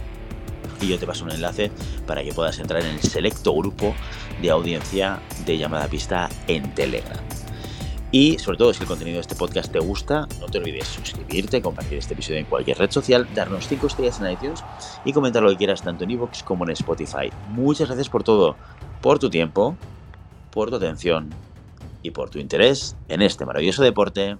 y 0.82 0.88
yo 0.88 1.00
te 1.00 1.06
paso 1.06 1.26
un 1.26 1.32
enlace 1.32 1.72
para 2.06 2.24
que 2.24 2.34
puedas 2.34 2.60
entrar 2.60 2.82
en 2.82 2.96
el 2.96 3.02
selecto 3.02 3.54
grupo 3.54 3.94
de 4.42 4.50
audiencia 4.50 5.20
de 5.46 5.58
llamada 5.58 5.88
pista 5.88 6.30
en 6.48 6.74
Telegram. 6.74 7.20
Y 8.12 8.40
sobre 8.40 8.58
todo, 8.58 8.74
si 8.74 8.82
el 8.82 8.88
contenido 8.88 9.16
de 9.16 9.22
este 9.22 9.36
podcast 9.36 9.72
te 9.72 9.80
gusta, 9.80 10.28
no 10.40 10.48
te 10.48 10.58
olvides 10.58 10.88
suscribirte, 10.88 11.62
compartir 11.62 12.00
este 12.00 12.16
episodio 12.16 12.40
en 12.40 12.46
cualquier 12.46 12.80
red 12.80 12.90
social, 12.90 13.28
darnos 13.36 13.68
5 13.68 13.86
estrellas 13.86 14.20
en 14.20 14.32
iTunes 14.32 14.64
y 15.06 15.14
comentar 15.14 15.44
lo 15.44 15.50
que 15.50 15.58
quieras 15.58 15.84
tanto 15.84 16.06
en 16.06 16.12
iVoox 16.12 16.42
como 16.42 16.64
en 16.64 16.72
Spotify. 16.72 17.30
Muchas 17.50 17.88
gracias 17.88 18.10
por 18.10 18.24
todo, 18.24 18.56
por 19.02 19.20
tu 19.20 19.30
tiempo, 19.30 19.78
por 20.50 20.72
tu 20.72 20.78
atención 20.78 21.30
y 22.02 22.10
por 22.10 22.32
tu 22.32 22.40
interés 22.40 22.96
en 23.10 23.22
este 23.22 23.46
maravilloso 23.46 23.84
deporte 23.84 24.38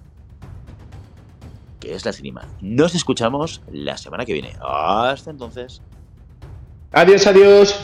que 1.78 1.94
es 1.94 2.04
la 2.04 2.12
cinema. 2.12 2.42
Nos 2.60 2.94
escuchamos 2.94 3.62
la 3.70 3.96
semana 3.96 4.26
que 4.26 4.32
viene. 4.32 4.52
Hasta 4.60 5.30
entonces. 5.30 5.80
Adiós, 6.92 7.24
adiós. 7.26 7.74